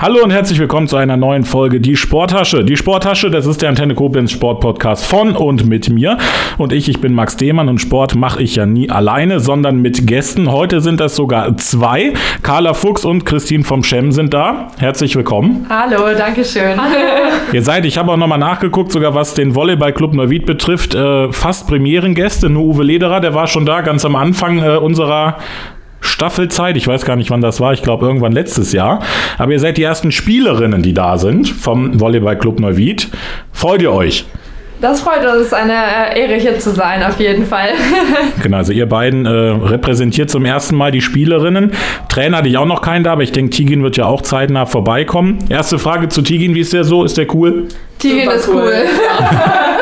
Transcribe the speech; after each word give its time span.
Hallo 0.00 0.22
und 0.22 0.30
herzlich 0.30 0.60
willkommen 0.60 0.86
zu 0.86 0.96
einer 0.96 1.16
neuen 1.16 1.42
Folge 1.42 1.80
Die 1.80 1.96
Sporttasche. 1.96 2.62
Die 2.64 2.76
Sporttasche, 2.76 3.32
das 3.32 3.46
ist 3.46 3.62
der 3.62 3.68
Antenne 3.70 3.96
Koblenz 3.96 4.30
Sportpodcast 4.30 5.04
von 5.04 5.34
und 5.34 5.66
mit 5.66 5.90
mir. 5.90 6.18
Und 6.56 6.72
ich, 6.72 6.88
ich 6.88 7.00
bin 7.00 7.12
Max 7.12 7.36
Dehmann 7.36 7.68
und 7.68 7.80
Sport 7.80 8.14
mache 8.14 8.40
ich 8.40 8.54
ja 8.54 8.64
nie 8.64 8.88
alleine, 8.88 9.40
sondern 9.40 9.82
mit 9.82 10.06
Gästen. 10.06 10.52
Heute 10.52 10.80
sind 10.82 11.00
das 11.00 11.16
sogar 11.16 11.56
zwei. 11.56 12.12
Carla 12.44 12.74
Fuchs 12.74 13.04
und 13.04 13.24
Christine 13.24 13.64
vom 13.64 13.82
Schem 13.82 14.12
sind 14.12 14.32
da. 14.32 14.68
Herzlich 14.78 15.16
willkommen. 15.16 15.66
Hallo, 15.68 16.16
danke 16.16 16.44
schön. 16.44 16.80
Hallo. 16.80 16.94
Ihr 17.52 17.64
seid, 17.64 17.84
ich 17.84 17.98
habe 17.98 18.12
auch 18.12 18.16
nochmal 18.16 18.38
nachgeguckt, 18.38 18.92
sogar 18.92 19.16
was 19.16 19.34
den 19.34 19.56
Volleyballclub 19.56 20.14
Neuwied 20.14 20.46
betrifft, 20.46 20.94
äh, 20.94 21.32
fast 21.32 21.66
Premierengäste. 21.66 22.48
Nur 22.48 22.62
Uwe 22.66 22.84
Lederer, 22.84 23.18
der 23.18 23.34
war 23.34 23.48
schon 23.48 23.66
da 23.66 23.80
ganz 23.80 24.04
am 24.04 24.14
Anfang 24.14 24.62
äh, 24.62 24.76
unserer 24.76 25.38
Staffelzeit. 26.00 26.76
Ich 26.76 26.86
weiß 26.86 27.04
gar 27.04 27.16
nicht, 27.16 27.30
wann 27.30 27.40
das 27.40 27.60
war. 27.60 27.72
Ich 27.72 27.82
glaube, 27.82 28.06
irgendwann 28.06 28.32
letztes 28.32 28.72
Jahr. 28.72 29.02
Aber 29.38 29.52
ihr 29.52 29.60
seid 29.60 29.76
die 29.76 29.82
ersten 29.82 30.12
Spielerinnen, 30.12 30.82
die 30.82 30.94
da 30.94 31.18
sind 31.18 31.48
vom 31.48 32.00
Volleyballclub 32.00 32.60
Neuwied. 32.60 33.08
Freut 33.52 33.82
ihr 33.82 33.92
euch? 33.92 34.26
Das 34.80 35.00
freut 35.00 35.24
uns, 35.26 35.40
Es 35.40 35.46
ist 35.48 35.54
eine 35.54 35.72
äh, 36.14 36.20
Ehre 36.20 36.34
hier 36.34 36.58
zu 36.60 36.70
sein, 36.70 37.02
auf 37.02 37.18
jeden 37.18 37.44
Fall. 37.46 37.70
genau, 38.42 38.58
also 38.58 38.72
ihr 38.72 38.86
beiden 38.86 39.26
äh, 39.26 39.28
repräsentiert 39.28 40.30
zum 40.30 40.44
ersten 40.44 40.76
Mal 40.76 40.92
die 40.92 41.00
Spielerinnen. 41.00 41.72
Trainer 42.08 42.38
hatte 42.38 42.48
ich 42.48 42.58
auch 42.58 42.66
noch 42.66 42.80
keinen 42.80 43.02
da, 43.02 43.12
aber 43.12 43.22
ich 43.22 43.32
denke, 43.32 43.50
Tigin 43.50 43.82
wird 43.82 43.96
ja 43.96 44.06
auch 44.06 44.22
zeitnah 44.22 44.66
vorbeikommen. 44.66 45.38
Erste 45.48 45.80
Frage 45.80 46.08
zu 46.08 46.22
Tigin, 46.22 46.54
wie 46.54 46.60
ist 46.60 46.72
der 46.72 46.84
so? 46.84 47.02
Ist 47.02 47.18
der 47.18 47.34
cool? 47.34 47.66
Tigin 47.98 48.30
ist 48.30 48.48
cool. 48.48 48.54
cool. 48.54 48.72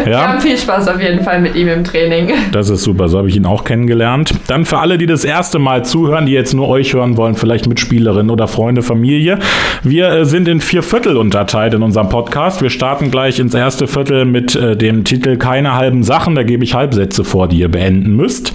Ja. 0.00 0.06
Wir 0.06 0.28
haben 0.28 0.40
viel 0.40 0.58
Spaß 0.58 0.88
auf 0.88 1.00
jeden 1.00 1.22
Fall 1.22 1.40
mit 1.40 1.54
ihm 1.54 1.68
im 1.68 1.84
Training. 1.84 2.32
Das 2.52 2.68
ist 2.68 2.82
super, 2.82 3.08
so 3.08 3.18
habe 3.18 3.28
ich 3.28 3.36
ihn 3.36 3.46
auch 3.46 3.64
kennengelernt. 3.64 4.34
Dann 4.46 4.64
für 4.64 4.78
alle, 4.78 4.98
die 4.98 5.06
das 5.06 5.24
erste 5.24 5.58
Mal 5.58 5.84
zuhören, 5.84 6.26
die 6.26 6.32
jetzt 6.32 6.52
nur 6.52 6.68
euch 6.68 6.94
hören 6.94 7.16
wollen, 7.16 7.34
vielleicht 7.34 7.68
Mitspielerin 7.68 8.30
oder 8.30 8.48
Freunde, 8.48 8.82
Familie. 8.82 9.38
Wir 9.82 10.08
äh, 10.10 10.24
sind 10.24 10.48
in 10.48 10.60
vier 10.60 10.82
Viertel 10.82 11.16
unterteilt 11.16 11.74
in 11.74 11.82
unserem 11.82 12.08
Podcast. 12.08 12.62
Wir 12.62 12.70
starten 12.70 13.10
gleich 13.10 13.38
ins 13.38 13.54
erste 13.54 13.86
Viertel 13.86 14.24
mit 14.24 14.54
äh, 14.56 14.76
dem 14.76 15.04
Titel 15.04 15.36
Keine 15.36 15.74
halben 15.74 16.02
Sachen. 16.02 16.34
Da 16.34 16.42
gebe 16.42 16.64
ich 16.64 16.74
Halbsätze 16.74 17.24
vor, 17.24 17.48
die 17.48 17.58
ihr 17.58 17.70
beenden 17.70 18.16
müsst. 18.16 18.52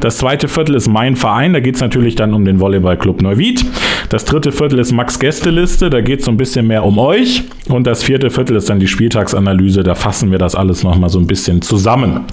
Das 0.00 0.18
zweite 0.18 0.48
Viertel 0.48 0.74
ist 0.74 0.88
mein 0.88 1.16
Verein. 1.16 1.52
Da 1.52 1.60
geht 1.60 1.76
es 1.76 1.80
natürlich 1.80 2.14
dann 2.14 2.34
um 2.34 2.44
den 2.44 2.60
Volleyballclub 2.60 3.22
Neuwied. 3.22 3.64
Das 4.10 4.24
dritte 4.24 4.50
Viertel 4.50 4.80
ist 4.80 4.90
Max 4.90 5.20
Gästeliste. 5.20 5.88
Da 5.88 6.00
geht 6.00 6.18
es 6.18 6.24
so 6.24 6.32
ein 6.32 6.36
bisschen 6.36 6.66
mehr 6.66 6.84
um 6.84 6.98
euch. 6.98 7.44
Und 7.68 7.86
das 7.86 8.02
vierte 8.02 8.28
Viertel 8.28 8.56
ist 8.56 8.68
dann 8.68 8.80
die 8.80 8.88
Spieltagsanalyse. 8.88 9.84
Da 9.84 9.94
fassen 9.94 10.32
wir 10.32 10.38
das 10.38 10.56
alles 10.56 10.82
nochmal 10.82 11.10
so 11.10 11.20
ein 11.20 11.28
bisschen 11.28 11.62
zusammen. 11.62 12.24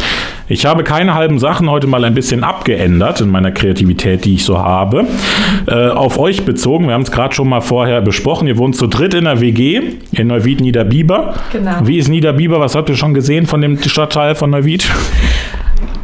Ich 0.48 0.66
habe 0.66 0.84
keine 0.84 1.14
halben 1.14 1.38
Sachen 1.38 1.70
heute 1.70 1.86
mal 1.86 2.04
ein 2.04 2.16
bisschen 2.16 2.44
abgeändert 2.44 3.22
in 3.22 3.30
meiner 3.30 3.52
Kreativität, 3.52 4.26
die 4.26 4.34
ich 4.34 4.44
so 4.44 4.58
habe. 4.58 5.06
Äh, 5.68 5.90
auf 5.90 6.18
euch 6.18 6.46
bezogen. 6.46 6.88
Wir 6.88 6.96
haben 6.96 7.04
es 7.04 7.12
gerade 7.12 7.36
schon 7.36 7.48
mal 7.48 7.62
vorher 7.62 8.02
besprochen. 8.02 8.48
Ihr 8.48 8.58
wohnt 8.58 8.76
zu 8.76 8.88
dritt 8.88 9.14
in 9.14 9.26
der 9.26 9.40
WG 9.40 9.82
in 10.14 10.28
Neuwied 10.28 10.62
Niederbiber. 10.62 11.36
Genau. 11.52 11.74
Wie 11.84 12.00
ist 12.00 12.08
Niederbiber? 12.08 12.60
Was 12.60 12.74
habt 12.74 12.90
ihr 12.90 12.96
schon 12.96 13.14
gesehen 13.14 13.46
von 13.46 13.62
dem 13.62 13.80
Stadtteil 13.84 14.34
von 14.34 14.50
Neuwied? 14.50 14.90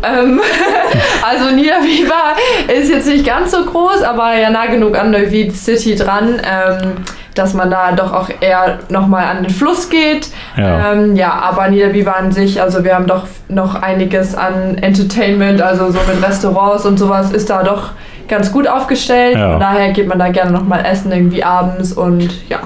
Ähm, 0.03 0.39
also 1.22 1.55
Niederbiber 1.55 2.36
ist 2.67 2.89
jetzt 2.89 3.08
nicht 3.08 3.25
ganz 3.25 3.52
so 3.52 3.63
groß, 3.66 4.03
aber 4.03 4.36
ja 4.36 4.49
nah 4.49 4.67
genug 4.67 4.97
an 4.97 5.11
Neuwied 5.11 5.55
City 5.55 5.95
dran, 5.95 6.41
ähm, 6.44 6.94
dass 7.35 7.53
man 7.53 7.72
da 7.72 7.91
doch 7.94 8.13
auch 8.13 8.30
eher 8.39 8.80
nochmal 8.89 9.25
an 9.25 9.44
den 9.44 9.50
Fluss 9.50 9.89
geht. 9.89 10.30
Ja. 10.55 10.94
Ähm, 10.94 11.16
ja, 11.16 11.31
aber 11.31 11.67
Niederbiber 11.69 12.16
an 12.16 12.31
sich, 12.31 12.61
also 12.61 12.83
wir 12.83 12.95
haben 12.95 13.08
doch 13.08 13.27
noch 13.50 13.75
einiges 13.75 14.35
an 14.35 14.77
Entertainment, 14.77 15.61
also 15.61 15.91
so 15.91 16.00
mit 16.08 16.23
Restaurants 16.23 16.85
und 16.85 16.97
sowas 16.97 17.31
ist 17.31 17.50
da 17.50 17.63
doch 17.63 17.91
ganz 18.28 18.52
gut 18.52 18.67
aufgestellt. 18.67 19.35
Ja. 19.38 19.52
Von 19.52 19.59
daher 19.59 19.91
geht 19.91 20.07
man 20.07 20.19
da 20.19 20.30
gerne 20.30 20.52
nochmal 20.52 20.85
essen, 20.85 21.11
irgendwie 21.11 21.44
abends 21.44 21.94
und 21.94 22.30
ja. 22.50 22.59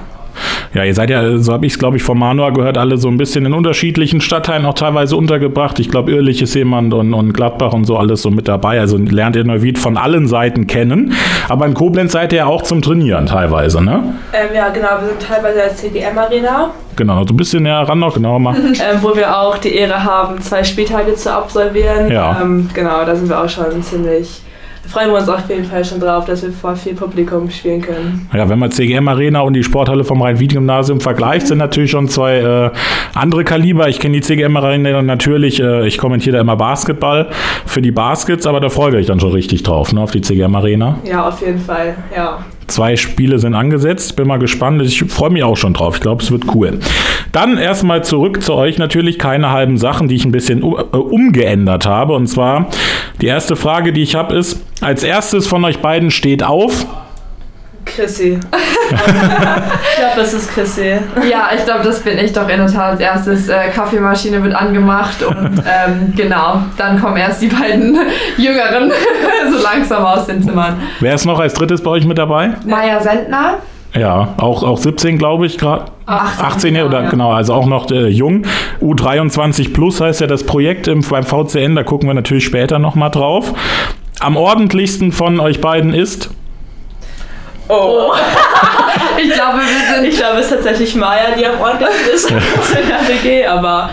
Ja, 0.73 0.84
ihr 0.84 0.94
seid 0.94 1.10
ja, 1.10 1.38
so 1.38 1.54
habe 1.54 1.66
ich 1.66 1.73
es, 1.73 1.80
glaube 1.80 1.98
ich, 1.98 2.04
von 2.04 2.18
Manua 2.18 2.50
gehört, 2.50 2.78
alle 2.78 2.98
so 2.98 3.08
ein 3.08 3.18
bisschen 3.18 3.46
in 3.46 3.54
unterschiedlichen 3.54 4.22
Stadtteilen 4.22 4.66
auch 4.66 4.74
teilweise 4.74 5.16
untergebracht. 5.16 5.80
Ich 5.80 5.90
glaube, 5.90 6.12
Irrlich 6.12 6.42
ist 6.42 6.56
jemand 6.56 6.94
und, 6.94 7.14
und 7.14 7.34
Gladbach 7.34 7.74
und 7.74 7.86
so 7.86 7.97
alles 7.97 8.22
so 8.22 8.31
mit 8.31 8.47
dabei. 8.47 8.80
Also 8.80 8.97
lernt 8.97 9.36
ihr 9.36 9.44
Neuwied 9.44 9.78
von 9.78 9.97
allen 9.97 10.28
Seiten 10.28 10.68
kennen. 10.68 11.14
Aber 11.50 11.66
in 11.66 11.74
Koblenz 11.74 12.12
seid 12.12 12.34
ihr 12.34 12.40
ja 12.40 12.46
auch 12.46 12.62
zum 12.62 12.81
Trainieren 12.81 13.25
teilweise, 13.25 13.84
ne? 13.84 14.16
Ähm, 14.34 14.56
ja, 14.56 14.69
genau. 14.69 14.90
Wir 15.02 15.09
sind 15.09 15.22
teilweise 15.22 15.64
als 15.64 15.78
CDM-Arena. 15.78 16.72
Genau, 16.96 17.24
so 17.25 17.34
ein 17.34 17.38
bisschen 17.38 17.64
näher 17.64 17.88
ran 17.88 18.00
noch, 18.00 18.16
genau 18.16 18.40
mal. 18.40 18.56
ähm, 18.66 19.00
wo 19.02 19.16
wir 19.16 19.38
auch 19.38 19.58
die 19.58 19.75
Ehre 19.75 20.03
haben, 20.03 20.41
zwei 20.41 20.64
Spieltage 20.64 21.16
zu 21.16 21.31
absolvieren. 21.31 22.12
Ja. 22.12 22.40
Ähm, 22.41 22.70
genau, 22.74 23.06
da 23.06 23.16
sind 23.16 23.30
wir 23.30 23.41
auch 23.41 23.50
schon 23.50 23.81
ziemlich 23.84 24.41
freuen 24.88 25.12
wir 25.12 25.20
uns 25.20 25.30
auf 25.30 25.50
jeden 25.50 25.66
Fall 25.66 25.84
schon 25.84 26.00
drauf, 26.00 26.25
dass 26.25 26.44
wir 26.44 26.52
vor 26.52 26.75
viel 26.75 26.94
Publikum 26.94 27.50
spielen 27.50 27.81
können. 27.81 28.30
Ja, 28.34 28.48
wenn 28.50 28.59
man 28.59 28.72
CGM 28.72 29.08
Arena 29.08 29.42
und 29.42 29.53
die 29.53 29.64
Sporthalle 29.64 30.03
vom 30.03 30.22
Rhein-Wien-Gymnasium 30.22 31.00
vergleicht, 31.00 31.48
sind 31.48 31.58
natürlich 31.58 31.92
schon 31.92 32.08
zwei 32.08 32.38
äh, 32.38 32.72
andere 33.14 33.44
Kaliber. 33.44 33.88
Ich 33.90 34.00
kenne 34.00 34.16
die 34.16 34.22
CGM 34.22 34.56
Arena 34.58 35.02
natürlich, 35.02 35.59
äh, 35.59 35.88
ich 35.88 35.97
kommentiere 35.97 36.38
da 36.38 36.42
immer 36.42 36.56
Basketball 36.56 37.30
für 37.66 37.81
die 37.81 37.92
Baskets, 37.92 38.47
aber 38.47 38.59
da 38.59 38.70
freue 38.70 38.90
ich 38.90 38.96
mich 38.96 39.08
dann 39.08 39.20
schon 39.20 39.31
richtig 39.31 39.64
drauf, 39.64 39.94
ne, 39.94 40.02
auf 40.02 40.12
die 40.12 40.22
CGM 40.22 40.56
Arena. 40.56 41.00
Ja, 41.03 41.28
auf 41.28 41.42
jeden 41.42 41.59
Fall, 41.59 41.96
ja. 42.16 42.40
Zwei 42.67 42.97
Spiele 42.97 43.39
sind 43.39 43.55
angesetzt. 43.55 44.16
Bin 44.16 44.28
mal 44.28 44.38
gespannt. 44.38 44.81
Ich 44.81 45.03
freue 45.05 45.29
mich 45.29 45.44
auch 45.44 45.55
schon 45.55 45.73
drauf. 45.73 45.95
Ich 45.95 46.01
glaube, 46.01 46.22
es 46.22 46.31
wird 46.31 46.53
cool. 46.53 46.79
Dann 47.31 47.57
erstmal 47.57 48.03
zurück 48.03 48.44
zu 48.44 48.53
euch. 48.53 48.78
Natürlich 48.78 49.17
keine 49.17 49.51
halben 49.51 49.78
Sachen, 49.78 50.07
die 50.07 50.16
ich 50.16 50.25
ein 50.25 50.31
bisschen 50.31 50.61
äh, 50.61 50.66
umgeändert 50.66 51.85
habe. 51.85 52.13
Und 52.13 52.28
zwar 52.28 52.67
die 53.22 53.28
erste 53.28 53.55
Frage, 53.55 53.94
die 53.94 54.01
ich 54.01 54.16
habe, 54.16 54.35
ist: 54.35 54.63
Als 54.81 55.03
erstes 55.03 55.47
von 55.47 55.63
euch 55.63 55.79
beiden 55.79 56.11
steht 56.11 56.44
auf. 56.44 56.85
Chrissy. 57.97 58.40
ich 58.90 59.97
glaube, 59.97 60.16
das 60.18 60.34
ist 60.34 60.53
Chrissy. 60.53 61.00
Ja, 61.30 61.50
ich 61.56 61.66
glaube, 61.66 61.84
das 61.84 62.00
bin 62.02 62.19
ich 62.19 62.31
doch 62.31 62.47
in 62.47 62.59
der 62.59 62.68
Tat 62.68 62.91
als 62.91 63.00
erstes. 63.00 63.50
Äh, 63.50 63.69
Kaffeemaschine 63.74 64.44
wird 64.44 64.53
angemacht 64.53 65.24
und 65.24 65.63
ähm, 65.66 66.13
genau, 66.16 66.62
dann 66.78 67.02
kommen 67.02 67.18
erst 67.18 67.41
die 67.41 67.47
beiden 67.47 67.97
Jüngeren 68.38 68.91
so 69.52 69.63
langsam 69.63 70.06
aus 70.06 70.28
den 70.28 70.44
Zimmern. 70.44 70.80
Wer 71.00 71.16
ist 71.16 71.25
noch 71.25 71.40
als 71.40 71.56
drittes 71.56 71.81
bei 71.81 71.90
euch 71.90 72.06
mit 72.06 72.19
dabei? 72.19 72.52
Maja 72.66 73.00
Sendner. 73.02 73.56
Ja, 73.96 74.35
auch, 74.38 74.62
auch 74.62 74.78
17, 74.78 75.18
glaube 75.18 75.47
ich, 75.47 75.58
gerade. 75.58 75.85
18, 76.06 76.46
18 76.46 76.75
ja, 76.75 76.85
oder 76.85 77.03
ja. 77.03 77.09
genau, 77.09 77.31
also 77.31 77.56
auch 77.56 77.66
noch 77.66 77.90
äh, 77.90 78.09
jung. 78.09 78.44
U23 78.79 79.74
Plus 79.74 80.02
heißt 80.02 80.22
ja 80.22 80.28
das 80.28 80.44
Projekt 80.44 80.88
im, 80.88 81.02
beim 81.02 81.24
VCN, 81.24 81.75
da 81.75 81.81
gucken 81.81 82.08
wir 82.08 82.14
natürlich 82.14 82.46
später 82.46 82.78
nochmal 82.78 83.09
drauf. 83.09 83.53
Am 84.19 84.38
ordentlichsten 84.38 85.12
von 85.12 85.40
euch 85.40 85.62
beiden 85.62 85.94
ist 85.94 86.29
Oh. 87.69 88.13
ich 89.17 89.33
glaube, 89.33 89.59
wir 89.59 89.95
sind. 89.95 90.05
Ich 90.05 90.17
glaube, 90.17 90.39
es 90.39 90.45
ist 90.45 90.51
tatsächlich 90.51 90.95
Maya, 90.95 91.35
die 91.38 91.45
am 91.45 91.59
ordentlichsten 91.59 92.38
ist 92.38 92.72
in 92.72 92.88
der 92.88 93.07
WG, 93.07 93.45
aber 93.45 93.89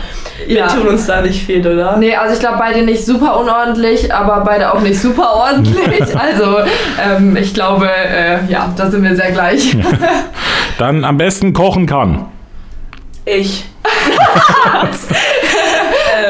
wir 0.47 0.57
ja. 0.57 0.67
tun 0.67 0.89
uns 0.89 1.07
da 1.07 1.21
nicht 1.21 1.45
viel, 1.45 1.67
oder? 1.67 1.97
Nee, 1.97 2.15
also 2.15 2.35
ich 2.35 2.41
glaube, 2.41 2.59
beide 2.59 2.83
nicht 2.83 3.05
super 3.05 3.39
unordentlich, 3.39 4.13
aber 4.13 4.43
beide 4.45 4.73
auch 4.73 4.81
nicht 4.81 5.01
super 5.01 5.35
ordentlich. 5.35 6.03
also 6.17 6.59
ähm, 7.03 7.37
ich 7.37 7.55
glaube, 7.55 7.89
äh, 7.89 8.45
ja, 8.49 8.73
da 8.77 8.91
sind 8.91 9.03
wir 9.03 9.15
sehr 9.17 9.33
gleich. 9.33 9.77
Dann 10.79 11.05
am 11.05 11.17
besten 11.17 11.53
kochen 11.53 11.87
kann. 11.87 12.27
Ich. 13.25 13.65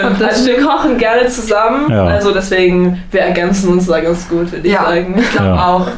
ähm, 0.03 0.17
also 0.21 0.47
wir 0.47 0.63
kochen 0.63 0.99
gerne 0.99 1.27
zusammen, 1.29 1.91
ja. 1.91 2.05
also 2.05 2.33
deswegen, 2.33 3.03
wir 3.11 3.21
ergänzen 3.23 3.71
uns 3.71 3.87
da 3.87 4.01
ganz 4.01 4.29
gut, 4.29 4.53
würde 4.53 4.67
ich 4.67 4.75
ja, 4.75 4.85
sagen. 4.85 5.15
Ich 5.19 5.31
glaube 5.33 5.49
ja. 5.49 5.67
auch 5.67 5.89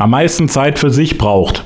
am 0.00 0.10
meisten 0.10 0.48
Zeit 0.48 0.78
für 0.78 0.90
sich 0.90 1.18
braucht? 1.18 1.64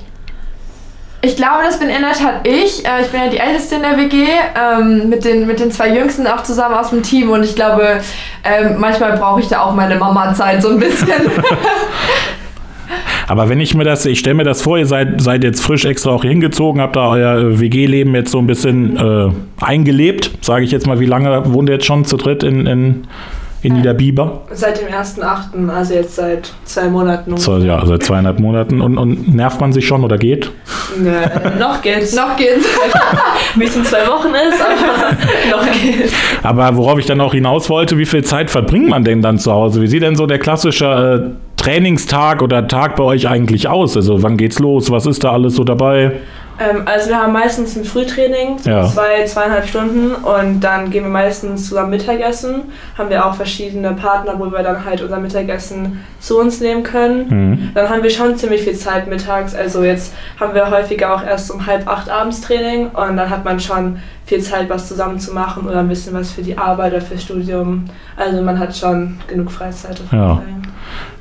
Ich 1.22 1.36
glaube, 1.36 1.62
das 1.64 1.78
bin 1.78 1.88
in 1.88 2.02
der 2.02 2.12
Tat 2.12 2.46
ich. 2.46 2.84
Äh, 2.84 3.02
ich 3.02 3.08
bin 3.08 3.20
ja 3.20 3.30
die 3.30 3.38
Älteste 3.38 3.76
in 3.76 3.82
der 3.82 3.96
WG, 3.96 4.26
ähm, 4.54 5.08
mit, 5.08 5.24
den, 5.24 5.46
mit 5.46 5.58
den 5.58 5.70
zwei 5.70 5.88
Jüngsten 5.88 6.26
auch 6.26 6.42
zusammen 6.42 6.74
aus 6.74 6.90
dem 6.90 7.02
Team. 7.02 7.30
Und 7.30 7.44
ich 7.44 7.54
glaube, 7.54 8.00
ähm, 8.44 8.74
manchmal 8.78 9.16
brauche 9.16 9.40
ich 9.40 9.48
da 9.48 9.62
auch 9.62 9.74
meine 9.74 9.96
Mama-Zeit 9.96 10.60
so 10.60 10.68
ein 10.68 10.78
bisschen. 10.78 11.08
Aber 13.26 13.48
wenn 13.48 13.58
ich 13.58 13.74
mir 13.74 13.84
das, 13.84 14.04
ich 14.04 14.18
stelle 14.18 14.34
mir 14.34 14.44
das 14.44 14.60
vor, 14.60 14.76
ihr 14.76 14.86
seid, 14.86 15.22
seid 15.22 15.44
jetzt 15.44 15.62
frisch 15.62 15.86
extra 15.86 16.10
auch 16.10 16.24
hingezogen, 16.24 16.82
habt 16.82 16.96
da 16.96 17.08
euer 17.08 17.38
äh, 17.38 17.58
WG-Leben 17.58 18.14
jetzt 18.14 18.30
so 18.30 18.38
ein 18.38 18.46
bisschen 18.46 18.98
äh, 18.98 19.30
eingelebt, 19.64 20.30
sage 20.42 20.64
ich 20.66 20.72
jetzt 20.72 20.86
mal. 20.86 21.00
Wie 21.00 21.06
lange 21.06 21.54
wohnt 21.54 21.70
ihr 21.70 21.76
jetzt 21.76 21.86
schon 21.86 22.04
zu 22.04 22.18
dritt 22.18 22.42
in, 22.42 22.66
in 22.66 23.06
in 23.64 23.74
Niederbiber? 23.74 24.42
Seit 24.52 24.80
dem 24.80 24.88
1.8., 24.88 25.68
also 25.70 25.94
jetzt 25.94 26.16
seit 26.16 26.52
zwei 26.64 26.88
Monaten. 26.88 27.36
So, 27.36 27.56
ja, 27.58 27.84
seit 27.86 28.02
zweieinhalb 28.02 28.38
Monaten. 28.38 28.80
Und, 28.80 28.98
und 28.98 29.34
nervt 29.34 29.60
man 29.60 29.72
sich 29.72 29.86
schon 29.86 30.04
oder 30.04 30.18
geht? 30.18 30.50
Nee, 30.98 31.10
noch 31.58 31.80
geht's. 31.80 32.14
noch 32.14 32.36
geht's. 32.36 32.66
Wie 33.54 33.64
es 33.64 33.76
in 33.76 33.84
zwei 33.84 34.06
Wochen 34.06 34.28
ist, 34.28 34.60
aber 34.60 35.56
noch 35.56 35.72
geht's. 35.72 36.12
Aber 36.42 36.76
worauf 36.76 36.98
ich 36.98 37.06
dann 37.06 37.20
auch 37.20 37.32
hinaus 37.32 37.70
wollte, 37.70 37.98
wie 37.98 38.06
viel 38.06 38.22
Zeit 38.22 38.50
verbringt 38.50 38.88
man 38.88 39.04
denn 39.04 39.22
dann 39.22 39.38
zu 39.38 39.52
Hause? 39.52 39.80
Wie 39.80 39.86
sieht 39.86 40.02
denn 40.02 40.16
so 40.16 40.26
der 40.26 40.38
klassische 40.38 41.34
äh, 41.34 41.60
Trainingstag 41.60 42.42
oder 42.42 42.68
Tag 42.68 42.96
bei 42.96 43.04
euch 43.04 43.28
eigentlich 43.28 43.68
aus? 43.68 43.96
Also 43.96 44.22
wann 44.22 44.36
geht's 44.36 44.58
los? 44.58 44.90
Was 44.90 45.06
ist 45.06 45.24
da 45.24 45.32
alles 45.32 45.54
so 45.54 45.64
dabei? 45.64 46.12
Ähm, 46.58 46.82
also 46.84 47.08
wir 47.08 47.18
haben 47.20 47.32
meistens 47.32 47.76
ein 47.76 47.84
Frühtraining, 47.84 48.58
ja. 48.64 48.86
zwei, 48.86 49.24
zweieinhalb 49.24 49.66
Stunden 49.66 50.14
und 50.14 50.60
dann 50.60 50.90
gehen 50.90 51.04
wir 51.04 51.10
meistens 51.10 51.68
zusammen 51.68 51.90
Mittagessen. 51.90 52.64
Haben 52.96 53.10
wir 53.10 53.26
auch 53.26 53.34
verschiedene 53.34 53.92
Partner, 53.92 54.34
wo 54.38 54.50
wir 54.50 54.62
dann 54.62 54.84
halt 54.84 55.02
unser 55.02 55.18
Mittagessen 55.18 56.04
zu 56.20 56.38
uns 56.38 56.60
nehmen 56.60 56.82
können. 56.82 57.28
Mhm. 57.28 57.70
Dann 57.74 57.88
haben 57.88 58.02
wir 58.02 58.10
schon 58.10 58.36
ziemlich 58.36 58.62
viel 58.62 58.76
Zeit 58.76 59.08
mittags. 59.08 59.54
Also 59.54 59.82
jetzt 59.82 60.14
haben 60.38 60.54
wir 60.54 60.70
häufiger 60.70 61.14
auch 61.14 61.24
erst 61.24 61.50
um 61.50 61.66
halb 61.66 61.88
acht 61.88 62.08
abends 62.08 62.40
Training 62.40 62.88
und 62.88 63.16
dann 63.16 63.30
hat 63.30 63.44
man 63.44 63.58
schon 63.58 63.98
viel 64.26 64.40
Zeit, 64.40 64.70
was 64.70 64.88
zusammen 64.88 65.18
zu 65.18 65.34
machen 65.34 65.66
oder 65.68 65.80
ein 65.80 65.88
bisschen 65.88 66.14
was 66.14 66.32
für 66.32 66.42
die 66.42 66.56
Arbeit 66.56 66.92
oder 66.92 67.02
fürs 67.02 67.22
Studium. 67.22 67.84
Also 68.16 68.40
man 68.42 68.58
hat 68.58 68.74
schon 68.74 69.18
genug 69.26 69.50
Freizeit. 69.50 70.00
Ja. 70.12 70.40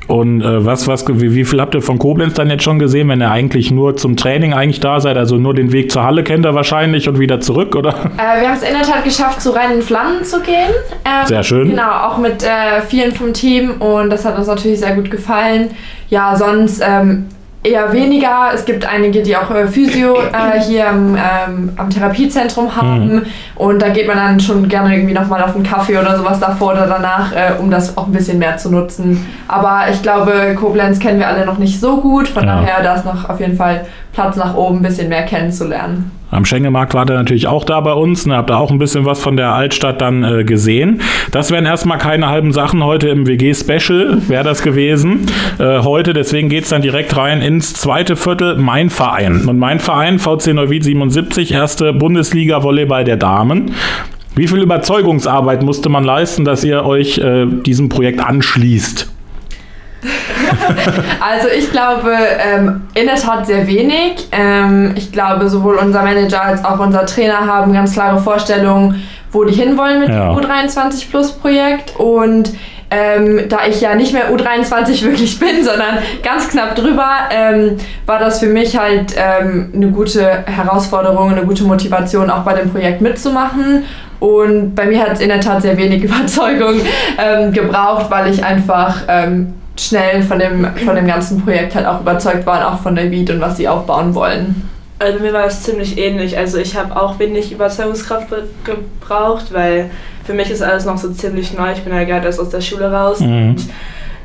Und 0.07 0.41
äh, 0.41 0.65
was, 0.65 0.87
was, 0.87 1.05
wie, 1.07 1.33
wie, 1.33 1.45
viel 1.45 1.61
habt 1.61 1.75
ihr 1.75 1.81
von 1.81 1.97
Koblenz 1.97 2.33
dann 2.33 2.49
jetzt 2.49 2.63
schon 2.63 2.79
gesehen, 2.79 3.07
wenn 3.09 3.21
ihr 3.21 3.31
eigentlich 3.31 3.71
nur 3.71 3.95
zum 3.95 4.17
Training 4.17 4.53
eigentlich 4.53 4.79
da 4.79 4.99
seid? 4.99 5.17
Also 5.17 5.37
nur 5.37 5.53
den 5.53 5.71
Weg 5.71 5.91
zur 5.91 6.03
Halle 6.03 6.23
kennt 6.23 6.45
ihr 6.45 6.53
wahrscheinlich 6.53 7.07
und 7.07 7.19
wieder 7.19 7.39
zurück, 7.39 7.75
oder? 7.75 7.89
Äh, 7.89 8.41
wir 8.41 8.49
haben 8.49 8.57
es 8.57 8.63
in 8.63 8.73
der 8.73 8.83
Tat 8.83 9.03
geschafft, 9.03 9.41
zu 9.41 9.51
reinen 9.51 9.81
Flammen 9.81 10.23
zu 10.23 10.41
gehen. 10.41 10.71
Ähm, 11.05 11.25
sehr 11.25 11.43
schön. 11.43 11.69
Genau, 11.69 11.91
auch 12.07 12.17
mit 12.17 12.43
äh, 12.43 12.81
vielen 12.87 13.13
vom 13.13 13.33
Team 13.33 13.81
und 13.81 14.09
das 14.09 14.25
hat 14.25 14.37
uns 14.37 14.47
natürlich 14.47 14.79
sehr 14.79 14.95
gut 14.95 15.09
gefallen. 15.09 15.71
Ja, 16.09 16.35
sonst 16.35 16.81
ähm, 16.85 17.27
eher 17.63 17.91
weniger. 17.93 18.51
Es 18.53 18.65
gibt 18.65 18.85
einige, 18.85 19.23
die 19.23 19.35
auch 19.35 19.49
äh, 19.49 19.67
Physio 19.67 20.17
äh, 20.17 20.59
hier 20.59 20.89
am, 20.89 21.15
ähm, 21.15 21.69
am 21.77 21.89
Therapiezentrum 21.89 22.75
haben. 22.75 23.15
Mhm. 23.15 23.21
Und 23.55 23.81
da 23.81 23.89
geht 23.89 24.07
man 24.07 24.17
dann 24.17 24.39
schon 24.39 24.67
gerne 24.67 24.95
irgendwie 24.95 25.13
nochmal 25.13 25.41
auf 25.41 25.55
einen 25.55 25.63
Kaffee 25.63 25.97
oder 25.97 26.17
sowas 26.17 26.39
davor 26.39 26.73
oder 26.73 26.87
danach, 26.87 27.31
äh, 27.31 27.53
um 27.59 27.71
das 27.71 27.97
auch 27.97 28.07
ein 28.07 28.13
bisschen 28.13 28.37
mehr 28.37 28.57
zu 28.57 28.69
nutzen. 28.69 29.25
Aber 29.47 29.85
ich 29.91 30.01
glaube, 30.01 30.55
Koblenz 30.59 30.99
kennen 30.99 31.19
wir 31.19 31.27
alle 31.27 31.45
noch 31.45 31.57
nicht 31.57 31.79
so 31.79 31.97
gut. 31.97 32.27
Von 32.27 32.45
ja. 32.45 32.55
daher, 32.57 32.83
da 32.83 32.95
ist 32.95 33.05
noch 33.05 33.29
auf 33.29 33.39
jeden 33.39 33.55
Fall 33.55 33.85
Platz 34.13 34.37
nach 34.37 34.55
oben, 34.55 34.77
ein 34.77 34.83
bisschen 34.83 35.09
mehr 35.09 35.23
kennenzulernen. 35.23 36.11
Am 36.33 36.45
Schengemarkt 36.45 36.95
war 36.95 37.05
der 37.05 37.17
natürlich 37.17 37.45
auch 37.45 37.63
da 37.63 37.79
bei 37.81 37.93
uns. 37.93 38.25
Ne, 38.25 38.35
habt 38.35 38.49
da 38.49 38.57
auch 38.57 38.71
ein 38.71 38.79
bisschen 38.79 39.05
was 39.05 39.21
von 39.21 39.37
der 39.37 39.53
Altstadt 39.53 40.01
dann 40.01 40.23
äh, 40.23 40.43
gesehen. 40.43 41.01
Das 41.31 41.51
wären 41.51 41.65
erstmal 41.65 41.99
keine 41.99 42.27
halben 42.27 42.53
Sachen 42.53 42.83
heute 42.83 43.09
im 43.09 43.27
WG-Special, 43.27 44.21
wäre 44.27 44.43
das 44.43 44.63
gewesen. 44.63 45.27
Äh, 45.59 45.79
heute, 45.79 46.13
deswegen 46.13 46.49
geht 46.49 46.63
es 46.63 46.69
dann 46.69 46.81
direkt 46.81 47.15
rein 47.15 47.41
ins 47.41 47.73
zweite 47.73 48.15
Viertel, 48.15 48.55
mein 48.57 48.89
Verein. 48.89 49.47
Und 49.47 49.59
mein 49.59 49.79
Verein, 49.79 50.17
VC 50.17 50.53
Neuwied 50.55 50.83
77, 50.83 51.53
erste 51.53 51.93
Bundesliga-Volleyball 51.93 53.03
der 53.03 53.17
Damen. 53.17 53.71
Wie 54.35 54.47
viel 54.47 54.63
Überzeugungsarbeit 54.63 55.61
musste 55.61 55.89
man 55.89 56.03
leisten, 56.03 56.45
dass 56.45 56.63
ihr 56.63 56.83
euch 56.83 57.19
äh, 57.19 57.45
diesem 57.45 57.89
Projekt 57.89 58.19
anschließt? 58.19 59.12
also 61.19 61.47
ich 61.55 61.71
glaube 61.71 62.11
ähm, 62.39 62.81
in 62.93 63.05
der 63.05 63.15
Tat 63.15 63.45
sehr 63.45 63.67
wenig. 63.67 64.27
Ähm, 64.31 64.93
ich 64.95 65.11
glaube, 65.11 65.49
sowohl 65.49 65.75
unser 65.75 66.03
Manager 66.03 66.43
als 66.43 66.63
auch 66.63 66.79
unser 66.79 67.05
Trainer 67.05 67.45
haben 67.47 67.73
ganz 67.73 67.93
klare 67.93 68.19
Vorstellungen, 68.19 69.03
wo 69.31 69.43
die 69.43 69.53
hinwollen 69.53 69.99
mit 69.99 70.09
ja. 70.09 70.33
dem 70.33 70.37
U23 70.37 71.09
Plus 71.09 71.31
Projekt. 71.31 71.95
Und 71.97 72.53
ähm, 72.93 73.49
da 73.49 73.65
ich 73.67 73.81
ja 73.81 73.95
nicht 73.95 74.13
mehr 74.13 74.31
U23 74.31 75.01
wirklich 75.03 75.39
bin, 75.39 75.63
sondern 75.63 75.97
ganz 76.21 76.49
knapp 76.49 76.75
drüber, 76.75 77.09
ähm, 77.31 77.77
war 78.05 78.19
das 78.19 78.39
für 78.39 78.47
mich 78.47 78.77
halt 78.77 79.15
ähm, 79.17 79.71
eine 79.75 79.87
gute 79.87 80.43
Herausforderung, 80.45 81.31
eine 81.31 81.43
gute 81.43 81.63
Motivation, 81.63 82.29
auch 82.29 82.43
bei 82.43 82.53
dem 82.53 82.71
Projekt 82.71 83.01
mitzumachen. 83.01 83.83
Und 84.19 84.75
bei 84.75 84.85
mir 84.85 85.01
hat 85.01 85.13
es 85.13 85.19
in 85.19 85.29
der 85.29 85.41
Tat 85.41 85.61
sehr 85.63 85.75
wenig 85.75 86.03
Überzeugung 86.05 86.75
ähm, 87.17 87.51
gebraucht, 87.51 88.05
weil 88.09 88.31
ich 88.31 88.43
einfach 88.45 89.01
ähm, 89.07 89.53
schnell 89.77 90.21
von 90.23 90.39
dem, 90.39 90.67
von 90.85 90.95
dem 90.95 91.07
ganzen 91.07 91.43
Projekt 91.43 91.75
halt 91.75 91.85
auch 91.85 92.01
überzeugt 92.01 92.45
waren, 92.45 92.63
auch 92.63 92.79
von 92.79 92.95
der 92.95 93.05
Beat 93.05 93.29
und 93.29 93.41
was 93.41 93.57
sie 93.57 93.67
aufbauen 93.67 94.13
wollen. 94.13 94.69
Also 94.99 95.19
mir 95.19 95.33
war 95.33 95.45
es 95.45 95.63
ziemlich 95.63 95.97
ähnlich. 95.97 96.37
Also 96.37 96.57
ich 96.59 96.77
habe 96.77 96.95
auch 96.99 97.19
wenig 97.19 97.51
Überzeugungskraft 97.51 98.27
gebraucht, 98.63 99.51
weil 99.51 99.89
für 100.23 100.33
mich 100.33 100.49
ist 100.49 100.61
alles 100.61 100.85
noch 100.85 100.97
so 100.97 101.11
ziemlich 101.11 101.57
neu. 101.57 101.71
Ich 101.73 101.81
bin 101.81 101.93
ja 101.93 102.03
gerade 102.03 102.25
erst 102.25 102.39
aus 102.39 102.49
der 102.49 102.61
Schule 102.61 102.91
raus. 102.91 103.19
Mhm. 103.19 103.49
Und, 103.49 103.69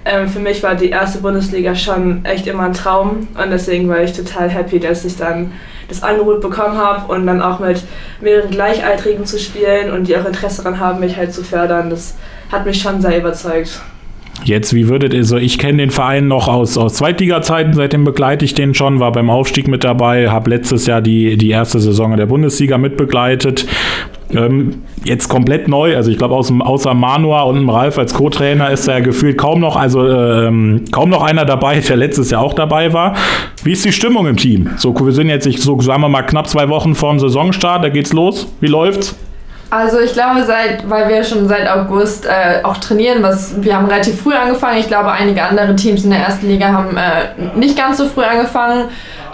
ähm, 0.04 0.28
für 0.28 0.38
mich 0.38 0.62
war 0.62 0.74
die 0.74 0.90
erste 0.90 1.18
Bundesliga 1.18 1.74
schon 1.74 2.24
echt 2.24 2.46
immer 2.46 2.64
ein 2.64 2.72
Traum 2.72 3.28
und 3.34 3.50
deswegen 3.50 3.88
war 3.88 4.00
ich 4.00 4.12
total 4.12 4.48
happy, 4.48 4.78
dass 4.78 5.04
ich 5.04 5.16
dann 5.16 5.52
das 5.88 6.02
Angebot 6.02 6.40
bekommen 6.40 6.78
habe 6.78 7.12
und 7.12 7.26
dann 7.26 7.42
auch 7.42 7.58
mit 7.58 7.82
mehreren 8.20 8.50
Gleichaltrigen 8.50 9.26
zu 9.26 9.38
spielen 9.38 9.90
und 9.90 10.06
die 10.06 10.16
auch 10.16 10.24
Interesse 10.24 10.62
daran 10.62 10.78
haben, 10.78 11.00
mich 11.00 11.16
halt 11.16 11.32
zu 11.34 11.42
fördern. 11.42 11.90
Das 11.90 12.14
hat 12.52 12.64
mich 12.64 12.80
schon 12.80 13.00
sehr 13.00 13.18
überzeugt. 13.18 13.80
Jetzt, 14.44 14.73
wie 14.73 14.88
würdet 14.88 15.14
ihr 15.14 15.25
so, 15.25 15.37
ich 15.37 15.58
kenne 15.58 15.79
den 15.79 15.90
Verein 15.90 16.29
noch 16.29 16.49
aus, 16.49 16.79
aus 16.79 16.94
Zweitliga-Zeiten, 16.94 17.75
seitdem 17.75 18.05
begleite 18.05 18.44
ich 18.44 18.55
den 18.55 18.75
schon, 18.75 19.00
war 19.00 19.12
beim 19.12 19.31
Aufstieg 19.31 19.69
mit 19.69 19.85
dabei, 19.85 20.31
habe 20.31 20.50
letztes 20.50 20.87
Jahr 20.87 21.02
die, 21.02 21.37
die 21.37 21.50
erste 21.50 21.81
Saison 21.81 22.17
der 22.17 22.26
Bundesliga 22.26 22.79
mitbegleitet. 22.79 23.67
Ähm, 24.31 24.82
jetzt 25.05 25.29
komplett 25.29 25.69
neu, 25.69 25.96
also 25.96 26.11
ich 26.11 26.19
glaube 26.19 26.35
außer 26.35 26.94
Manua 26.94 27.43
und 27.43 27.69
Ralf 27.69 27.99
als 27.99 28.12
Co-Trainer 28.12 28.70
ist 28.70 28.87
da 28.87 29.00
gefühlt 29.00 29.38
kaum 29.38 29.61
noch, 29.61 29.75
also 29.76 30.06
ähm, 30.06 30.84
kaum 30.93 31.08
noch 31.08 31.23
einer 31.23 31.46
dabei, 31.46 31.81
der 31.81 31.96
letztes 31.96 32.31
Jahr 32.31 32.43
auch 32.43 32.52
dabei 32.52 32.93
war. 32.93 33.14
Wie 33.64 33.73
ist 33.73 33.84
die 33.84 33.93
Stimmung 33.93 34.26
im 34.26 34.37
Team? 34.37 34.70
So, 34.76 34.94
wir 34.94 35.12
sind 35.12 35.31
jetzt, 35.31 35.50
so 35.58 35.81
sagen 35.81 36.02
wir 36.02 36.08
mal, 36.08 36.23
knapp 36.23 36.46
zwei 36.46 36.69
Wochen 36.69 36.94
vor 36.94 37.11
dem 37.11 37.19
Saisonstart, 37.19 37.84
da 37.84 37.88
geht's 37.88 38.12
los. 38.12 38.46
Wie 38.61 38.67
läuft's? 38.67 39.17
Also 39.70 40.00
ich 40.00 40.15
glaube, 40.15 40.44
seit, 40.44 40.88
weil 40.88 41.09
wir 41.11 41.23
schon 41.25 41.47
seit 41.47 41.69
August 41.69 42.25
äh, 42.25 42.65
auch 42.65 42.79
trainieren, 42.79 43.23
was 43.23 43.62
wir 43.62 43.76
haben 43.76 43.87
relativ 43.87 44.23
früh 44.23 44.32
angefangen. 44.32 44.79
Ich 44.79 44.88
glaube, 44.88 45.11
einige 45.11 45.43
andere 45.43 45.76
Teams 45.76 46.05
in 46.05 46.11
der 46.11 46.20
ersten 46.20 46.49
Liga 46.49 46.69
haben 46.69 46.97
äh, 46.97 47.59
nicht 47.59 47.76
ganz 47.76 47.99
so 47.99 48.06
früh 48.06 48.23
angefangen. 48.23 48.85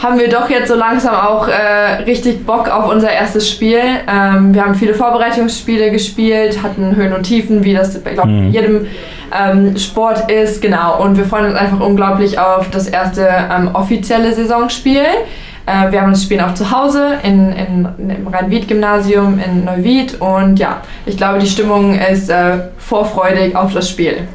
Haben 0.03 0.19
wir 0.19 0.29
doch 0.29 0.51
jetzt 0.51 0.67
so 0.67 0.75
langsam 0.75 1.15
auch 1.15 1.47
äh, 1.47 2.03
richtig 2.03 2.45
Bock 2.45 2.69
auf 2.69 2.91
unser 2.91 3.13
erstes 3.13 3.49
Spiel. 3.49 3.79
Ähm, 3.79 4.53
wir 4.53 4.65
haben 4.65 4.75
viele 4.75 4.95
Vorbereitungsspiele 4.95 5.93
gespielt, 5.93 6.65
hatten 6.65 6.97
Höhen 6.97 7.13
und 7.13 7.23
Tiefen, 7.23 7.63
wie 7.63 7.73
das 7.73 7.95
ich 7.95 8.03
glaube 8.03 8.29
mhm. 8.29 8.51
jedem 8.51 8.87
ähm, 9.33 9.77
Sport 9.77 10.29
ist. 10.33 10.61
Genau. 10.61 11.01
Und 11.01 11.17
wir 11.17 11.27
freuen 11.27 11.47
uns 11.47 11.55
einfach 11.55 11.79
unglaublich 11.79 12.41
auf 12.41 12.71
das 12.71 12.89
erste 12.89 13.29
ähm, 13.29 13.71
offizielle 13.73 14.35
Saisonspiel. 14.35 15.05
Äh, 15.67 15.93
wir 15.93 16.03
haben 16.03 16.13
das 16.13 16.23
Spiel 16.23 16.41
auch 16.41 16.55
zu 16.55 16.71
Hause 16.71 17.19
in, 17.23 17.53
in, 17.53 17.89
im 17.99 18.27
Rhein-Wied-Gymnasium 18.27 19.39
in 19.39 19.65
Neuwied 19.65 20.21
und 20.21 20.59
ja, 20.59 20.83
ich 21.07 21.17
glaube, 21.17 21.39
die 21.39 21.47
Stimmung 21.47 21.99
ist 21.99 22.29
äh, 22.29 22.59
vorfreudig 22.79 23.57
auf 23.57 23.73
das 23.73 23.89
Spiel. 23.89 24.29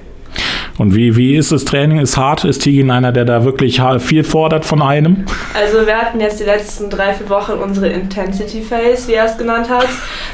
Und 0.80 0.96
wie, 0.96 1.18
wie 1.18 1.36
ist 1.36 1.52
das 1.52 1.66
Training? 1.66 2.00
Ist 2.00 2.16
hart? 2.16 2.46
Ist 2.46 2.62
Tigin 2.62 2.90
einer, 2.90 3.12
der 3.12 3.26
da 3.26 3.44
wirklich 3.44 3.82
viel 4.00 4.24
fordert 4.24 4.64
von 4.64 4.82
einem? 4.82 5.26
Also 5.54 5.86
wir 5.86 5.98
hatten 5.98 6.22
jetzt 6.22 6.40
die 6.40 6.46
letzten 6.46 6.90
drei, 6.90 7.14
vier 7.14 7.28
Wochen 7.30 7.52
unsere 7.52 7.90
Intensity 7.90 8.62
Phase, 8.62 9.10
wie 9.10 9.16
er 9.16 9.26
es 9.26 9.38
genannt 9.38 9.70
hat. 9.70 9.90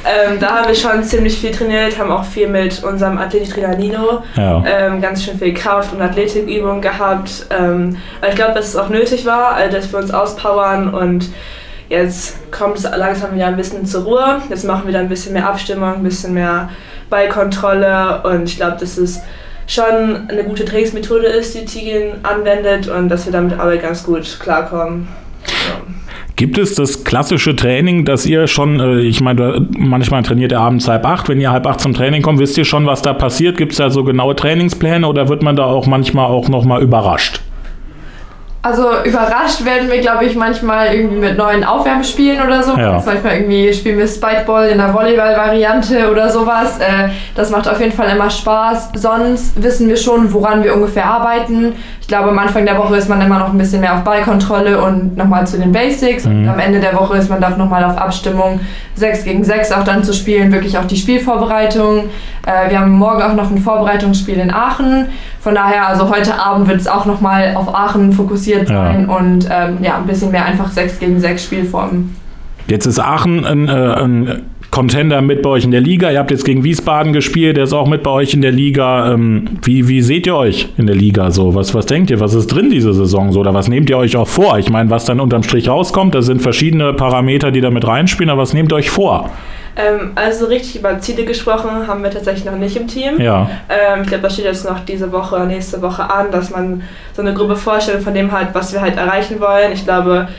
Ähm, 0.06 0.39
da 0.39 0.57
haben 0.57 0.68
wir 0.68 0.75
schon 0.75 1.03
ziemlich 1.03 1.39
viel 1.39 1.50
trainiert, 1.50 1.97
haben 1.97 2.12
auch 2.12 2.25
viel 2.25 2.47
mit 2.47 2.83
unserem 2.83 3.18
Athletiktrainer 3.18 3.75
Nino 3.75 4.21
ja. 4.36 4.63
ähm, 4.68 5.01
ganz 5.01 5.24
schön 5.24 5.39
viel 5.39 5.51
Kraft- 5.56 5.92
und 5.92 6.00
Athletikübungen 6.00 6.80
gehabt. 6.80 7.47
Ähm, 7.50 7.97
aber 8.21 8.30
ich 8.30 8.36
glaube, 8.36 8.53
dass 8.53 8.68
es 8.68 8.75
auch 8.75 8.89
nötig 8.89 9.25
war, 9.25 9.56
also 9.56 9.75
dass 9.75 9.92
wir 9.92 9.97
uns 9.97 10.12
auspowern 10.12 10.94
und 10.94 11.27
jetzt 11.89 12.51
kommt 12.51 12.77
es 12.77 12.83
langsam 12.83 13.33
wieder 13.33 13.47
ein 13.47 13.57
bisschen 13.57 13.87
zur 13.87 14.04
Ruhe. 14.04 14.42
Jetzt 14.47 14.64
machen 14.64 14.83
wir 14.85 14.94
da 14.94 14.99
ein 14.99 15.09
bisschen 15.09 15.33
mehr 15.33 15.49
Abstimmung, 15.49 15.95
ein 15.95 16.04
bisschen 16.04 16.35
mehr 16.35 16.69
Ballkontrolle 17.09 18.21
und 18.25 18.44
ich 18.44 18.57
glaube, 18.57 18.78
das 18.80 18.99
ist 18.99 19.21
schon 19.68 20.30
eine 20.30 20.44
gute 20.44 20.66
Trainingsmethode 20.66 21.28
ist, 21.28 21.56
die 21.56 21.66
Tigin 21.66 22.14
anwendet 22.24 22.88
und 22.88 23.10
dass 23.10 23.26
wir 23.26 23.31
damit 23.31 23.60
alle 23.60 23.78
ganz 23.78 24.04
gut 24.04 24.40
klarkommen. 24.40 25.07
Gibt 26.36 26.57
es 26.57 26.76
das 26.76 27.06
klassische 27.06 27.56
Training, 27.56 28.04
dass 28.04 28.26
ihr 28.26 28.48
schon, 28.48 28.80
äh, 28.81 29.00
ich 29.00 29.22
meine, 29.22 29.68
manchmal 29.78 30.22
trainiert 30.24 30.52
ihr 30.52 30.60
abends 30.60 30.88
halb 30.88 31.06
acht, 31.06 31.30
wenn 31.30 31.40
ihr 31.40 31.52
halb 31.52 31.66
acht 31.66 31.80
zum 31.80 31.94
Training 31.94 32.22
kommt, 32.22 32.40
wisst 32.40 32.57
ihr 32.57 32.66
schon, 32.66 32.86
was 32.86 33.02
da 33.02 33.14
passiert? 33.14 33.57
Gibt 33.57 33.72
es 33.72 33.78
da 33.78 33.90
so 33.90 34.04
genaue 34.04 34.36
Trainingspläne 34.36 35.07
oder 35.07 35.30
wird 35.30 35.44
man 35.44 35.56
da 35.56 35.64
auch 35.64 35.88
manchmal 35.88 36.26
auch 36.26 36.50
nochmal 36.50 36.81
überrascht? 36.81 37.42
Also 38.66 39.04
überrascht 39.04 39.64
werden 39.64 39.92
wir, 39.92 40.00
glaube 40.00 40.26
ich, 40.26 40.36
manchmal 40.36 40.88
irgendwie 40.88 41.19
mit 41.19 41.38
neuen 41.38 41.64
Aufwärmspielen 41.64 42.42
oder 42.44 42.64
so. 42.64 42.76
Ja. 42.76 42.94
Manchmal 43.06 43.36
irgendwie 43.36 43.72
spielen 43.72 44.00
wir 44.00 44.07
Spikeball 44.07 44.69
in 44.69 44.80
der 44.80 44.92
Volleyball-Variante 44.92 46.10
oder 46.10 46.31
sowas. 46.31 46.80
Äh, 46.80 47.10
das 47.36 47.52
macht 47.52 47.69
auf 47.69 47.80
jeden 47.80 47.92
Fall 47.92 48.10
immer 48.10 48.31
Spaß. 48.31 48.90
Sonst 48.95 49.62
wissen 49.62 49.88
wir 49.88 49.98
schon, 49.98 50.34
woran 50.34 50.64
wir 50.64 50.74
ungefähr 50.74 51.06
arbeiten. 51.06 51.74
Ich 52.02 52.07
glaube, 52.07 52.30
am 52.30 52.40
Anfang 52.40 52.66
der 52.66 52.78
Woche 52.80 52.95
ist 52.95 53.07
man 53.07 53.22
immer 53.22 53.38
noch 53.38 53.52
ein 53.52 53.57
bisschen 53.57 53.81
mehr 53.81 53.95
auf 53.95 54.04
Ballkontrolle 54.04 54.81
und 54.81 55.16
nochmal 55.16 55.45
zu 55.45 55.60
den 55.60 55.72
Basics. 55.72 56.26
Mhm. 56.26 56.42
Und 56.44 56.50
am 56.50 56.60
Ende 56.60 56.80
der 56.80 56.95
Woche 56.95 57.18
ist 57.18 57.30
man 57.30 57.42
dann 57.42 57.60
nochmal 57.60 57.84
auf 57.84 57.98
Abstimmung 57.98 58.60
6 58.95 59.26
gegen 59.26 59.44
6 59.44 59.74
auch 59.74 59.84
dann 59.84 60.04
zu 60.04 60.14
spielen, 60.14 60.52
wirklich 60.52 60.78
auch 60.78 60.86
die 60.86 60.98
Spielvorbereitung. 60.98 62.10
Äh, 62.45 62.69
wir 62.69 62.80
haben 62.80 62.92
morgen 62.92 63.22
auch 63.22 63.34
noch 63.34 63.52
ein 63.52 63.57
Vorbereitungsspiel 63.60 64.38
in 64.38 64.52
Aachen. 64.52 65.10
Von 65.40 65.54
daher, 65.54 65.88
also 65.88 66.10
heute 66.10 66.40
Abend 66.40 66.68
wird 66.68 66.81
es 66.81 66.88
auch 66.88 67.06
nochmal 67.06 67.54
auf 67.56 67.74
Aachen 67.74 68.14
fokussiert 68.14 68.55
sein 68.64 69.07
ja. 69.07 69.16
und 69.16 69.47
ähm, 69.52 69.78
ja, 69.81 69.97
ein 69.97 70.06
bisschen 70.06 70.31
mehr 70.31 70.45
einfach 70.45 70.71
6 70.71 71.00
gegen 71.00 71.19
6 71.19 71.44
Spielformen. 71.44 72.16
Jetzt 72.68 72.85
ist 72.85 73.00
Aachen 73.00 73.45
ein, 73.45 73.68
äh, 73.68 73.71
ein 73.71 74.42
Contender 74.71 75.21
mit 75.21 75.42
bei 75.42 75.52
euch 75.52 75.64
in 75.64 75.71
der 75.71 75.81
Liga. 75.81 76.12
Ihr 76.12 76.19
habt 76.19 76.31
jetzt 76.31 76.44
gegen 76.44 76.64
Wiesbaden 76.64 77.14
gespielt, 77.14 77.56
der 77.56 77.64
ist 77.64 77.74
auch 77.74 77.88
mit 77.88 78.04
bei 78.04 78.12
euch 78.12 78.33
in 78.33 78.42
der 78.42 78.52
Liga. 78.52 79.14
Ähm, 79.14 79.45
wie, 79.64 79.88
wie 79.88 80.02
seht 80.02 80.28
ihr 80.28 80.35
euch 80.35 80.68
in 80.78 80.88
der 80.88 80.95
Liga 80.97 81.31
so? 81.31 81.56
Was, 81.56 81.74
was 81.74 81.85
denkt 81.85 82.09
ihr? 82.09 82.19
Was 82.19 82.33
ist 82.33 82.47
drin 82.47 82.69
diese 82.69 82.94
Saison 82.94 83.31
so? 83.31 83.40
Oder 83.40 83.54
was 83.54 83.69
nehmt 83.69 83.90
ihr 83.90 83.97
euch 83.97 84.18
auch 84.18 84.28
vor? 84.28 84.59
Ich 84.59 84.69
meine, 84.69 84.90
was 84.90 85.06
dann 85.06 85.19
unterm 85.19 85.44
Strich 85.44 85.69
rauskommt, 85.69 86.14
da 86.14 86.21
sind 86.21 86.42
verschiedene 86.42 86.94
Parameter, 86.94 87.52
die 87.52 87.62
da 87.62 87.69
mit 87.69 87.88
reinspielen, 87.88 88.30
aber 88.30 88.42
was 88.42 88.54
nehmt 88.54 88.71
ihr 88.74 88.76
euch 88.76 88.90
vor? 88.90 89.30
Ähm, 89.78 90.12
also 90.16 90.46
richtig 90.46 90.78
über 90.78 91.00
Ziele 91.00 91.26
gesprochen 91.26 91.88
haben 91.88 92.02
wir 92.02 92.10
tatsächlich 92.10 92.46
noch 92.46 92.58
nicht 92.58 92.78
im 92.78 92.88
Team. 92.88 93.20
Ja. 93.20 93.50
Ähm, 93.70 94.04
ich 94.04 94.08
glaube, 94.08 94.24
das 94.24 94.34
steht 94.34 94.46
jetzt 94.46 94.64
noch 94.64 94.80
diese 94.82 95.12
Woche, 95.12 95.46
nächste 95.46 95.82
Woche 95.82 96.10
an, 96.10 96.32
dass 96.32 96.50
man 96.50 96.84
so 97.14 97.22
eine 97.22 97.34
grobe 97.34 97.56
Vorstellung 97.56 98.02
von 98.02 98.14
dem 98.14 98.32
hat, 98.32 98.54
was 98.54 98.72
wir 98.72 98.82
halt 98.82 98.98
erreichen 98.98 99.40
wollen. 99.42 99.74
Ich 99.74 99.84
glaube, 99.84 100.30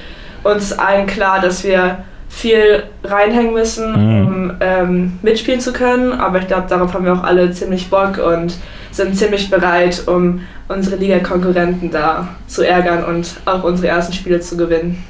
uns 0.43 0.71
ist 0.71 0.81
allen 0.81 1.07
klar, 1.07 1.41
dass 1.41 1.65
wir 1.65 1.99
viel 2.29 2.83
reinhängen 3.05 3.53
müssen, 3.53 3.93
mhm. 3.93 4.27
um 4.27 4.53
ähm, 4.61 5.19
mitspielen 5.23 5.61
zu 5.61 5.73
können. 5.73 6.13
Aber 6.13 6.39
ich 6.39 6.47
glaube, 6.47 6.67
darauf 6.69 6.95
haben 6.95 7.05
wir 7.05 7.13
auch 7.13 7.23
alle 7.23 7.51
ziemlich 7.53 7.89
Bock 7.91 8.19
und 8.19 8.57
sind 8.91 9.17
ziemlich 9.17 9.51
bereit, 9.51 10.03
um 10.07 10.41
unsere 10.69 10.97
Liga-Konkurrenten 10.97 11.91
da 11.91 12.29
zu 12.47 12.67
ärgern 12.67 13.05
und 13.05 13.37
auch 13.45 13.63
unsere 13.63 13.89
ersten 13.89 14.13
Spiele 14.13 14.41
zu 14.41 14.57
gewinnen. 14.57 15.05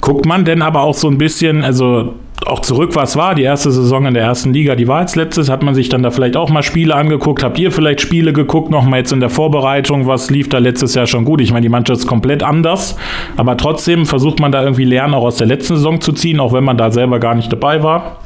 Guckt 0.00 0.24
man 0.24 0.44
denn 0.44 0.62
aber 0.62 0.80
auch 0.80 0.94
so 0.94 1.08
ein 1.08 1.18
bisschen, 1.18 1.62
also 1.62 2.14
auch 2.50 2.60
zurück, 2.60 2.90
was 2.94 3.16
war 3.16 3.34
die 3.34 3.42
erste 3.42 3.70
Saison 3.70 4.06
in 4.06 4.14
der 4.14 4.24
ersten 4.24 4.52
Liga, 4.52 4.74
die 4.74 4.88
war 4.88 5.00
jetzt 5.00 5.16
letztes, 5.16 5.48
hat 5.48 5.62
man 5.62 5.74
sich 5.74 5.88
dann 5.88 6.02
da 6.02 6.10
vielleicht 6.10 6.36
auch 6.36 6.50
mal 6.50 6.62
Spiele 6.62 6.94
angeguckt, 6.94 7.42
habt 7.42 7.58
ihr 7.58 7.72
vielleicht 7.72 8.00
Spiele 8.00 8.32
geguckt, 8.32 8.70
nochmal 8.70 9.00
jetzt 9.00 9.12
in 9.12 9.20
der 9.20 9.30
Vorbereitung, 9.30 10.06
was 10.06 10.30
lief 10.30 10.48
da 10.48 10.58
letztes 10.58 10.94
Jahr 10.94 11.06
schon 11.06 11.24
gut? 11.24 11.40
Ich 11.40 11.52
meine, 11.52 11.62
die 11.62 11.68
Mannschaft 11.68 12.00
ist 12.00 12.06
komplett 12.06 12.42
anders, 12.42 12.96
aber 13.36 13.56
trotzdem 13.56 14.06
versucht 14.06 14.40
man 14.40 14.52
da 14.52 14.62
irgendwie 14.62 14.84
Lernen 14.84 15.14
auch 15.14 15.24
aus 15.24 15.36
der 15.36 15.46
letzten 15.46 15.76
Saison 15.76 16.00
zu 16.00 16.12
ziehen, 16.12 16.40
auch 16.40 16.52
wenn 16.52 16.64
man 16.64 16.76
da 16.76 16.90
selber 16.90 17.18
gar 17.20 17.34
nicht 17.34 17.52
dabei 17.52 17.82
war. 17.82 18.18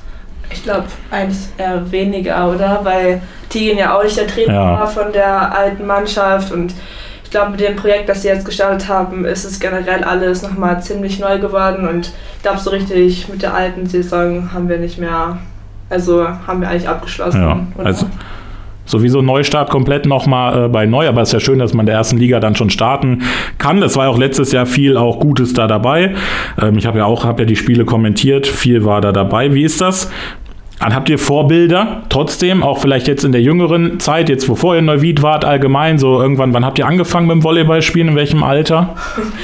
Ich 0.50 0.62
glaube, 0.62 0.84
eins 1.10 1.52
eher 1.58 1.90
weniger, 1.90 2.50
oder? 2.50 2.80
Weil 2.82 3.22
Tigen 3.48 3.78
ja 3.78 3.96
auch 3.96 4.02
nicht 4.02 4.16
der 4.16 4.26
Trainer 4.26 4.52
ja. 4.52 4.72
war 4.80 4.86
von 4.86 5.12
der 5.12 5.56
alten 5.56 5.86
Mannschaft 5.86 6.52
und 6.52 6.74
glaube, 7.34 7.50
mit 7.50 7.60
dem 7.60 7.74
Projekt, 7.74 8.08
das 8.08 8.22
sie 8.22 8.28
jetzt 8.28 8.44
gestartet 8.44 8.88
haben, 8.88 9.24
ist 9.24 9.44
es 9.44 9.58
generell 9.58 10.04
alles 10.04 10.42
nochmal 10.42 10.80
ziemlich 10.80 11.18
neu 11.18 11.40
geworden 11.40 11.88
und 11.88 12.12
ich 12.36 12.42
glaube, 12.42 12.58
so 12.58 12.70
richtig 12.70 13.28
mit 13.28 13.42
der 13.42 13.54
alten 13.54 13.86
Saison 13.86 14.52
haben 14.52 14.68
wir 14.68 14.78
nicht 14.78 14.98
mehr, 14.98 15.38
also 15.90 16.24
haben 16.46 16.60
wir 16.60 16.68
eigentlich 16.68 16.88
abgeschlossen. 16.88 17.42
Ja, 17.42 17.66
also 17.82 18.06
sowieso 18.86 19.20
Neustart 19.20 19.68
komplett 19.68 20.06
nochmal 20.06 20.66
äh, 20.66 20.68
bei 20.68 20.86
neu, 20.86 21.08
aber 21.08 21.22
es 21.22 21.30
ist 21.30 21.32
ja 21.32 21.40
schön, 21.40 21.58
dass 21.58 21.74
man 21.74 21.84
in 21.84 21.86
der 21.86 21.96
ersten 21.96 22.18
Liga 22.18 22.38
dann 22.38 22.54
schon 22.54 22.70
starten 22.70 23.22
kann. 23.58 23.82
Es 23.82 23.96
war 23.96 24.04
ja 24.04 24.10
auch 24.10 24.18
letztes 24.18 24.52
Jahr 24.52 24.66
viel 24.66 24.96
auch 24.96 25.18
Gutes 25.18 25.54
da 25.54 25.66
dabei. 25.66 26.14
Ähm, 26.60 26.78
ich 26.78 26.86
habe 26.86 26.98
ja 26.98 27.04
auch 27.04 27.24
hab 27.24 27.40
ja 27.40 27.46
die 27.46 27.56
Spiele 27.56 27.84
kommentiert, 27.84 28.46
viel 28.46 28.84
war 28.84 29.00
da 29.00 29.10
dabei. 29.10 29.52
Wie 29.54 29.64
ist 29.64 29.80
das? 29.80 30.08
Dann 30.80 30.94
habt 30.94 31.08
ihr 31.08 31.18
Vorbilder 31.18 32.02
trotzdem, 32.08 32.62
auch 32.62 32.78
vielleicht 32.78 33.06
jetzt 33.06 33.24
in 33.24 33.32
der 33.32 33.40
jüngeren 33.40 34.00
Zeit, 34.00 34.28
jetzt 34.28 34.46
bevor 34.46 34.74
ihr 34.74 34.80
in 34.80 34.84
Neuwied 34.86 35.22
wart, 35.22 35.44
allgemein, 35.44 35.98
so 35.98 36.20
irgendwann, 36.20 36.52
wann 36.52 36.64
habt 36.64 36.78
ihr 36.78 36.86
angefangen 36.86 37.26
mit 37.26 37.36
dem 37.36 37.44
Volleyballspielen, 37.44 38.08
in 38.08 38.16
welchem 38.16 38.42
Alter? 38.42 38.94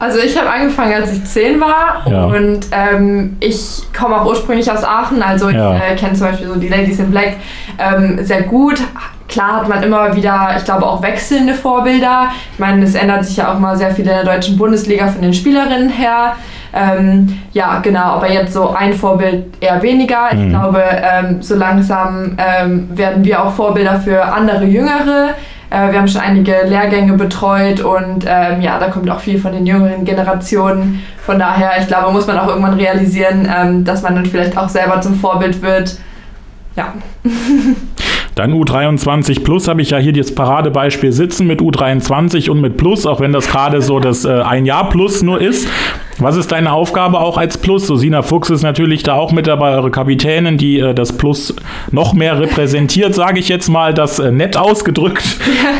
Also 0.00 0.18
ich 0.18 0.36
habe 0.36 0.50
angefangen, 0.50 0.92
als 0.92 1.12
ich 1.12 1.24
zehn 1.24 1.60
war 1.60 2.02
ja. 2.10 2.24
und 2.24 2.66
ähm, 2.72 3.36
ich 3.40 3.82
komme 3.96 4.20
auch 4.20 4.26
ursprünglich 4.26 4.70
aus 4.70 4.82
Aachen, 4.82 5.22
also 5.22 5.48
ich 5.48 5.54
ja. 5.54 5.76
äh, 5.76 5.94
kenne 5.94 6.14
zum 6.14 6.26
Beispiel 6.26 6.48
so 6.48 6.56
die 6.56 6.68
Ladies 6.68 6.98
in 6.98 7.10
Black 7.10 7.36
ähm, 7.78 8.18
sehr 8.22 8.42
gut. 8.42 8.82
Klar 9.28 9.60
hat 9.60 9.68
man 9.68 9.82
immer 9.82 10.14
wieder, 10.14 10.54
ich 10.58 10.64
glaube, 10.64 10.84
auch 10.84 11.00
wechselnde 11.00 11.54
Vorbilder. 11.54 12.28
Ich 12.52 12.58
meine, 12.58 12.84
es 12.84 12.94
ändert 12.94 13.24
sich 13.24 13.36
ja 13.36 13.52
auch 13.52 13.58
mal 13.58 13.76
sehr 13.76 13.92
viel 13.92 14.04
in 14.04 14.10
der 14.10 14.24
deutschen 14.24 14.58
Bundesliga 14.58 15.06
von 15.08 15.22
den 15.22 15.32
Spielerinnen 15.32 15.88
her. 15.88 16.34
Ähm, 16.76 17.38
ja, 17.52 17.78
genau, 17.78 18.16
aber 18.16 18.32
jetzt 18.32 18.52
so 18.52 18.70
ein 18.70 18.92
Vorbild 18.92 19.44
eher 19.60 19.80
weniger. 19.80 20.30
Ich 20.32 20.38
mhm. 20.38 20.50
glaube, 20.50 20.82
ähm, 20.82 21.40
so 21.40 21.54
langsam 21.54 22.36
ähm, 22.36 22.88
werden 22.96 23.24
wir 23.24 23.44
auch 23.44 23.52
Vorbilder 23.52 24.00
für 24.00 24.24
andere 24.24 24.64
Jüngere. 24.64 25.34
Äh, 25.70 25.92
wir 25.92 26.00
haben 26.00 26.08
schon 26.08 26.20
einige 26.20 26.52
Lehrgänge 26.66 27.12
betreut 27.12 27.80
und 27.80 28.24
ähm, 28.26 28.60
ja, 28.60 28.78
da 28.80 28.88
kommt 28.88 29.08
auch 29.08 29.20
viel 29.20 29.38
von 29.38 29.52
den 29.52 29.66
jüngeren 29.66 30.04
Generationen. 30.04 31.04
Von 31.24 31.38
daher, 31.38 31.80
ich 31.80 31.86
glaube, 31.86 32.12
muss 32.12 32.26
man 32.26 32.38
auch 32.38 32.48
irgendwann 32.48 32.74
realisieren, 32.74 33.48
ähm, 33.56 33.84
dass 33.84 34.02
man 34.02 34.16
dann 34.16 34.26
vielleicht 34.26 34.58
auch 34.58 34.68
selber 34.68 35.00
zum 35.00 35.14
Vorbild 35.14 35.62
wird. 35.62 35.96
Ja. 36.76 36.92
Dann 38.34 38.52
U23 38.52 39.44
Plus 39.44 39.68
habe 39.68 39.80
ich 39.80 39.90
ja 39.90 39.98
hier 39.98 40.12
das 40.12 40.34
Paradebeispiel 40.34 41.12
sitzen 41.12 41.46
mit 41.46 41.60
U23 41.60 42.50
und 42.50 42.60
mit 42.60 42.76
Plus, 42.76 43.06
auch 43.06 43.20
wenn 43.20 43.32
das 43.32 43.46
gerade 43.46 43.80
so 43.80 44.00
das 44.00 44.24
äh, 44.24 44.42
ein 44.42 44.66
Jahr 44.66 44.88
Plus 44.88 45.22
nur 45.22 45.40
ist. 45.40 45.68
Was 46.18 46.36
ist 46.36 46.52
deine 46.52 46.72
Aufgabe 46.72 47.20
auch 47.20 47.36
als 47.36 47.58
Plus? 47.58 47.86
So 47.86 47.96
Sina 47.96 48.22
Fuchs 48.22 48.50
ist 48.50 48.62
natürlich 48.62 49.02
da 49.02 49.14
auch 49.14 49.32
mit 49.32 49.46
dabei, 49.46 49.74
eure 49.74 49.90
Kapitänin, 49.90 50.58
die 50.58 50.78
äh, 50.78 50.94
das 50.94 51.12
Plus 51.12 51.54
noch 51.90 52.14
mehr 52.14 52.40
repräsentiert, 52.40 53.14
sage 53.14 53.38
ich 53.38 53.48
jetzt 53.48 53.68
mal, 53.68 53.94
das 53.94 54.18
äh, 54.18 54.30
nett 54.30 54.56
ausgedrückt. 54.56 55.24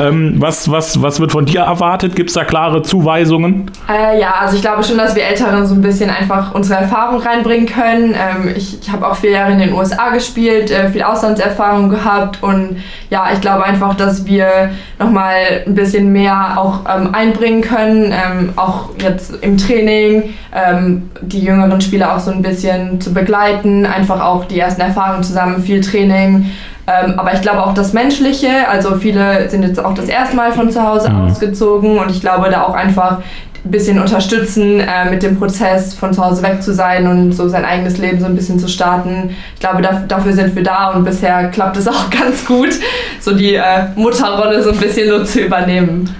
ähm, 0.00 0.34
was, 0.38 0.70
was, 0.70 1.00
was 1.02 1.20
wird 1.20 1.32
von 1.32 1.46
dir 1.46 1.62
erwartet? 1.62 2.16
Gibt 2.16 2.30
es 2.30 2.34
da 2.34 2.44
klare 2.44 2.82
Zuweisungen? 2.82 3.70
Äh, 3.88 4.20
ja, 4.20 4.34
also 4.40 4.56
ich 4.56 4.62
glaube 4.62 4.82
schon, 4.84 4.98
dass 4.98 5.14
wir 5.16 5.24
Älteren 5.24 5.66
so 5.66 5.74
ein 5.74 5.82
bisschen 5.82 6.10
einfach 6.10 6.54
unsere 6.54 6.80
Erfahrung 6.80 7.20
reinbringen 7.20 7.66
können. 7.66 8.14
Ähm, 8.14 8.52
ich 8.54 8.74
ich 8.80 8.92
habe 8.92 9.06
auch 9.08 9.16
vier 9.16 9.30
Jahre 9.30 9.52
in 9.52 9.58
den 9.58 9.72
USA 9.72 10.10
gespielt, 10.10 10.70
äh, 10.70 10.90
viel 10.90 11.02
Auslandserfahrung 11.02 11.88
gehabt 11.88 12.42
und 12.42 12.82
ja, 13.10 13.28
ich 13.32 13.40
glaube 13.40 13.64
einfach, 13.64 13.94
dass 13.94 14.26
wir 14.26 14.70
nochmal 14.98 15.62
ein 15.66 15.74
bisschen 15.74 16.12
mehr 16.12 16.54
auch 16.56 16.80
ähm, 16.88 17.14
einbringen 17.14 17.62
können, 17.62 18.12
ähm, 18.12 18.52
auch 18.56 18.90
jetzt 18.98 19.42
im 19.42 19.56
Training, 19.56 20.23
ähm, 20.54 21.10
die 21.20 21.40
jüngeren 21.40 21.80
Spieler 21.80 22.14
auch 22.14 22.20
so 22.20 22.30
ein 22.30 22.42
bisschen 22.42 23.00
zu 23.00 23.12
begleiten, 23.12 23.86
einfach 23.86 24.20
auch 24.20 24.44
die 24.44 24.58
ersten 24.58 24.80
Erfahrungen 24.80 25.22
zusammen, 25.22 25.62
viel 25.62 25.80
Training. 25.80 26.50
Ähm, 26.86 27.18
aber 27.18 27.32
ich 27.32 27.40
glaube 27.40 27.64
auch 27.64 27.72
das 27.72 27.92
Menschliche, 27.94 28.68
also 28.68 28.96
viele 28.96 29.48
sind 29.48 29.62
jetzt 29.62 29.82
auch 29.82 29.94
das 29.94 30.06
erste 30.06 30.36
Mal 30.36 30.52
von 30.52 30.70
zu 30.70 30.86
Hause 30.86 31.10
mhm. 31.10 31.28
ausgezogen 31.28 31.98
und 31.98 32.10
ich 32.10 32.20
glaube 32.20 32.50
da 32.50 32.62
auch 32.64 32.74
einfach 32.74 33.20
ein 33.64 33.70
bisschen 33.70 33.98
unterstützen, 33.98 34.80
äh, 34.80 35.10
mit 35.10 35.22
dem 35.22 35.38
Prozess 35.38 35.94
von 35.94 36.12
zu 36.12 36.22
Hause 36.22 36.42
weg 36.42 36.62
zu 36.62 36.74
sein 36.74 37.06
und 37.06 37.32
so 37.32 37.48
sein 37.48 37.64
eigenes 37.64 37.96
Leben 37.96 38.20
so 38.20 38.26
ein 38.26 38.34
bisschen 38.34 38.58
zu 38.58 38.68
starten. 38.68 39.30
Ich 39.54 39.60
glaube, 39.60 39.80
da, 39.80 40.04
dafür 40.06 40.34
sind 40.34 40.54
wir 40.54 40.62
da 40.62 40.90
und 40.90 41.04
bisher 41.04 41.48
klappt 41.48 41.78
es 41.78 41.88
auch 41.88 42.10
ganz 42.10 42.44
gut, 42.44 42.74
so 43.20 43.34
die 43.34 43.54
äh, 43.54 43.86
Mutterrolle 43.96 44.62
so 44.62 44.70
ein 44.70 44.78
bisschen 44.78 45.08
so 45.08 45.24
zu 45.24 45.40
übernehmen. 45.40 46.14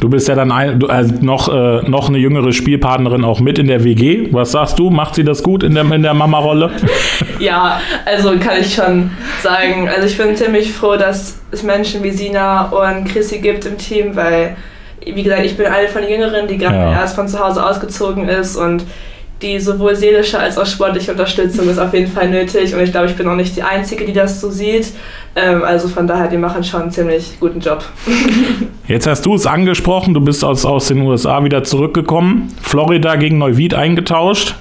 Du 0.00 0.08
bist 0.08 0.28
ja 0.28 0.34
dann 0.34 0.50
ein, 0.50 0.82
also 0.88 1.14
noch, 1.20 1.48
äh, 1.48 1.88
noch 1.88 2.08
eine 2.08 2.16
jüngere 2.16 2.52
Spielpartnerin 2.52 3.22
auch 3.22 3.40
mit 3.40 3.58
in 3.58 3.66
der 3.66 3.84
WG. 3.84 4.28
Was 4.32 4.52
sagst 4.52 4.78
du? 4.78 4.88
Macht 4.88 5.14
sie 5.14 5.24
das 5.24 5.42
gut 5.42 5.62
in 5.62 5.74
der, 5.74 5.84
in 5.92 6.02
der 6.02 6.14
Mama-Rolle? 6.14 6.70
ja, 7.38 7.80
also 8.06 8.30
kann 8.38 8.60
ich 8.60 8.74
schon 8.74 9.10
sagen. 9.42 9.88
Also 9.88 10.06
ich 10.06 10.16
bin 10.16 10.34
ziemlich 10.34 10.72
froh, 10.72 10.96
dass 10.96 11.38
es 11.50 11.62
Menschen 11.62 12.02
wie 12.02 12.10
Sina 12.10 12.68
und 12.70 13.04
Chrissy 13.04 13.40
gibt 13.40 13.66
im 13.66 13.76
Team, 13.76 14.16
weil 14.16 14.56
wie 15.04 15.22
gesagt, 15.22 15.44
ich 15.44 15.56
bin 15.56 15.66
eine 15.66 15.88
von 15.88 16.02
den 16.02 16.10
Jüngeren, 16.10 16.48
die 16.48 16.58
gerade 16.58 16.76
ja. 16.76 16.92
erst 16.92 17.14
von 17.14 17.28
zu 17.28 17.38
Hause 17.38 17.64
ausgezogen 17.64 18.28
ist 18.28 18.56
und 18.56 18.84
die 19.42 19.58
sowohl 19.58 19.96
seelische 19.96 20.38
als 20.38 20.58
auch 20.58 20.66
sportliche 20.66 21.12
Unterstützung 21.12 21.68
ist 21.68 21.78
auf 21.78 21.94
jeden 21.94 22.10
Fall 22.10 22.28
nötig 22.28 22.74
und 22.74 22.80
ich 22.80 22.90
glaube, 22.90 23.06
ich 23.06 23.16
bin 23.16 23.26
auch 23.28 23.36
nicht 23.36 23.56
die 23.56 23.62
Einzige, 23.62 24.04
die 24.04 24.12
das 24.12 24.40
so 24.40 24.50
sieht. 24.50 24.92
Ähm, 25.34 25.62
also 25.62 25.88
von 25.88 26.06
daher, 26.06 26.28
die 26.28 26.36
machen 26.36 26.62
schon 26.64 26.82
einen 26.82 26.90
ziemlich 26.90 27.38
guten 27.40 27.60
Job. 27.60 27.84
Jetzt 28.86 29.06
hast 29.06 29.24
du 29.24 29.34
es 29.34 29.46
angesprochen, 29.46 30.14
du 30.14 30.20
bist 30.20 30.44
aus, 30.44 30.64
aus 30.64 30.88
den 30.88 31.00
USA 31.02 31.42
wieder 31.44 31.64
zurückgekommen, 31.64 32.48
Florida 32.60 33.16
gegen 33.16 33.38
Neuwied 33.38 33.74
eingetauscht. 33.74 34.56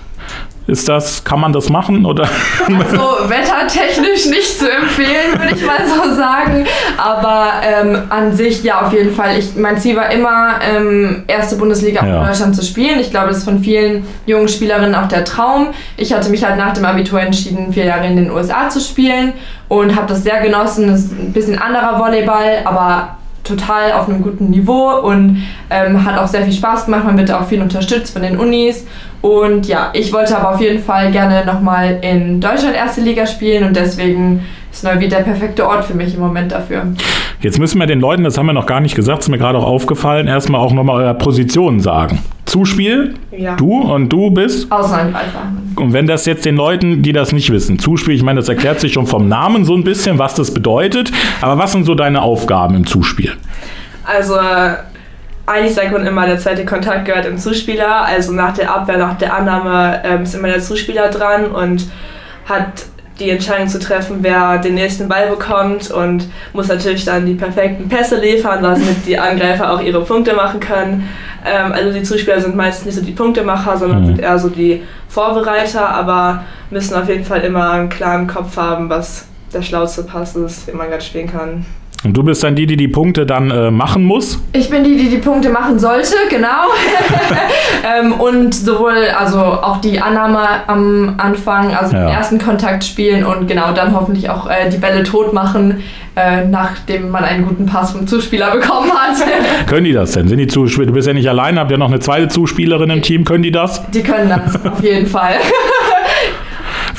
Ist 0.69 0.87
das, 0.87 1.23
kann 1.23 1.39
man 1.39 1.51
das 1.51 1.69
machen 1.69 2.05
oder? 2.05 2.29
Also 2.67 2.99
wettertechnisch 3.27 4.27
nicht 4.27 4.59
zu 4.59 4.71
empfehlen, 4.71 5.39
würde 5.39 5.55
ich 5.55 5.65
mal 5.65 5.79
so 5.87 6.13
sagen. 6.15 6.65
Aber 6.97 7.53
ähm, 7.63 8.03
an 8.09 8.35
sich 8.35 8.63
ja 8.63 8.85
auf 8.85 8.93
jeden 8.93 9.15
Fall. 9.15 9.39
Ich, 9.39 9.55
mein 9.55 9.79
Ziel 9.79 9.95
war 9.95 10.11
immer, 10.11 10.59
ähm, 10.61 11.23
erste 11.25 11.55
Bundesliga 11.55 12.05
ja. 12.05 12.19
in 12.19 12.27
Deutschland 12.27 12.55
zu 12.55 12.63
spielen. 12.63 12.99
Ich 12.99 13.09
glaube, 13.09 13.29
das 13.29 13.39
ist 13.39 13.43
von 13.45 13.63
vielen 13.63 14.05
jungen 14.27 14.47
Spielerinnen 14.47 14.93
auch 14.93 15.07
der 15.07 15.25
Traum. 15.25 15.69
Ich 15.97 16.13
hatte 16.13 16.29
mich 16.29 16.43
halt 16.43 16.57
nach 16.57 16.73
dem 16.73 16.85
Abitur 16.85 17.19
entschieden, 17.19 17.73
vier 17.73 17.85
Jahre 17.85 18.05
in 18.05 18.15
den 18.15 18.29
USA 18.29 18.69
zu 18.69 18.79
spielen 18.79 19.33
und 19.69 19.95
habe 19.95 20.05
das 20.07 20.23
sehr 20.23 20.39
genossen. 20.41 20.87
Das 20.87 20.99
ist 20.99 21.11
ein 21.11 21.33
bisschen 21.33 21.57
anderer 21.57 21.99
Volleyball, 21.99 22.59
aber 22.65 23.17
total 23.43 23.93
auf 23.93 24.07
einem 24.07 24.21
guten 24.21 24.49
Niveau 24.49 24.99
und 24.99 25.43
ähm, 25.69 26.05
hat 26.05 26.17
auch 26.17 26.27
sehr 26.27 26.43
viel 26.43 26.53
Spaß 26.53 26.85
gemacht. 26.85 27.03
Man 27.05 27.17
wird 27.17 27.31
auch 27.31 27.47
viel 27.47 27.61
unterstützt 27.61 28.13
von 28.13 28.21
den 28.21 28.37
Unis. 28.37 28.85
Und 29.21 29.67
ja, 29.67 29.89
ich 29.93 30.13
wollte 30.13 30.37
aber 30.37 30.55
auf 30.55 30.61
jeden 30.61 30.81
Fall 30.81 31.11
gerne 31.11 31.45
nochmal 31.45 31.99
in 32.01 32.39
Deutschland 32.39 32.75
erste 32.75 33.01
Liga 33.01 33.25
spielen 33.25 33.65
und 33.65 33.75
deswegen 33.75 34.45
ist 34.71 34.83
Neuwied 34.83 35.11
der 35.11 35.17
perfekte 35.17 35.67
Ort 35.67 35.85
für 35.85 35.93
mich 35.93 36.13
im 36.13 36.21
Moment 36.21 36.51
dafür. 36.51 36.83
Jetzt 37.41 37.59
müssen 37.59 37.79
wir 37.79 37.87
den 37.87 37.99
Leuten, 37.99 38.23
das 38.23 38.37
haben 38.37 38.45
wir 38.45 38.53
noch 38.53 38.65
gar 38.65 38.79
nicht 38.79 38.95
gesagt, 38.95 39.23
ist 39.23 39.29
mir 39.29 39.37
gerade 39.37 39.57
auch 39.57 39.65
aufgefallen, 39.65 40.27
erstmal 40.27 40.61
auch 40.61 40.73
nochmal 40.73 41.03
eure 41.03 41.13
Position 41.15 41.79
sagen. 41.79 42.19
Zuspiel, 42.45 43.13
ja. 43.31 43.55
du 43.55 43.81
und 43.81 44.09
du 44.09 44.31
bist? 44.31 44.71
Außenangreifer. 44.71 45.51
Und 45.75 45.93
wenn 45.93 46.07
das 46.07 46.25
jetzt 46.25 46.45
den 46.45 46.55
Leuten, 46.55 47.03
die 47.03 47.13
das 47.13 47.31
nicht 47.31 47.51
wissen, 47.51 47.77
Zuspiel, 47.77 48.15
ich 48.15 48.23
meine, 48.23 48.39
das 48.39 48.49
erklärt 48.49 48.79
sich 48.79 48.93
schon 48.93 49.05
vom 49.05 49.27
Namen 49.27 49.65
so 49.65 49.75
ein 49.75 49.83
bisschen, 49.83 50.17
was 50.17 50.33
das 50.33 50.53
bedeutet, 50.53 51.11
aber 51.41 51.57
was 51.57 51.73
sind 51.73 51.85
so 51.85 51.93
deine 51.93 52.21
Aufgaben 52.21 52.75
im 52.75 52.85
Zuspiel? 52.85 53.33
Also 54.03 54.33
eigentlich 55.49 55.73
sagt 55.73 55.91
man 55.91 56.05
immer, 56.05 56.27
der 56.27 56.37
zweite 56.37 56.63
Kontakt 56.63 57.05
gehört 57.05 57.25
im 57.25 57.37
Zuspieler. 57.37 58.05
Also 58.05 58.31
nach 58.31 58.53
der 58.53 58.73
Abwehr, 58.73 58.97
nach 58.97 59.17
der 59.17 59.33
Annahme 59.33 60.01
ähm, 60.03 60.23
ist 60.23 60.35
immer 60.35 60.47
der 60.47 60.61
Zuspieler 60.61 61.09
dran 61.09 61.47
und 61.47 61.89
hat 62.45 62.85
die 63.19 63.31
Entscheidung 63.31 63.67
zu 63.67 63.79
treffen, 63.79 64.19
wer 64.21 64.59
den 64.59 64.75
nächsten 64.75 65.09
Ball 65.09 65.27
bekommt 65.29 65.91
und 65.91 66.29
muss 66.53 66.69
natürlich 66.69 67.03
dann 67.03 67.25
die 67.25 67.33
perfekten 67.33 67.89
Pässe 67.89 68.19
liefern, 68.19 68.63
damit 68.63 69.05
die 69.05 69.17
Angreifer 69.17 69.73
auch 69.73 69.81
ihre 69.81 70.01
Punkte 70.05 70.33
machen 70.33 70.59
können. 70.59 71.09
Ähm, 71.45 71.71
also 71.71 71.91
die 71.91 72.03
Zuspieler 72.03 72.39
sind 72.39 72.55
meistens 72.55 72.85
nicht 72.85 72.95
so 72.95 73.01
die 73.01 73.11
Punktemacher, 73.11 73.77
sondern 73.77 74.01
mhm. 74.01 74.05
sind 74.05 74.19
eher 74.19 74.39
so 74.39 74.49
die 74.49 74.83
Vorbereiter, 75.09 75.89
aber 75.89 76.45
müssen 76.69 76.95
auf 76.95 77.09
jeden 77.09 77.25
Fall 77.25 77.41
immer 77.41 77.71
einen 77.71 77.89
klaren 77.89 78.27
Kopf 78.27 78.55
haben, 78.55 78.89
was 78.89 79.25
der 79.51 79.63
schlauste 79.63 80.03
Pass 80.03 80.35
ist, 80.35 80.67
den 80.67 80.77
man 80.77 80.89
gerade 80.89 81.03
spielen 81.03 81.29
kann. 81.29 81.65
Und 82.05 82.13
du 82.15 82.23
bist 82.23 82.41
dann 82.45 82.55
die, 82.55 82.65
die 82.65 82.77
die 82.77 82.87
Punkte 82.87 83.25
dann 83.25 83.51
äh, 83.51 83.71
machen 83.71 84.05
muss? 84.05 84.41
Ich 84.53 84.69
bin 84.69 84.85
die, 84.85 84.95
die 84.95 85.09
die 85.09 85.17
Punkte 85.17 85.49
machen 85.49 85.77
sollte, 85.79 86.15
genau. 86.29 86.47
ähm, 87.99 88.13
und 88.13 88.55
sowohl 88.55 89.09
also 89.17 89.39
auch 89.39 89.81
die 89.81 89.99
Annahme 89.99 90.39
am 90.67 91.15
Anfang, 91.17 91.75
also 91.75 91.93
ja. 91.93 92.05
den 92.05 92.15
ersten 92.15 92.39
Kontakt 92.39 92.85
spielen 92.85 93.25
und 93.25 93.47
genau 93.47 93.73
dann 93.73 93.93
hoffentlich 93.93 94.29
auch 94.29 94.49
äh, 94.49 94.69
die 94.69 94.77
Bälle 94.77 95.03
tot 95.03 95.33
machen, 95.33 95.83
äh, 96.15 96.45
nachdem 96.45 97.09
man 97.09 97.25
einen 97.25 97.45
guten 97.45 97.65
Pass 97.65 97.91
vom 97.91 98.07
Zuspieler 98.07 98.51
bekommen 98.51 98.91
hat. 98.91 99.17
können 99.67 99.83
die 99.83 99.91
das 99.91 100.11
denn? 100.11 100.29
Sind 100.29 100.37
die 100.37 100.47
Zuspieler? 100.47 100.87
Du 100.87 100.93
bist 100.93 101.07
ja 101.07 101.13
nicht 101.13 101.27
allein, 101.27 101.59
habt 101.59 101.69
ihr 101.69 101.77
noch 101.77 101.89
eine 101.89 101.99
zweite 101.99 102.29
Zuspielerin 102.29 102.89
im 102.91 103.01
Team? 103.01 103.25
Können 103.25 103.43
die 103.43 103.51
das? 103.51 103.89
Die 103.91 104.03
können 104.03 104.29
das, 104.29 104.65
auf 104.65 104.81
jeden 104.81 105.05
Fall. 105.05 105.33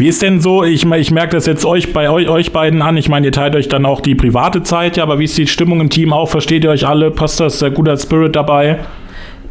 Wie 0.00 0.08
ist 0.08 0.22
denn 0.22 0.40
so, 0.40 0.64
ich, 0.64 0.90
ich 0.90 1.10
merke 1.10 1.36
das 1.36 1.44
jetzt 1.44 1.66
euch 1.66 1.92
bei 1.92 2.08
euch, 2.08 2.26
euch 2.26 2.54
beiden 2.54 2.80
an, 2.80 2.96
ich 2.96 3.10
meine, 3.10 3.26
ihr 3.26 3.32
teilt 3.32 3.54
euch 3.54 3.68
dann 3.68 3.84
auch 3.84 4.00
die 4.00 4.14
private 4.14 4.62
Zeit, 4.62 4.96
ja, 4.96 5.02
aber 5.02 5.18
wie 5.18 5.24
ist 5.24 5.36
die 5.36 5.46
Stimmung 5.46 5.78
im 5.78 5.90
Team 5.90 6.14
auch? 6.14 6.30
Versteht 6.30 6.64
ihr 6.64 6.70
euch 6.70 6.88
alle? 6.88 7.10
Passt 7.10 7.38
das 7.38 7.58
sehr 7.58 7.70
gut 7.70 7.86
als 7.86 8.04
Spirit 8.04 8.34
dabei? 8.34 8.78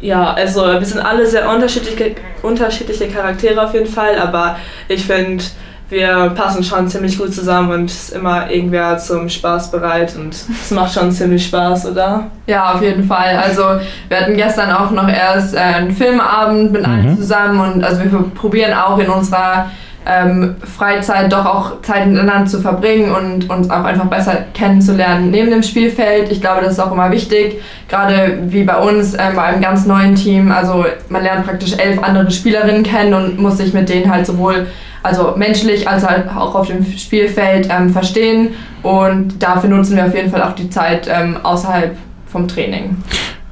Ja, 0.00 0.32
also 0.32 0.62
wir 0.62 0.84
sind 0.84 0.98
alle 1.06 1.24
sehr 1.24 1.48
unterschiedliche, 1.48 2.16
unterschiedliche 2.42 3.06
Charaktere 3.06 3.64
auf 3.64 3.74
jeden 3.74 3.86
Fall, 3.86 4.18
aber 4.18 4.56
ich 4.88 5.04
finde, 5.04 5.44
wir 5.88 6.32
passen 6.34 6.64
schon 6.64 6.88
ziemlich 6.88 7.16
gut 7.16 7.32
zusammen 7.32 7.70
und 7.70 7.84
ist 7.84 8.12
immer 8.12 8.50
irgendwer 8.50 8.98
zum 8.98 9.28
Spaß 9.28 9.70
bereit 9.70 10.16
und 10.16 10.34
es 10.34 10.72
macht 10.72 10.92
schon 10.92 11.12
ziemlich 11.12 11.46
Spaß, 11.46 11.92
oder? 11.92 12.28
Ja, 12.48 12.74
auf 12.74 12.82
jeden 12.82 13.04
Fall. 13.04 13.36
Also 13.36 13.62
wir 14.08 14.20
hatten 14.20 14.36
gestern 14.36 14.72
auch 14.72 14.90
noch 14.90 15.08
erst 15.08 15.54
äh, 15.54 15.58
einen 15.58 15.92
Filmabend 15.92 16.72
mit 16.72 16.84
allen 16.84 17.12
mhm. 17.12 17.16
zusammen 17.16 17.60
und 17.60 17.84
also 17.84 18.00
wir 18.02 18.24
probieren 18.34 18.72
auch 18.72 18.98
in 18.98 19.08
unserer 19.08 19.70
ähm, 20.06 20.56
Freizeit 20.64 21.30
doch 21.32 21.44
auch 21.44 21.82
Zeit 21.82 22.06
miteinander 22.06 22.46
zu 22.46 22.60
verbringen 22.60 23.12
und 23.12 23.50
uns 23.50 23.70
auch 23.70 23.84
einfach 23.84 24.06
besser 24.06 24.38
kennenzulernen 24.54 25.30
neben 25.30 25.50
dem 25.50 25.62
Spielfeld. 25.62 26.32
Ich 26.32 26.40
glaube, 26.40 26.62
das 26.62 26.72
ist 26.72 26.80
auch 26.80 26.92
immer 26.92 27.10
wichtig, 27.10 27.60
gerade 27.88 28.38
wie 28.46 28.64
bei 28.64 28.76
uns, 28.76 29.14
ähm, 29.14 29.36
bei 29.36 29.42
einem 29.42 29.60
ganz 29.60 29.86
neuen 29.86 30.14
Team. 30.14 30.50
Also 30.50 30.86
man 31.10 31.22
lernt 31.22 31.46
praktisch 31.46 31.74
elf 31.76 32.02
andere 32.02 32.30
Spielerinnen 32.30 32.82
kennen 32.82 33.14
und 33.14 33.38
muss 33.38 33.58
sich 33.58 33.74
mit 33.74 33.88
denen 33.88 34.10
halt 34.10 34.26
sowohl 34.26 34.66
also 35.02 35.34
menschlich 35.36 35.88
als 35.88 36.06
halt 36.06 36.28
auch 36.28 36.54
auf 36.54 36.66
dem 36.66 36.84
Spielfeld 36.84 37.68
ähm, 37.70 37.90
verstehen 37.90 38.50
und 38.82 39.42
dafür 39.42 39.70
nutzen 39.70 39.96
wir 39.96 40.06
auf 40.06 40.14
jeden 40.14 40.30
Fall 40.30 40.42
auch 40.42 40.52
die 40.52 40.68
Zeit 40.68 41.08
ähm, 41.10 41.38
außerhalb 41.42 41.96
vom 42.26 42.46
Training. 42.46 42.96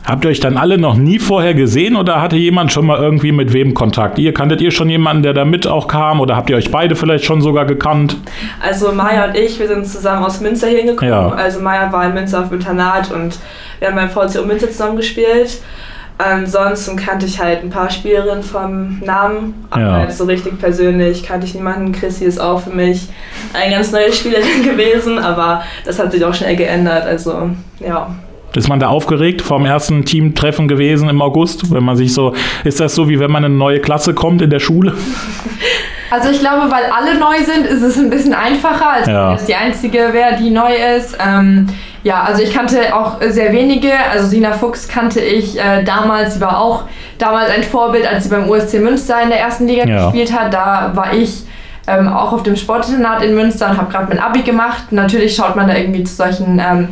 Habt 0.09 0.25
ihr 0.25 0.31
euch 0.31 0.41
dann 0.41 0.57
alle 0.57 0.79
noch 0.79 0.97
nie 0.97 1.19
vorher 1.19 1.53
gesehen 1.53 1.95
oder 1.95 2.23
hatte 2.23 2.37
jemand 2.37 2.73
schon 2.73 2.87
mal 2.87 2.99
irgendwie 2.99 3.31
mit 3.31 3.53
wem 3.53 3.75
Kontakt? 3.75 4.19
Ihr 4.19 4.33
kanntet 4.33 4.63
ihr 4.63 4.71
schon 4.71 4.89
jemanden, 4.89 5.23
der 5.23 5.35
da 5.35 5.45
mit 5.45 5.67
auch 5.67 5.87
kam 5.87 6.21
oder 6.21 6.35
habt 6.35 6.49
ihr 6.49 6.57
euch 6.57 6.71
beide 6.71 6.97
vielleicht 6.97 7.27
schon 7.27 7.43
sogar 7.43 7.67
gekannt? 7.67 8.17
Also 8.59 8.91
Maya 8.93 9.27
und 9.27 9.37
ich, 9.37 9.61
wir 9.61 9.69
sind 9.69 9.87
zusammen 9.87 10.25
aus 10.25 10.41
Münster 10.41 10.69
hingekommen. 10.69 11.13
Ja. 11.13 11.29
Also 11.29 11.61
Maya 11.61 11.93
war 11.93 12.07
in 12.07 12.15
Münster 12.15 12.41
auf 12.41 12.51
Internat 12.51 13.13
und 13.13 13.39
wir 13.81 13.89
haben 13.89 13.97
beim 13.97 14.09
VCO 14.09 14.47
Münster 14.47 14.71
zusammen 14.71 14.97
gespielt. 14.97 15.61
Ansonsten 16.17 16.97
kannte 16.97 17.27
ich 17.27 17.39
halt 17.39 17.63
ein 17.63 17.69
paar 17.69 17.91
Spielerinnen 17.91 18.43
vom 18.43 19.01
Namen, 19.01 19.67
aber 19.69 19.83
ja. 19.83 19.93
halt 19.93 20.13
so 20.15 20.25
richtig 20.25 20.59
persönlich 20.59 21.23
kannte 21.23 21.47
ich 21.47 21.55
niemanden. 21.55 21.93
Chrissy 21.93 22.25
ist 22.25 22.41
auch 22.41 22.63
für 22.63 22.71
mich 22.71 23.09
eine 23.53 23.75
ganz 23.75 23.93
neue 23.93 24.11
Spielerin 24.11 24.63
gewesen, 24.65 25.19
aber 25.19 25.63
das 25.85 25.99
hat 25.99 26.13
sich 26.13 26.25
auch 26.25 26.33
schnell 26.33 26.57
geändert. 26.57 27.05
Also 27.05 27.51
ja. 27.79 28.09
Ist 28.55 28.69
man 28.69 28.81
da 28.81 28.89
aufgeregt 28.89 29.43
vom 29.43 29.67
ersten 29.67 30.05
Teamtreffen 30.05 30.69
gewesen 30.69 31.09
im 31.09 31.23
August? 31.23 31.73
Wenn 31.73 31.85
man 31.85 31.97
sich 31.97 32.15
so, 32.15 32.35
ist 32.65 32.81
das 32.81 32.95
so 32.95 33.09
wie 33.09 33.21
wenn 33.21 33.31
man 33.31 33.45
in 33.45 33.53
eine 33.53 33.59
neue 33.59 33.81
Klasse 33.81 34.15
kommt 34.15 34.43
in 34.43 34.51
der 34.51 34.61
Schule? 34.61 34.95
Also 36.11 36.31
ich 36.31 36.41
glaube, 36.41 36.71
weil 36.71 36.85
alle 36.91 37.19
neu 37.19 37.37
sind, 37.45 37.67
ist 37.67 37.83
es 37.83 37.99
ein 37.99 38.09
bisschen 38.09 38.33
einfacher, 38.33 38.89
als 38.89 39.07
ja. 39.07 39.29
wenn 39.29 39.37
es 39.37 39.45
die 39.45 39.55
einzige 39.55 39.99
wäre, 40.13 40.37
die 40.39 40.49
neu 40.49 40.73
ist. 40.97 41.19
Ähm, 41.23 41.67
ja, 42.03 42.23
also 42.23 42.43
ich 42.43 42.53
kannte 42.53 42.97
auch 42.97 43.21
sehr 43.21 43.53
wenige. 43.53 43.93
Also 44.11 44.27
Sina 44.27 44.53
Fuchs 44.53 44.89
kannte 44.89 45.21
ich 45.21 45.59
äh, 45.59 45.85
damals. 45.85 46.37
Sie 46.37 46.41
war 46.41 46.59
auch 46.59 46.85
damals 47.19 47.51
ein 47.51 47.63
Vorbild, 47.63 48.11
als 48.11 48.25
sie 48.25 48.31
beim 48.31 48.49
USC 48.49 48.79
Münster 48.79 49.21
in 49.23 49.29
der 49.29 49.41
ersten 49.41 49.67
Liga 49.67 49.87
ja. 49.87 50.05
gespielt 50.05 50.33
hat. 50.33 50.55
Da 50.55 50.93
war 50.95 51.13
ich 51.13 51.43
ähm, 51.87 52.09
auch 52.09 52.33
auf 52.33 52.43
dem 52.43 52.57
Sportinternat 52.57 53.23
in 53.23 53.35
Münster 53.35 53.71
und 53.71 53.77
habe 53.77 53.93
gerade 53.93 54.07
mein 54.09 54.19
Abi 54.19 54.43
gemacht. 54.43 54.91
Natürlich 54.91 55.35
schaut 55.35 55.57
man 55.57 55.69
da 55.69 55.75
irgendwie 55.75 56.05
zu 56.05 56.15
solchen 56.15 56.59
ähm, 56.59 56.89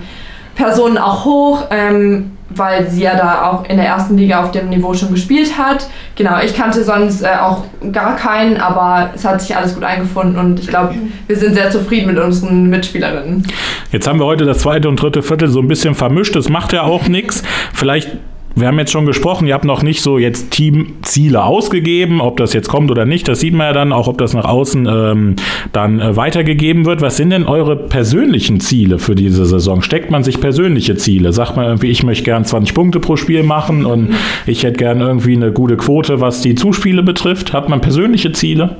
Personen 0.56 0.98
auch 0.98 1.24
hoch, 1.24 1.64
ähm, 1.70 2.32
weil 2.48 2.88
sie 2.88 3.02
ja 3.02 3.16
da 3.16 3.50
auch 3.50 3.68
in 3.68 3.76
der 3.76 3.86
ersten 3.86 4.16
Liga 4.16 4.42
auf 4.42 4.50
dem 4.50 4.68
Niveau 4.70 4.94
schon 4.94 5.12
gespielt 5.12 5.58
hat. 5.58 5.86
Genau, 6.16 6.38
ich 6.42 6.54
kannte 6.54 6.82
sonst 6.82 7.22
äh, 7.22 7.28
auch 7.40 7.64
gar 7.92 8.16
keinen, 8.16 8.56
aber 8.56 9.10
es 9.14 9.24
hat 9.24 9.40
sich 9.40 9.54
alles 9.54 9.74
gut 9.74 9.84
eingefunden 9.84 10.38
und 10.38 10.58
ich 10.58 10.66
glaube, 10.66 10.94
wir 11.26 11.36
sind 11.36 11.54
sehr 11.54 11.70
zufrieden 11.70 12.06
mit 12.06 12.18
unseren 12.18 12.68
Mitspielerinnen. 12.68 13.46
Jetzt 13.92 14.08
haben 14.08 14.18
wir 14.18 14.26
heute 14.26 14.44
das 14.44 14.58
zweite 14.58 14.88
und 14.88 15.00
dritte 15.00 15.22
Viertel 15.22 15.48
so 15.48 15.60
ein 15.60 15.68
bisschen 15.68 15.94
vermischt. 15.94 16.34
Das 16.34 16.48
macht 16.48 16.72
ja 16.72 16.82
auch 16.82 17.06
nichts. 17.06 17.42
Vielleicht 17.72 18.16
wir 18.56 18.68
haben 18.68 18.78
jetzt 18.78 18.90
schon 18.90 19.04
gesprochen, 19.04 19.46
ihr 19.46 19.52
habt 19.52 19.66
noch 19.66 19.82
nicht 19.82 20.00
so 20.00 20.16
jetzt 20.16 20.50
Teamziele 20.50 21.44
ausgegeben, 21.44 22.22
ob 22.22 22.38
das 22.38 22.54
jetzt 22.54 22.68
kommt 22.68 22.90
oder 22.90 23.04
nicht. 23.04 23.28
Das 23.28 23.40
sieht 23.40 23.52
man 23.52 23.66
ja 23.66 23.72
dann 23.74 23.92
auch, 23.92 24.08
ob 24.08 24.16
das 24.16 24.32
nach 24.32 24.46
außen 24.46 24.88
ähm, 24.90 25.36
dann 25.72 26.00
äh, 26.00 26.16
weitergegeben 26.16 26.86
wird. 26.86 27.02
Was 27.02 27.18
sind 27.18 27.30
denn 27.30 27.44
eure 27.44 27.76
persönlichen 27.76 28.60
Ziele 28.60 28.98
für 28.98 29.14
diese 29.14 29.44
Saison? 29.44 29.82
Steckt 29.82 30.10
man 30.10 30.24
sich 30.24 30.40
persönliche 30.40 30.96
Ziele? 30.96 31.34
Sagt 31.34 31.56
man 31.56 31.66
irgendwie, 31.66 31.88
ich 31.88 32.02
möchte 32.02 32.24
gern 32.24 32.46
20 32.46 32.74
Punkte 32.74 32.98
pro 32.98 33.16
Spiel 33.16 33.42
machen 33.42 33.84
und 33.84 34.14
ich 34.46 34.62
hätte 34.62 34.78
gern 34.78 35.02
irgendwie 35.02 35.36
eine 35.36 35.52
gute 35.52 35.76
Quote, 35.76 36.22
was 36.22 36.40
die 36.40 36.54
Zuspiele 36.54 37.02
betrifft? 37.02 37.52
Hat 37.52 37.68
man 37.68 37.82
persönliche 37.82 38.32
Ziele? 38.32 38.76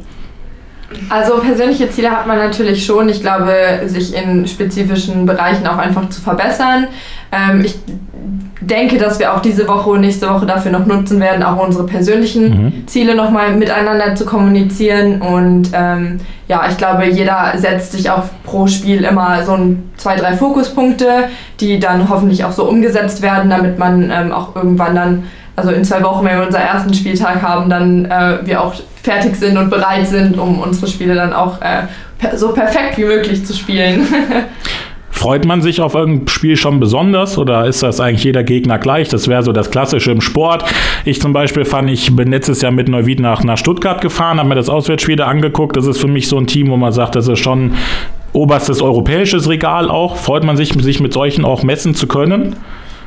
Also 1.09 1.39
persönliche 1.39 1.91
Ziele 1.91 2.11
hat 2.11 2.27
man 2.27 2.39
natürlich 2.39 2.85
schon. 2.85 3.09
Ich 3.09 3.21
glaube, 3.21 3.53
sich 3.87 4.15
in 4.15 4.47
spezifischen 4.47 5.27
Bereichen 5.27 5.67
auch 5.67 5.79
einfach 5.79 6.09
zu 6.11 6.21
verbessern. 6.21 6.87
Ähm, 7.33 7.63
ich 7.65 7.77
denke, 8.61 8.99
dass 8.99 9.19
wir 9.19 9.35
auch 9.35 9.41
diese 9.41 9.69
Woche 9.69 9.91
und 9.91 10.01
nächste 10.01 10.29
Woche 10.29 10.47
dafür 10.47 10.73
noch 10.73 10.87
nutzen 10.87 11.21
werden, 11.21 11.43
auch 11.43 11.65
unsere 11.65 11.87
persönlichen 11.87 12.49
mhm. 12.49 12.87
Ziele 12.87 13.15
nochmal 13.15 13.55
miteinander 13.57 14.15
zu 14.15 14.25
kommunizieren. 14.25 15.21
Und 15.21 15.71
ähm, 15.73 16.19
ja, 16.49 16.65
ich 16.69 16.77
glaube, 16.77 17.07
jeder 17.07 17.53
setzt 17.57 17.93
sich 17.93 18.11
auch 18.11 18.25
pro 18.45 18.67
Spiel 18.67 19.05
immer 19.05 19.43
so 19.45 19.53
ein, 19.53 19.91
zwei, 19.97 20.17
drei 20.17 20.35
Fokuspunkte, 20.35 21.29
die 21.61 21.79
dann 21.79 22.09
hoffentlich 22.09 22.45
auch 22.45 22.53
so 22.53 22.65
umgesetzt 22.65 23.23
werden, 23.23 23.51
damit 23.51 23.79
man 23.79 24.11
ähm, 24.11 24.33
auch 24.33 24.55
irgendwann 24.55 24.95
dann, 24.95 25.25
also 25.57 25.71
in 25.71 25.85
zwei 25.85 26.03
Wochen, 26.03 26.25
wenn 26.25 26.39
wir 26.39 26.47
unseren 26.47 26.63
ersten 26.63 26.95
Spieltag 26.95 27.43
haben, 27.43 27.71
dann 27.71 28.05
äh, 28.05 28.39
wir 28.45 28.63
auch 28.63 28.75
fertig 29.03 29.37
sind 29.37 29.57
und 29.57 29.71
bereit 29.71 30.07
sind, 30.07 30.39
um 30.39 30.61
unsere 30.61 30.87
Spiele 30.87 31.15
dann 31.15 31.33
auch 31.33 31.61
äh, 31.63 31.85
per 32.19 32.37
so 32.37 32.53
perfekt 32.53 32.99
wie 32.99 33.05
möglich 33.05 33.45
zu 33.45 33.55
spielen. 33.55 34.07
Freut 35.11 35.47
man 35.47 35.63
sich 35.63 35.81
auf 35.81 35.95
irgendein 35.95 36.29
Spiel 36.29 36.57
schon 36.59 36.79
besonders 36.79 37.39
oder 37.39 37.67
ist 37.67 37.83
das 37.83 38.01
eigentlich 38.01 38.25
jeder 38.25 38.45
Gegner 38.45 38.79
gleich? 38.79 39.09
Das 39.09 39.29
wäre 39.29 39.43
so 39.43 39.53
das 39.53 39.71
Klassische 39.71 40.13
im 40.13 40.21
Sport. 40.21 40.67
Ich 41.07 41.23
zum 41.23 41.33
Beispiel 41.33 41.65
fand, 41.65 41.89
ich 41.89 42.15
bin 42.15 42.31
letztes 42.31 42.61
Jahr 42.61 42.71
mit 42.71 42.89
Neuwied 42.89 43.21
nach, 43.21 43.43
nach 43.43 43.57
Stuttgart 43.57 44.03
gefahren, 44.03 44.39
habe 44.39 44.51
mir 44.51 44.57
das 44.57 44.69
Auswärtsspiel 44.69 45.17
da 45.17 45.27
angeguckt. 45.27 45.75
Das 45.75 45.87
ist 45.87 45.99
für 45.99 46.07
mich 46.07 46.29
so 46.29 46.37
ein 46.37 46.47
Team, 46.47 46.69
wo 46.69 46.77
man 46.77 46.93
sagt, 46.93 47.15
das 47.17 47.29
ist 47.29 47.39
schon 47.39 47.73
oberstes 48.35 48.83
europäisches 48.83 49.49
Regal 49.49 49.91
auch. 49.91 50.17
Freut 50.17 50.45
man 50.45 50.59
sich, 50.59 50.75
sich 50.75 51.01
mit 51.01 51.15
solchen 51.15 51.47
auch 51.47 51.63
messen 51.63 51.95
zu 51.95 52.07
können? 52.07 52.55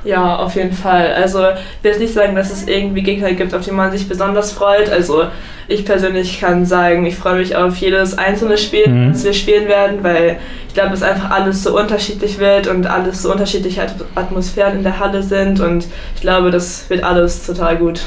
Ja, 0.03 0.37
auf 0.37 0.55
jeden 0.55 0.73
Fall. 0.73 1.13
Also 1.13 1.39
ich 1.39 1.83
will 1.83 1.91
jetzt 1.91 1.99
nicht 1.99 2.13
sagen, 2.13 2.35
dass 2.35 2.51
es 2.51 2.67
irgendwie 2.67 3.03
Gegner 3.03 3.33
gibt, 3.33 3.53
auf 3.53 3.63
die 3.63 3.71
man 3.71 3.91
sich 3.91 4.07
besonders 4.07 4.51
freut. 4.51 4.89
Also 4.89 5.25
ich 5.67 5.85
persönlich 5.85 6.39
kann 6.39 6.65
sagen, 6.65 7.05
ich 7.05 7.15
freue 7.15 7.35
mich 7.35 7.55
auf 7.55 7.75
jedes 7.77 8.17
einzelne 8.17 8.57
Spiel, 8.57 8.87
mhm. 8.87 9.11
das 9.11 9.23
wir 9.23 9.33
spielen 9.33 9.67
werden, 9.67 10.03
weil 10.03 10.37
ich 10.67 10.73
glaube, 10.73 10.91
dass 10.91 11.03
einfach 11.03 11.29
alles 11.31 11.63
so 11.63 11.77
unterschiedlich 11.77 12.39
wird 12.39 12.67
und 12.67 12.87
alles 12.87 13.21
so 13.21 13.31
unterschiedliche 13.31 13.85
Atmosphären 14.15 14.77
in 14.77 14.83
der 14.83 14.99
Halle 14.99 15.21
sind 15.21 15.59
und 15.59 15.85
ich 16.15 16.21
glaube, 16.21 16.49
das 16.51 16.89
wird 16.89 17.03
alles 17.03 17.45
total 17.45 17.77
gut. 17.77 18.01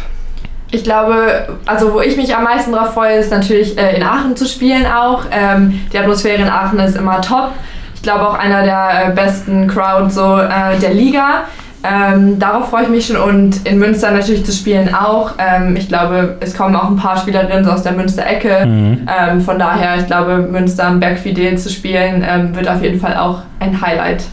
Ich 0.74 0.84
glaube, 0.84 1.48
also 1.66 1.92
wo 1.92 2.00
ich 2.00 2.16
mich 2.16 2.34
am 2.34 2.44
meisten 2.44 2.72
darauf 2.72 2.94
freue, 2.94 3.18
ist 3.18 3.30
natürlich 3.30 3.76
äh, 3.78 3.96
in 3.96 4.02
Aachen 4.02 4.34
zu 4.36 4.46
spielen 4.46 4.86
auch. 4.86 5.24
Ähm, 5.30 5.82
die 5.92 5.98
Atmosphäre 5.98 6.40
in 6.40 6.48
Aachen 6.48 6.78
ist 6.80 6.96
immer 6.96 7.20
top. 7.20 7.50
Ich 7.94 8.02
glaube 8.02 8.26
auch 8.26 8.34
einer 8.34 8.62
der 8.62 9.08
äh, 9.08 9.10
besten 9.14 9.68
Crowds 9.68 10.14
so 10.14 10.38
äh, 10.38 10.78
der 10.80 10.94
Liga. 10.94 11.44
Ähm, 11.84 12.38
darauf 12.38 12.70
freue 12.70 12.84
ich 12.84 12.88
mich 12.88 13.06
schon 13.06 13.16
und 13.16 13.66
in 13.66 13.78
Münster 13.78 14.10
natürlich 14.10 14.44
zu 14.44 14.52
spielen 14.52 14.94
auch. 14.94 15.32
Ähm, 15.38 15.76
ich 15.76 15.88
glaube, 15.88 16.36
es 16.40 16.56
kommen 16.56 16.76
auch 16.76 16.88
ein 16.88 16.96
paar 16.96 17.16
Spielerinnen 17.16 17.68
aus 17.68 17.82
der 17.82 17.92
Münster-Ecke. 17.92 18.66
Mhm. 18.66 19.08
Ähm, 19.08 19.40
von 19.40 19.58
daher, 19.58 19.96
ich 19.98 20.06
glaube, 20.06 20.38
Münster 20.38 20.86
am 20.86 21.00
Bergfidel 21.00 21.58
zu 21.58 21.70
spielen, 21.70 22.24
ähm, 22.28 22.54
wird 22.54 22.68
auf 22.68 22.82
jeden 22.82 23.00
Fall 23.00 23.16
auch 23.16 23.42
ein 23.58 23.80
Highlight. 23.80 24.24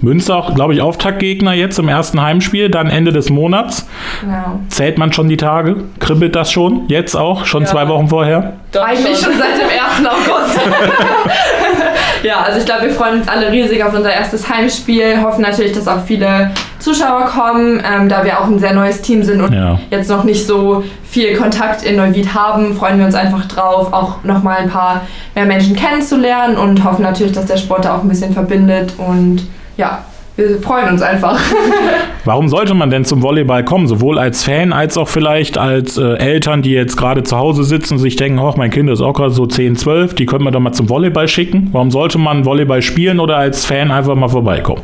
Münster 0.00 0.36
auch, 0.36 0.54
glaube 0.54 0.74
ich, 0.74 0.82
Auftaktgegner 0.82 1.54
jetzt 1.54 1.78
im 1.78 1.88
ersten 1.88 2.20
Heimspiel, 2.20 2.68
dann 2.68 2.88
Ende 2.88 3.12
des 3.12 3.30
Monats. 3.30 3.88
Genau. 4.20 4.60
Zählt 4.68 4.98
man 4.98 5.12
schon 5.12 5.28
die 5.28 5.36
Tage? 5.36 5.76
Kribbelt 5.98 6.36
das 6.36 6.52
schon? 6.52 6.88
Jetzt 6.88 7.16
auch? 7.16 7.46
Schon 7.46 7.62
ja. 7.62 7.68
zwei 7.68 7.88
Wochen 7.88 8.08
vorher? 8.08 8.54
Doch, 8.72 8.84
Eigentlich 8.84 9.18
schon. 9.18 9.32
schon 9.32 9.38
seit 9.38 9.58
dem 9.58 9.68
1. 9.68 10.06
August. 10.06 10.60
ja, 12.22 12.40
also 12.42 12.58
ich 12.58 12.64
glaube, 12.64 12.82
wir 12.86 12.90
freuen 12.90 13.20
uns 13.20 13.28
alle 13.28 13.50
riesig 13.50 13.82
auf 13.82 13.94
unser 13.94 14.12
erstes 14.12 14.48
Heimspiel. 14.48 15.22
Hoffen 15.22 15.42
natürlich, 15.42 15.72
dass 15.72 15.88
auch 15.88 16.04
viele 16.04 16.50
Zuschauer 16.78 17.26
kommen, 17.26 17.82
ähm, 17.84 18.08
da 18.08 18.24
wir 18.24 18.40
auch 18.40 18.46
ein 18.46 18.58
sehr 18.58 18.74
neues 18.74 19.00
Team 19.02 19.22
sind 19.22 19.40
und 19.40 19.52
ja. 19.52 19.78
jetzt 19.90 20.08
noch 20.10 20.24
nicht 20.24 20.46
so 20.46 20.84
viel 21.04 21.36
Kontakt 21.36 21.82
in 21.82 21.96
Neuwied 21.96 22.34
haben, 22.34 22.76
freuen 22.76 22.98
wir 22.98 23.06
uns 23.06 23.14
einfach 23.14 23.46
drauf, 23.46 23.92
auch 23.92 24.22
nochmal 24.24 24.58
ein 24.58 24.68
paar 24.68 25.02
mehr 25.34 25.46
Menschen 25.46 25.76
kennenzulernen 25.76 26.56
und 26.56 26.84
hoffen 26.84 27.02
natürlich, 27.02 27.32
dass 27.32 27.46
der 27.46 27.56
Sport 27.56 27.84
da 27.84 27.96
auch 27.96 28.02
ein 28.02 28.08
bisschen 28.08 28.32
verbindet 28.32 28.94
und 28.98 29.46
ja, 29.76 30.04
wir 30.36 30.58
freuen 30.58 30.90
uns 30.90 31.02
einfach. 31.02 31.38
Warum 32.24 32.48
sollte 32.48 32.74
man 32.74 32.90
denn 32.90 33.04
zum 33.04 33.22
Volleyball 33.22 33.64
kommen? 33.64 33.86
Sowohl 33.86 34.18
als 34.18 34.44
Fan 34.44 34.72
als 34.72 34.98
auch 34.98 35.08
vielleicht 35.08 35.58
als 35.58 35.96
äh, 35.96 36.14
Eltern, 36.14 36.62
die 36.62 36.72
jetzt 36.72 36.96
gerade 36.96 37.22
zu 37.22 37.36
Hause 37.36 37.62
sitzen 37.62 37.94
und 37.94 38.00
sich 38.00 38.16
denken, 38.16 38.40
oh, 38.40 38.52
mein 38.56 38.70
Kind 38.70 38.90
ist 38.90 39.00
auch 39.00 39.12
gerade 39.12 39.30
so 39.30 39.46
10, 39.46 39.76
12, 39.76 40.14
die 40.14 40.26
können 40.26 40.44
wir 40.44 40.50
doch 40.50 40.60
mal 40.60 40.72
zum 40.72 40.88
Volleyball 40.88 41.28
schicken. 41.28 41.68
Warum 41.70 41.90
sollte 41.92 42.18
man 42.18 42.44
Volleyball 42.44 42.82
spielen 42.82 43.20
oder 43.20 43.36
als 43.36 43.64
Fan 43.64 43.92
einfach 43.92 44.16
mal 44.16 44.28
vorbeikommen? 44.28 44.82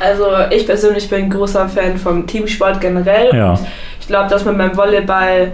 Also 0.00 0.24
ich 0.50 0.66
persönlich 0.66 1.08
bin 1.08 1.30
großer 1.30 1.68
Fan 1.68 1.96
vom 1.96 2.26
Teamsport 2.26 2.80
generell. 2.80 3.34
Ja. 3.34 3.58
Ich 4.00 4.06
glaube, 4.06 4.28
dass 4.28 4.44
man 4.44 4.58
beim 4.58 4.76
Volleyball 4.76 5.52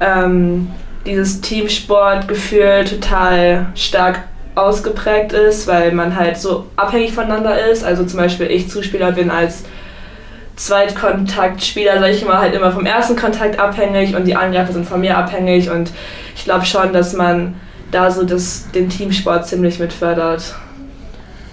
ähm, 0.00 0.68
dieses 1.04 1.40
Teamsportgefühl 1.42 2.84
total 2.84 3.66
stark 3.74 4.24
ausgeprägt 4.56 5.32
ist, 5.32 5.68
weil 5.68 5.92
man 5.92 6.16
halt 6.16 6.38
so 6.38 6.66
abhängig 6.74 7.12
voneinander 7.12 7.70
ist. 7.70 7.84
Also 7.84 8.04
zum 8.04 8.18
Beispiel 8.18 8.50
ich 8.50 8.68
Zuspieler 8.68 9.12
bin 9.12 9.30
als 9.30 9.64
Zweitkontaktspieler, 10.56 12.00
sag 12.00 12.10
ich 12.10 12.24
mal, 12.24 12.38
halt 12.38 12.54
immer 12.54 12.72
vom 12.72 12.86
ersten 12.86 13.14
Kontakt 13.14 13.60
abhängig 13.60 14.16
und 14.16 14.24
die 14.24 14.34
Angreifer 14.34 14.72
sind 14.72 14.88
von 14.88 15.00
mir 15.00 15.16
abhängig 15.16 15.70
und 15.70 15.92
ich 16.34 16.44
glaube 16.44 16.64
schon, 16.64 16.92
dass 16.92 17.12
man 17.12 17.54
da 17.90 18.10
so 18.10 18.24
das, 18.24 18.70
den 18.72 18.88
Teamsport 18.88 19.46
ziemlich 19.46 19.78
mit 19.78 19.92
fördert. 19.92 20.54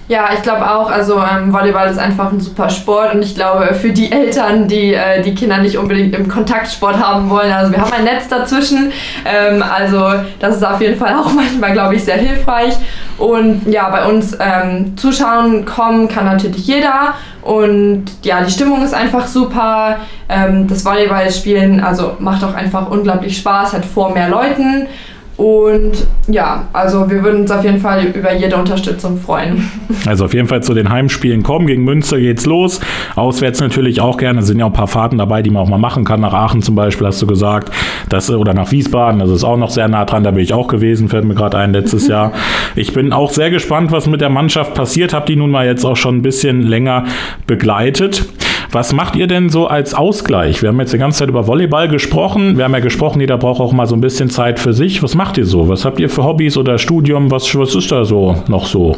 Ja, 0.10 0.30
ich 0.34 0.42
glaube 0.42 0.70
auch, 0.70 0.92
also 0.92 1.16
ähm, 1.22 1.54
Volleyball 1.54 1.90
ist 1.90 1.98
einfach 1.98 2.30
ein 2.30 2.42
super 2.42 2.70
Sport 2.70 3.16
und 3.16 3.22
ich 3.22 3.36
glaube 3.36 3.74
für 3.74 3.92
die 3.92 4.12
Eltern, 4.12 4.68
die 4.68 4.94
äh, 4.94 5.22
die 5.22 5.34
Kinder 5.34 5.60
nicht 5.60 5.78
unbedingt 5.78 6.14
im 6.14 6.28
Kontaktsport 6.28 6.98
haben 6.98 7.30
wollen, 7.30 7.52
also 7.54 7.72
wir 7.72 7.80
haben 7.80 7.94
ein 7.94 8.04
Netz 8.04 8.28
dazwischen, 8.28 8.92
ähm, 9.26 9.64
also 9.64 10.12
das 10.40 10.58
ist 10.58 10.66
auf 10.66 10.82
jeden 10.82 11.00
Fall 11.00 11.14
auch 11.16 11.32
manchmal, 11.36 11.72
glaube 11.72 11.96
ich, 11.96 12.04
sehr 12.04 12.18
hilfreich 12.18 12.74
und 13.18 13.62
ja, 13.72 13.90
bei 13.90 14.06
uns 14.06 14.38
ähm, 14.42 14.98
zuschauen 14.98 15.64
kommen 15.64 16.10
kann 16.10 16.26
natürlich 16.26 16.68
jeder 16.68 17.14
und 17.42 18.04
ja, 18.24 18.42
die 18.42 18.52
Stimmung 18.52 18.84
ist 18.84 18.94
einfach 18.94 19.26
super, 19.26 20.00
ähm, 20.28 20.68
das 20.68 20.84
Volleyballspielen 20.84 21.80
also 21.82 22.18
macht 22.20 22.44
auch 22.44 22.54
einfach 22.54 22.90
unglaublich 22.90 23.38
Spaß, 23.38 23.72
hat 23.72 23.86
vor 23.86 24.12
mehr 24.12 24.28
Leuten 24.28 24.88
und 25.36 26.06
ja, 26.28 26.68
also 26.74 27.10
wir 27.10 27.24
würden 27.24 27.42
uns 27.42 27.52
auf 27.52 27.64
jeden 27.64 27.80
Fall 27.80 28.06
über 28.14 28.34
jede 28.34 28.56
Unterstützung 28.56 29.18
freuen. 29.18 29.70
Also 30.06 30.26
auf 30.26 30.34
jeden 30.34 30.48
Fall 30.48 30.62
zu 30.62 30.74
den 30.74 30.90
Heimspielen 30.90 31.44
kommen. 31.44 31.66
Gegen 31.66 31.86
Münster 31.86 32.20
geht's 32.20 32.46
los. 32.46 32.82
Auswärts 33.16 33.62
natürlich 33.62 34.02
auch 34.02 34.18
gerne. 34.18 34.42
Es 34.42 34.48
sind 34.48 34.60
ja 34.60 34.66
auch 34.66 34.72
ein 34.72 34.74
paar 34.74 34.88
Fahrten 34.88 35.18
dabei, 35.18 35.42
die 35.42 35.50
man 35.50 35.64
auch 35.64 35.70
mal 35.70 35.78
machen 35.78 36.04
kann. 36.04 36.20
Nach 36.20 36.34
Aachen 36.34 36.62
zum 36.62 36.76
Beispiel 36.76 37.08
hast 37.08 37.22
du 37.22 37.28
gesagt. 37.28 37.72
Das, 38.10 38.30
oder 38.30 38.54
nach 38.54 38.72
Wiesbaden. 38.72 39.20
Das 39.20 39.30
ist 39.30 39.46
auch 39.46 39.56
noch 39.56 39.70
sehr 39.70 39.88
nah 39.88 40.04
dran. 40.04 40.26
Da 40.26 40.32
bin 40.32 40.44
ich 40.44 40.54
auch 40.54 40.68
gewesen. 40.68 41.08
Fällt 41.08 41.24
mir 41.24 41.36
gerade 41.36 41.58
ein 41.58 41.72
letztes 41.72 42.08
Jahr. 42.08 42.34
Ich 42.76 42.92
bin 42.92 43.14
auch 43.14 43.32
sehr 43.32 43.52
gespannt, 43.52 43.92
was 43.92 44.08
mit 44.08 44.20
der 44.20 44.30
Mannschaft 44.30 44.74
passiert. 44.74 45.14
Hab 45.14 45.28
die 45.28 45.36
nun 45.36 45.52
mal 45.52 45.66
jetzt 45.66 45.86
auch 45.86 45.96
schon 45.96 46.18
ein 46.18 46.22
bisschen 46.22 46.64
länger 46.64 47.06
begleitet. 47.46 48.26
Was 48.74 48.92
macht 48.92 49.16
ihr 49.16 49.28
denn 49.28 49.50
so 49.50 49.68
als 49.68 49.94
Ausgleich? 49.94 50.64
Wir 50.64 50.70
haben 50.70 50.80
jetzt 50.80 50.92
die 50.92 50.98
ganze 50.98 51.20
Zeit 51.20 51.30
über 51.30 51.46
Volleyball 51.46 51.88
gesprochen. 51.88 52.58
Wir 52.58 52.64
haben 52.64 52.74
ja 52.74 52.80
gesprochen, 52.80 53.20
jeder 53.22 53.38
braucht 53.38 53.62
auch 53.62 53.72
mal 53.72 53.86
so 53.86 53.94
ein 53.94 54.02
bisschen 54.02 54.32
Zeit 54.32 54.60
für 54.60 54.74
sich. 54.74 55.04
Was 55.04 55.14
macht 55.14 55.38
ihr 55.38 55.46
so? 55.46 55.70
Was 55.70 55.86
habt 55.86 56.00
ihr 56.00 56.10
für 56.10 56.24
Hobbys 56.24 56.58
oder 56.58 56.80
Studium? 56.80 57.30
Was, 57.30 57.54
was 57.56 57.76
ist 57.76 57.92
da 57.92 58.04
so 58.04 58.36
noch 58.48 58.66
so? 58.66 58.98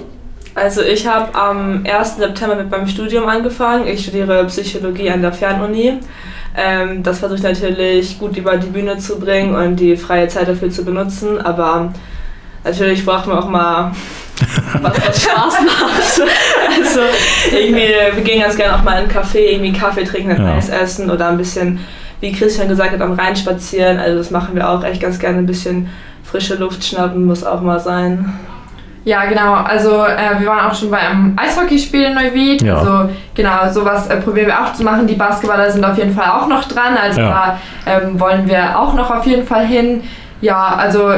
Also 0.55 0.81
ich 0.81 1.05
habe 1.05 1.35
am 1.37 1.83
1. 1.85 2.15
September 2.15 2.55
mit 2.55 2.71
meinem 2.71 2.87
Studium 2.87 3.25
angefangen. 3.27 3.85
Ich 3.85 4.03
studiere 4.03 4.45
Psychologie 4.45 5.09
an 5.09 5.21
der 5.21 5.33
Fernuni. 5.33 5.99
Ähm, 6.55 7.03
das 7.03 7.19
versuche 7.19 7.39
ich 7.39 7.43
natürlich 7.43 8.17
gut 8.17 8.37
über 8.37 8.55
die 8.55 8.67
Bühne 8.67 8.97
zu 8.97 9.19
bringen 9.19 9.55
und 9.55 9.77
die 9.77 9.97
freie 9.97 10.29
Zeit 10.29 10.47
dafür 10.47 10.69
zu 10.69 10.85
benutzen. 10.85 11.37
Aber 11.41 11.91
natürlich 12.65 13.05
braucht 13.05 13.27
man 13.27 13.37
auch 13.37 13.47
mal 13.47 13.91
was, 14.81 15.07
was 15.07 15.23
Spaß 15.23 15.61
macht. 15.61 16.29
Also 16.77 16.99
irgendwie, 17.51 17.93
wir 18.13 18.23
gehen 18.23 18.41
ganz 18.41 18.57
gerne 18.57 18.75
auch 18.75 18.83
mal 18.83 19.01
in 19.01 19.09
einen 19.09 19.11
Café, 19.11 19.51
irgendwie 19.51 19.71
Kaffee 19.71 20.03
trinken, 20.03 20.31
ein 20.31 20.41
ja. 20.41 20.55
Eis 20.55 20.69
essen 20.69 21.09
oder 21.09 21.29
ein 21.29 21.37
bisschen, 21.37 21.79
wie 22.19 22.33
Christian 22.33 22.67
gesagt 22.67 22.91
hat, 22.91 23.01
am 23.01 23.13
Rhein 23.13 23.35
spazieren. 23.35 23.97
Also 23.97 24.17
das 24.17 24.31
machen 24.31 24.55
wir 24.55 24.69
auch 24.69 24.83
echt 24.83 25.01
ganz 25.01 25.19
gerne, 25.19 25.37
ein 25.37 25.45
bisschen 25.45 25.89
frische 26.23 26.55
Luft 26.55 26.83
schnappen, 26.83 27.25
muss 27.25 27.45
auch 27.45 27.61
mal 27.61 27.79
sein. 27.79 28.33
Ja, 29.05 29.25
genau. 29.25 29.53
Also 29.53 30.03
äh, 30.03 30.39
wir 30.39 30.47
waren 30.47 30.69
auch 30.69 30.73
schon 30.73 30.89
bei 30.89 30.97
einem 30.97 31.37
Eishockeyspiel 31.37 32.05
in 32.05 32.15
Neuwied. 32.15 32.63
Ja. 32.63 32.77
Also 32.77 33.09
genau, 33.35 33.71
sowas 33.71 34.07
äh, 34.07 34.17
probieren 34.17 34.47
wir 34.47 34.59
auch 34.59 34.73
zu 34.73 34.83
machen. 34.83 35.05
Die 35.05 35.13
Basketballer 35.13 35.71
sind 35.71 35.85
auf 35.85 35.97
jeden 35.97 36.13
Fall 36.13 36.27
auch 36.31 36.47
noch 36.47 36.67
dran. 36.67 36.97
Also 36.97 37.21
ja. 37.21 37.59
da 37.85 37.91
ähm, 37.91 38.19
wollen 38.19 38.47
wir 38.47 38.77
auch 38.77 38.95
noch 38.95 39.11
auf 39.11 39.25
jeden 39.27 39.45
Fall 39.45 39.67
hin. 39.67 40.03
Ja, 40.41 40.75
also 40.75 41.11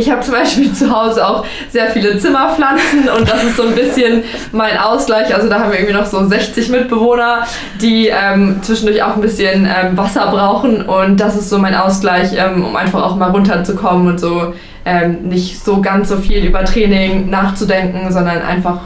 ich 0.00 0.10
habe 0.10 0.22
zum 0.22 0.34
Beispiel 0.34 0.72
zu 0.72 0.90
Hause 0.90 1.26
auch 1.26 1.44
sehr 1.70 1.90
viele 1.90 2.18
Zimmerpflanzen 2.18 3.08
und 3.16 3.30
das 3.30 3.44
ist 3.44 3.56
so 3.56 3.64
ein 3.64 3.74
bisschen 3.74 4.24
mein 4.52 4.78
Ausgleich. 4.78 5.34
Also 5.34 5.48
da 5.48 5.60
haben 5.60 5.70
wir 5.70 5.78
irgendwie 5.78 5.96
noch 5.96 6.06
so 6.06 6.24
60 6.24 6.70
Mitbewohner, 6.70 7.44
die 7.80 8.08
ähm, 8.08 8.58
zwischendurch 8.62 9.02
auch 9.02 9.14
ein 9.14 9.20
bisschen 9.20 9.66
ähm, 9.66 9.96
Wasser 9.96 10.28
brauchen 10.30 10.82
und 10.82 11.20
das 11.20 11.36
ist 11.36 11.50
so 11.50 11.58
mein 11.58 11.74
Ausgleich, 11.74 12.30
ähm, 12.36 12.64
um 12.64 12.76
einfach 12.76 13.02
auch 13.02 13.16
mal 13.16 13.30
runterzukommen 13.30 14.08
und 14.08 14.20
so 14.20 14.54
ähm, 14.84 15.28
nicht 15.28 15.62
so 15.62 15.80
ganz 15.80 16.08
so 16.08 16.16
viel 16.16 16.44
über 16.44 16.64
Training 16.64 17.28
nachzudenken, 17.28 18.10
sondern 18.10 18.42
einfach 18.42 18.80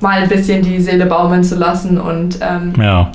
mal 0.00 0.22
ein 0.22 0.28
bisschen 0.28 0.62
die 0.62 0.80
Seele 0.80 1.06
baumeln 1.06 1.44
zu 1.44 1.54
lassen 1.54 2.00
und 2.00 2.38
ähm, 2.42 2.72
ja. 2.76 3.12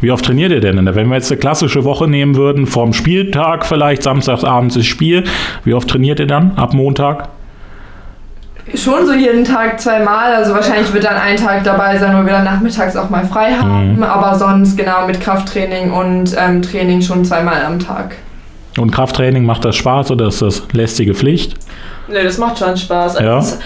Wie 0.00 0.10
oft 0.10 0.24
trainiert 0.24 0.52
ihr 0.52 0.60
denn? 0.60 0.84
Wenn 0.94 1.08
wir 1.08 1.14
jetzt 1.14 1.30
eine 1.30 1.40
klassische 1.40 1.84
Woche 1.84 2.08
nehmen 2.08 2.36
würden, 2.36 2.66
vorm 2.66 2.92
Spieltag 2.92 3.64
vielleicht, 3.64 4.02
samstagsabends 4.02 4.76
ist 4.76 4.86
Spiel, 4.86 5.24
wie 5.64 5.74
oft 5.74 5.88
trainiert 5.88 6.20
ihr 6.20 6.26
dann 6.26 6.52
ab 6.56 6.74
Montag? 6.74 7.28
Schon 8.74 9.06
so 9.06 9.12
jeden 9.12 9.44
Tag 9.44 9.78
zweimal, 9.78 10.34
also 10.34 10.54
wahrscheinlich 10.54 10.92
wird 10.94 11.04
dann 11.04 11.16
ein 11.16 11.36
Tag 11.36 11.64
dabei 11.64 11.98
sein, 11.98 12.16
wo 12.16 12.24
wir 12.24 12.32
dann 12.32 12.44
nachmittags 12.44 12.96
auch 12.96 13.10
mal 13.10 13.24
frei 13.26 13.52
haben, 13.52 13.96
mhm. 13.96 14.02
aber 14.02 14.38
sonst 14.38 14.76
genau 14.76 15.06
mit 15.06 15.20
Krafttraining 15.20 15.92
und 15.92 16.34
ähm, 16.38 16.62
Training 16.62 17.02
schon 17.02 17.24
zweimal 17.26 17.62
am 17.62 17.78
Tag. 17.78 18.16
Und 18.78 18.90
Krafttraining, 18.90 19.44
macht 19.44 19.64
das 19.64 19.76
Spaß 19.76 20.10
oder 20.10 20.28
ist 20.28 20.40
das 20.40 20.62
lästige 20.72 21.14
Pflicht? 21.14 21.56
Nee, 22.08 22.24
das 22.24 22.38
macht 22.38 22.58
schon 22.58 22.76
Spaß. 22.76 23.16
Also 23.16 23.28
ja. 23.28 23.38
ist 23.38 23.60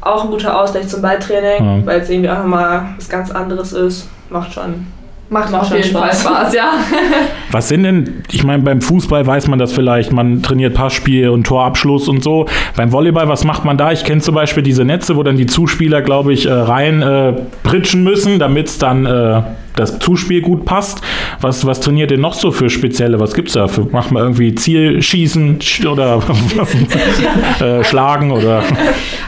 auch 0.00 0.24
ein 0.24 0.30
guter 0.30 0.60
Ausgleich 0.60 0.88
zum 0.88 1.00
Balltraining, 1.00 1.64
ja. 1.64 1.86
weil 1.86 2.00
es 2.00 2.10
irgendwie 2.10 2.30
auch 2.30 2.44
mal 2.44 2.88
was 2.96 3.08
ganz 3.08 3.30
anderes 3.30 3.72
ist. 3.72 4.08
Macht 4.30 4.52
schon 4.52 4.86
Macht, 5.32 5.52
Macht 5.52 5.62
auf 5.62 5.76
jeden 5.76 5.90
Spaß. 5.90 6.22
Fall 6.22 6.34
Spaß, 6.34 6.54
ja. 6.54 6.72
Was 7.52 7.68
sind 7.68 7.84
denn, 7.84 8.24
ich 8.32 8.42
meine, 8.42 8.64
beim 8.64 8.80
Fußball 8.80 9.24
weiß 9.24 9.46
man 9.46 9.60
das 9.60 9.72
vielleicht, 9.72 10.12
man 10.12 10.42
trainiert 10.42 10.74
Passspiel 10.74 11.28
und 11.28 11.46
Torabschluss 11.46 12.08
und 12.08 12.24
so. 12.24 12.46
Beim 12.74 12.90
Volleyball, 12.90 13.28
was 13.28 13.44
macht 13.44 13.64
man 13.64 13.76
da? 13.76 13.92
Ich 13.92 14.04
kenne 14.04 14.20
zum 14.20 14.34
Beispiel 14.34 14.64
diese 14.64 14.84
Netze, 14.84 15.14
wo 15.16 15.22
dann 15.22 15.36
die 15.36 15.46
Zuspieler, 15.46 16.02
glaube 16.02 16.32
ich, 16.32 16.46
äh, 16.46 16.52
rein 16.52 17.02
äh, 17.02 17.34
pritschen 17.62 18.02
müssen, 18.02 18.40
damit 18.40 18.66
es 18.66 18.78
dann 18.78 19.06
äh, 19.06 19.42
das 19.80 19.98
Zuspiel 19.98 20.40
gut 20.40 20.64
passt. 20.64 21.00
Was, 21.40 21.66
was 21.66 21.80
trainiert 21.80 22.10
ihr 22.10 22.18
noch 22.18 22.34
so 22.34 22.52
für 22.52 22.70
spezielle? 22.70 23.18
Was 23.20 23.34
gibt 23.34 23.48
es 23.48 23.54
da? 23.54 23.68
Für, 23.68 23.82
macht 23.82 24.10
man 24.12 24.22
irgendwie 24.22 24.54
Zielschießen 24.54 25.58
oder 25.90 26.20
äh, 27.60 27.84
Schlagen 27.84 28.30
oder? 28.30 28.62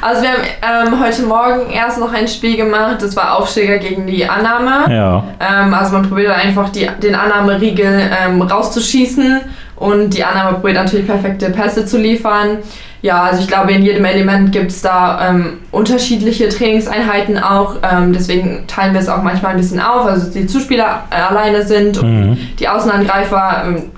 Also 0.01 0.23
wir 0.23 0.31
haben 0.31 0.89
ähm, 0.89 1.01
heute 1.01 1.23
Morgen 1.23 1.71
erst 1.71 1.99
noch 1.99 2.13
ein 2.13 2.29
Spiel 2.29 2.57
gemacht. 2.57 2.99
Das 3.01 3.17
war 3.17 3.39
Aufsteiger 3.39 3.79
gegen 3.79 4.07
die 4.07 4.25
Annahme. 4.25 4.93
Ja. 4.93 5.25
Ähm, 5.41 5.73
also 5.75 5.93
man 5.93 6.09
probiert 6.09 6.33
einfach 6.33 6.71
die, 6.71 6.89
den 7.03 7.15
Annahmeriegel 7.15 8.11
ähm, 8.25 8.43
rauszuschießen 8.43 9.41
und 9.77 10.11
die 10.11 10.25
Annahme 10.25 10.59
probiert 10.59 10.77
natürlich 10.77 11.07
perfekte 11.07 11.51
Pässe 11.51 11.87
zu 11.87 11.99
liefern. 11.99 12.59
Ja, 13.03 13.25
also 13.25 13.41
ich 13.41 13.49
glaube, 13.49 13.73
in 13.73 13.83
jedem 13.83 14.05
Element 14.05 14.53
gibt 14.53 14.71
es 14.71 14.81
da 14.81 15.29
ähm, 15.29 15.59
unterschiedliche 15.73 16.49
Trainingseinheiten 16.49 17.37
auch. 17.37 17.77
Ähm, 17.83 18.13
deswegen 18.13 18.65
teilen 18.69 18.95
wir 18.95 19.01
es 19.01 19.09
auch 19.09 19.23
manchmal 19.23 19.53
ein 19.53 19.57
bisschen 19.57 19.81
auf. 19.81 20.07
Also 20.07 20.31
die 20.31 20.47
Zuspieler 20.47 21.05
äh, 21.11 21.17
alleine 21.17 21.67
sind 21.67 21.99
und 21.99 22.31
mhm. 22.31 22.39
die 22.61 22.69
Außenangreifer 22.69 23.65
ähm, 23.67 23.91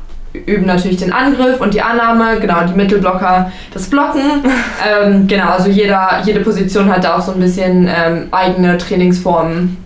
üben 0.46 0.66
natürlich 0.66 0.96
den 0.96 1.12
Angriff 1.12 1.60
und 1.60 1.74
die 1.74 1.82
Annahme, 1.82 2.40
genau, 2.40 2.64
die 2.66 2.74
Mittelblocker 2.74 3.52
das 3.72 3.88
Blocken. 3.88 4.22
Ähm, 4.86 5.26
genau, 5.26 5.50
also 5.50 5.70
jeder, 5.70 6.20
jede 6.26 6.40
Position 6.40 6.90
hat 6.90 7.04
da 7.04 7.16
auch 7.16 7.22
so 7.22 7.32
ein 7.32 7.40
bisschen 7.40 7.88
ähm, 7.88 8.28
eigene 8.32 8.76
Trainingsformen. 8.76 9.78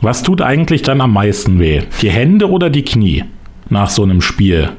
Was 0.00 0.24
tut 0.24 0.42
eigentlich 0.42 0.82
dann 0.82 1.00
am 1.00 1.12
meisten 1.12 1.60
weh? 1.60 1.82
Die 2.00 2.10
Hände 2.10 2.50
oder 2.50 2.68
die 2.68 2.84
Knie 2.84 3.24
nach 3.68 3.90
so 3.90 4.02
einem 4.02 4.20
Spiel? 4.20 4.70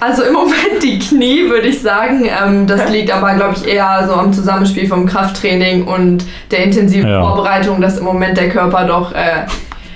Also 0.00 0.22
im 0.22 0.32
Moment 0.32 0.51
die 0.82 0.98
Knie, 0.98 1.48
würde 1.48 1.68
ich 1.68 1.80
sagen. 1.80 2.24
Ähm, 2.24 2.66
das 2.66 2.90
liegt 2.90 3.12
aber, 3.12 3.34
glaube 3.34 3.54
ich, 3.56 3.66
eher 3.66 4.04
so 4.06 4.14
am 4.14 4.32
Zusammenspiel 4.32 4.88
vom 4.88 5.06
Krafttraining 5.06 5.84
und 5.84 6.24
der 6.50 6.64
intensiven 6.64 7.10
ja. 7.10 7.22
Vorbereitung, 7.22 7.80
dass 7.80 7.98
im 7.98 8.04
Moment 8.04 8.36
der 8.36 8.48
Körper 8.48 8.84
doch 8.84 9.12
äh, 9.12 9.46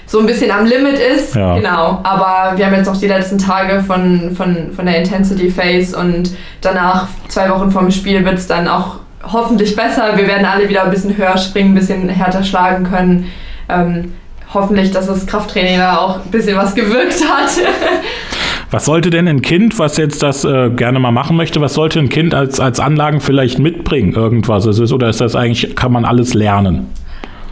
so 0.06 0.20
ein 0.20 0.26
bisschen 0.26 0.50
am 0.50 0.64
Limit 0.64 0.98
ist. 0.98 1.34
Ja. 1.34 1.56
Genau. 1.56 2.00
Aber 2.02 2.56
wir 2.56 2.66
haben 2.66 2.74
jetzt 2.74 2.86
noch 2.86 2.96
die 2.96 3.08
letzten 3.08 3.38
Tage 3.38 3.82
von, 3.82 4.34
von, 4.36 4.72
von 4.74 4.86
der 4.86 4.98
Intensity 4.98 5.50
Phase 5.50 5.96
und 5.96 6.30
danach, 6.60 7.08
zwei 7.28 7.50
Wochen 7.50 7.70
vorm 7.70 7.90
Spiel, 7.90 8.24
wird 8.24 8.38
es 8.38 8.46
dann 8.46 8.68
auch 8.68 9.00
hoffentlich 9.32 9.74
besser. 9.74 10.16
Wir 10.16 10.26
werden 10.26 10.46
alle 10.46 10.68
wieder 10.68 10.84
ein 10.84 10.90
bisschen 10.90 11.16
höher 11.16 11.36
springen, 11.38 11.72
ein 11.72 11.74
bisschen 11.74 12.08
härter 12.08 12.44
schlagen 12.44 12.84
können. 12.84 13.32
Ähm, 13.68 14.12
hoffentlich, 14.54 14.92
dass 14.92 15.06
das 15.06 15.26
Krafttraining 15.26 15.78
da 15.78 15.98
auch 15.98 16.16
ein 16.24 16.30
bisschen 16.30 16.56
was 16.56 16.74
gewirkt 16.74 17.20
hat. 17.28 17.50
Was 18.70 18.84
sollte 18.84 19.10
denn 19.10 19.28
ein 19.28 19.42
Kind, 19.42 19.78
was 19.78 19.96
jetzt 19.96 20.22
das 20.22 20.44
äh, 20.44 20.70
gerne 20.70 20.98
mal 20.98 21.12
machen 21.12 21.36
möchte, 21.36 21.60
was 21.60 21.74
sollte 21.74 22.00
ein 22.00 22.08
Kind 22.08 22.34
als, 22.34 22.58
als 22.58 22.80
Anlagen 22.80 23.20
vielleicht 23.20 23.58
mitbringen, 23.60 24.12
irgendwas? 24.12 24.66
Ist, 24.66 24.92
oder 24.92 25.08
ist 25.08 25.20
das 25.20 25.36
eigentlich, 25.36 25.76
kann 25.76 25.92
man 25.92 26.04
alles 26.04 26.34
lernen? 26.34 26.90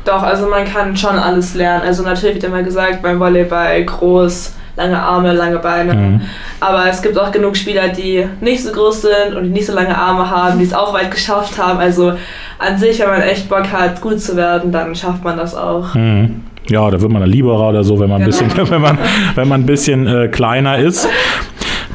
Doch, 0.05 0.22
also 0.22 0.48
man 0.48 0.64
kann 0.64 0.96
schon 0.96 1.16
alles 1.16 1.55
lernen. 1.55 1.83
Also 1.87 2.03
natürlich 2.03 2.37
wird 2.37 2.44
immer 2.44 2.62
gesagt, 2.62 3.00
beim 3.00 3.20
Volleyball 3.20 3.85
groß, 3.85 4.55
lange 4.77 5.00
Arme, 5.00 5.33
lange 5.33 5.61
Beine. 5.61 5.94
Mhm. 5.94 6.20
Aber 6.61 6.88
es 6.88 7.00
gibt 7.00 7.16
auch 7.16 7.31
genug 7.31 7.57
Spieler, 7.57 7.88
die 7.88 8.27
nicht 8.40 8.64
so 8.64 8.72
groß 8.72 9.03
sind 9.03 9.37
und 9.37 9.44
die 9.44 9.50
nicht 9.50 9.66
so 9.66 9.72
lange 9.72 9.96
Arme 9.96 10.29
haben, 10.29 10.59
die 10.59 10.64
es 10.64 10.74
auch 10.74 10.92
weit 10.92 11.11
geschafft 11.12 11.57
haben. 11.59 11.79
Also 11.79 12.14
an 12.59 12.77
sich, 12.77 12.98
wenn 12.98 13.09
man 13.09 13.22
echt 13.22 13.48
Bock 13.48 13.70
hat, 13.72 14.00
gut 14.00 14.20
zu 14.20 14.37
werden, 14.37 14.72
dann 14.72 14.94
schafft 14.94 15.22
man 15.22 15.37
das 15.37 15.55
auch. 15.55 15.94
Mhm. 15.94 16.42
Ja, 16.70 16.90
da 16.90 17.00
wird 17.00 17.11
man 17.11 17.22
ein 17.22 17.31
Liberer 17.31 17.68
oder 17.68 17.85
so, 17.85 18.00
wenn 18.00 18.09
man 18.09 18.22
ein 18.22 18.31
genau. 18.31 18.46
bisschen, 18.46 18.70
wenn 18.70 18.81
man, 18.81 18.98
wenn 19.35 19.48
man 19.48 19.62
ein 19.62 19.66
bisschen 19.66 20.07
äh, 20.07 20.29
kleiner 20.29 20.79
ist. 20.79 21.09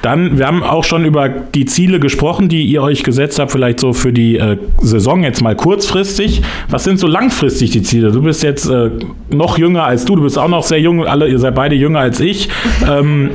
Dann, 0.01 0.37
wir 0.37 0.47
haben 0.47 0.63
auch 0.63 0.85
schon 0.85 1.03
über 1.03 1.27
die 1.27 1.65
Ziele 1.65 1.99
gesprochen, 1.99 2.47
die 2.47 2.63
ihr 2.63 2.81
euch 2.81 3.03
gesetzt 3.03 3.37
habt, 3.37 3.51
vielleicht 3.51 3.81
so 3.81 3.91
für 3.91 4.13
die 4.13 4.37
äh, 4.37 4.57
Saison 4.77 5.23
jetzt 5.23 5.41
mal 5.41 5.55
kurzfristig. 5.55 6.41
Was 6.69 6.85
sind 6.85 6.99
so 6.99 7.07
langfristig 7.07 7.71
die 7.71 7.83
Ziele? 7.83 8.11
Du 8.11 8.21
bist 8.21 8.41
jetzt 8.41 8.69
äh, 8.69 8.91
noch 9.29 9.57
jünger 9.57 9.83
als 9.83 10.05
du, 10.05 10.15
du 10.15 10.23
bist 10.23 10.37
auch 10.37 10.47
noch 10.47 10.63
sehr 10.63 10.79
jung, 10.79 11.05
alle, 11.05 11.27
ihr 11.27 11.39
seid 11.39 11.55
beide 11.55 11.75
jünger 11.75 11.99
als 11.99 12.21
ich. 12.21 12.47
Ähm, 12.89 13.31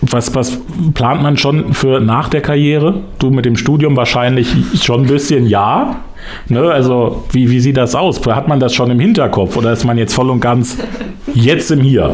was, 0.00 0.34
was 0.34 0.58
plant 0.94 1.22
man 1.22 1.36
schon 1.36 1.74
für 1.74 2.00
nach 2.00 2.28
der 2.28 2.40
Karriere? 2.40 3.02
Du 3.18 3.30
mit 3.30 3.44
dem 3.44 3.56
Studium 3.56 3.96
wahrscheinlich 3.96 4.52
schon 4.82 5.02
ein 5.02 5.06
bisschen 5.06 5.46
ja. 5.46 6.00
Ne, 6.48 6.70
also, 6.70 7.24
wie, 7.30 7.50
wie 7.50 7.60
sieht 7.60 7.76
das 7.76 7.94
aus? 7.94 8.20
Hat 8.26 8.48
man 8.48 8.60
das 8.60 8.74
schon 8.74 8.90
im 8.90 9.00
Hinterkopf 9.00 9.56
oder 9.56 9.72
ist 9.72 9.84
man 9.84 9.98
jetzt 9.98 10.14
voll 10.14 10.30
und 10.30 10.40
ganz 10.40 10.78
jetzt 11.34 11.70
im 11.70 11.80
Hier? 11.80 12.12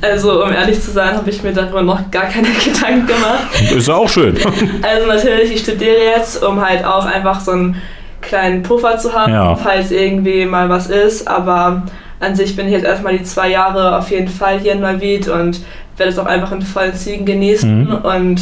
Also, 0.00 0.44
um 0.44 0.52
ehrlich 0.52 0.80
zu 0.80 0.90
sein, 0.90 1.14
habe 1.14 1.28
ich 1.30 1.42
mir 1.42 1.52
darüber 1.52 1.82
noch 1.82 2.10
gar 2.10 2.24
keine 2.24 2.48
Gedanken 2.64 3.06
gemacht. 3.06 3.72
Ist 3.76 3.88
ja 3.88 3.94
auch 3.94 4.08
schön. 4.08 4.36
Also, 4.82 5.06
natürlich, 5.06 5.52
ich 5.52 5.60
studiere 5.60 5.96
jetzt, 6.16 6.42
um 6.44 6.64
halt 6.64 6.84
auch 6.84 7.06
einfach 7.06 7.40
so 7.40 7.52
einen 7.52 7.76
kleinen 8.20 8.62
Puffer 8.62 8.98
zu 8.98 9.12
haben, 9.12 9.32
ja. 9.32 9.54
falls 9.56 9.90
irgendwie 9.90 10.44
mal 10.44 10.68
was 10.68 10.88
ist. 10.88 11.28
Aber 11.28 11.82
an 12.20 12.34
sich 12.34 12.56
bin 12.56 12.66
ich 12.66 12.72
jetzt 12.72 12.84
erstmal 12.84 13.16
die 13.16 13.24
zwei 13.24 13.50
Jahre 13.50 13.98
auf 13.98 14.10
jeden 14.10 14.28
Fall 14.28 14.58
hier 14.58 14.72
in 14.72 14.80
Neuwied 14.80 15.28
und 15.28 15.60
werde 15.96 16.12
es 16.12 16.18
auch 16.18 16.26
einfach 16.26 16.52
in 16.52 16.62
vollen 16.62 16.94
Zügen 16.94 17.24
genießen 17.24 17.84
mhm. 17.84 17.94
und 17.94 18.40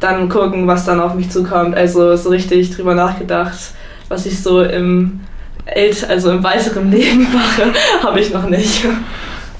dann 0.00 0.28
gucken, 0.28 0.66
was 0.66 0.86
dann 0.86 1.00
auf 1.00 1.14
mich 1.14 1.30
zukommt. 1.30 1.76
Also 1.76 2.16
so 2.16 2.30
richtig 2.30 2.74
drüber 2.74 2.94
nachgedacht, 2.94 3.58
was 4.10 4.26
ich 4.26 4.42
so 4.42 4.62
im 4.62 5.20
ält 5.64 6.08
also 6.08 6.30
im 6.32 6.42
weiteren 6.42 6.90
Leben 6.90 7.28
mache, 7.32 7.72
habe 8.02 8.20
ich 8.20 8.32
noch 8.32 8.48
nicht. 8.48 8.84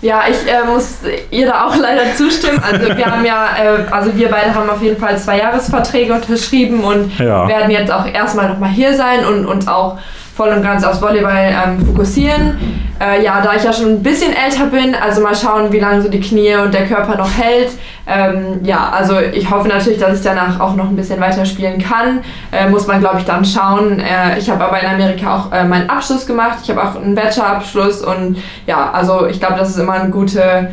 Ja, 0.03 0.23
ich 0.31 0.51
äh, 0.51 0.65
muss 0.67 1.01
ihr 1.31 1.47
da 1.47 1.67
auch 1.67 1.77
leider 1.77 2.15
zustimmen. 2.15 2.59
Also 2.63 2.97
wir 2.97 3.05
haben 3.05 3.25
ja, 3.25 3.49
äh, 3.63 3.91
also 3.91 4.17
wir 4.17 4.29
beide 4.29 4.55
haben 4.55 4.69
auf 4.71 4.83
jeden 4.83 4.99
Fall 4.99 5.19
zwei 5.19 5.39
Jahresverträge 5.39 6.15
unterschrieben 6.15 6.83
und 6.85 7.19
ja. 7.19 7.47
werden 7.47 7.71
jetzt 7.71 7.93
auch 7.93 8.07
erstmal 8.07 8.49
nochmal 8.49 8.71
hier 8.71 8.95
sein 8.95 9.27
und 9.27 9.45
uns 9.45 9.69
auch 9.69 9.99
voll 10.41 10.55
und 10.57 10.63
ganz 10.63 10.83
aufs 10.85 11.03
Volleyball 11.03 11.53
ähm, 11.53 11.85
fokussieren. 11.85 12.59
Äh, 12.99 13.23
ja, 13.23 13.43
da 13.43 13.55
ich 13.55 13.63
ja 13.63 13.75
schon 13.75 13.89
ein 13.89 14.03
bisschen 14.03 14.33
älter 14.33 14.67
bin, 14.67 14.95
also 14.95 15.21
mal 15.21 15.35
schauen, 15.35 15.71
wie 15.71 15.79
lange 15.79 16.01
so 16.01 16.09
die 16.09 16.21
Knie 16.21 16.55
und 16.55 16.73
der 16.73 16.87
Körper 16.87 17.15
noch 17.19 17.31
hält. 17.37 17.69
Ähm, 18.07 18.61
ja, 18.63 18.89
also 18.89 19.19
ich 19.21 19.51
hoffe 19.51 19.69
natürlich, 19.69 19.99
dass 19.99 20.19
ich 20.19 20.25
danach 20.25 20.59
auch 20.59 20.77
noch 20.77 20.89
ein 20.89 20.97
bisschen 20.97 21.21
weiter 21.21 21.45
spielen 21.45 21.79
kann. 21.79 22.21
Äh, 22.53 22.71
muss 22.71 22.87
man, 22.87 23.01
glaube 23.01 23.19
ich, 23.19 23.27
dann 23.27 23.45
schauen. 23.45 24.01
Äh, 24.01 24.39
ich 24.39 24.49
habe 24.49 24.65
aber 24.65 24.81
in 24.81 24.89
Amerika 24.89 25.37
auch 25.37 25.53
äh, 25.53 25.63
meinen 25.65 25.91
Abschluss 25.91 26.27
gemacht. 26.27 26.61
Ich 26.63 26.71
habe 26.71 26.83
auch 26.83 26.97
einen 26.97 27.15
Bachelorabschluss 27.15 28.01
und 28.01 28.39
ja, 28.67 28.93
also 28.93 29.27
ich 29.27 29.41
glaube, 29.41 29.57
das 29.59 29.69
ist 29.69 29.79
immer 29.79 29.93
ein 29.93 30.11
gute, 30.11 30.73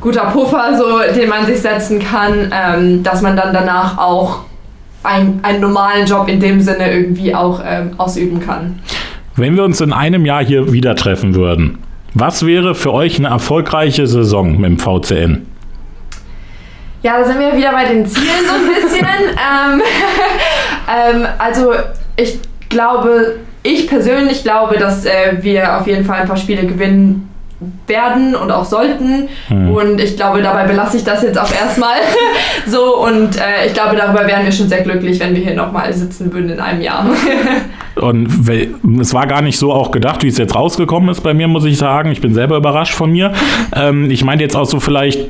guter 0.00 0.26
Puffer, 0.26 0.78
so, 0.78 1.00
den 1.12 1.28
man 1.28 1.44
sich 1.44 1.60
setzen 1.60 1.98
kann, 1.98 2.52
ähm, 2.52 3.02
dass 3.02 3.20
man 3.20 3.36
dann 3.36 3.52
danach 3.52 3.98
auch 3.98 4.42
ein, 5.02 5.40
einen 5.42 5.60
normalen 5.60 6.06
Job 6.06 6.28
in 6.28 6.38
dem 6.38 6.60
Sinne 6.60 6.92
irgendwie 6.92 7.34
auch 7.34 7.60
ähm, 7.64 7.92
ausüben 7.98 8.40
kann. 8.40 8.80
Wenn 9.38 9.54
wir 9.54 9.62
uns 9.62 9.80
in 9.80 9.92
einem 9.92 10.26
Jahr 10.26 10.44
hier 10.44 10.72
wieder 10.72 10.96
treffen 10.96 11.36
würden, 11.36 11.78
was 12.12 12.44
wäre 12.44 12.74
für 12.74 12.92
euch 12.92 13.18
eine 13.18 13.28
erfolgreiche 13.28 14.04
Saison 14.08 14.60
mit 14.60 14.68
dem 14.68 14.78
VCN? 14.80 15.46
Ja, 17.04 17.20
da 17.20 17.24
sind 17.24 17.38
wir 17.38 17.56
wieder 17.56 17.70
bei 17.70 17.84
den 17.84 18.04
Zielen 18.04 18.26
so 18.44 18.54
ein 18.54 18.66
bisschen. 18.66 19.06
ähm, 19.76 19.82
ähm, 21.22 21.26
also 21.38 21.72
ich 22.16 22.40
glaube, 22.68 23.36
ich 23.62 23.86
persönlich 23.86 24.42
glaube, 24.42 24.76
dass 24.76 25.04
äh, 25.04 25.36
wir 25.40 25.78
auf 25.78 25.86
jeden 25.86 26.04
Fall 26.04 26.22
ein 26.22 26.26
paar 26.26 26.36
Spiele 26.36 26.66
gewinnen 26.66 27.30
werden 27.86 28.34
und 28.36 28.50
auch 28.50 28.64
sollten. 28.64 29.28
Hm. 29.48 29.70
Und 29.70 30.00
ich 30.00 30.16
glaube, 30.16 30.42
dabei 30.42 30.66
belasse 30.66 30.96
ich 30.96 31.04
das 31.04 31.22
jetzt 31.22 31.38
auch 31.38 31.52
erstmal 31.52 31.96
so. 32.66 32.96
Und 32.98 33.36
äh, 33.36 33.66
ich 33.66 33.74
glaube, 33.74 33.96
darüber 33.96 34.26
wären 34.26 34.44
wir 34.44 34.52
schon 34.52 34.68
sehr 34.68 34.82
glücklich, 34.82 35.18
wenn 35.20 35.34
wir 35.34 35.42
hier 35.42 35.54
nochmal 35.54 35.92
sitzen 35.92 36.32
würden 36.32 36.50
in 36.50 36.60
einem 36.60 36.80
Jahr. 36.80 37.06
und 37.96 38.28
es 39.00 39.12
war 39.12 39.26
gar 39.26 39.42
nicht 39.42 39.58
so 39.58 39.72
auch 39.72 39.90
gedacht, 39.90 40.22
wie 40.22 40.28
es 40.28 40.38
jetzt 40.38 40.54
rausgekommen 40.54 41.08
ist 41.08 41.22
bei 41.22 41.34
mir, 41.34 41.48
muss 41.48 41.64
ich 41.64 41.78
sagen. 41.78 42.12
Ich 42.12 42.20
bin 42.20 42.34
selber 42.34 42.56
überrascht 42.56 42.94
von 42.94 43.10
mir. 43.10 43.32
Ähm, 43.74 44.10
ich 44.10 44.24
meine 44.24 44.42
jetzt 44.42 44.56
auch 44.56 44.64
so 44.64 44.80
vielleicht 44.80 45.28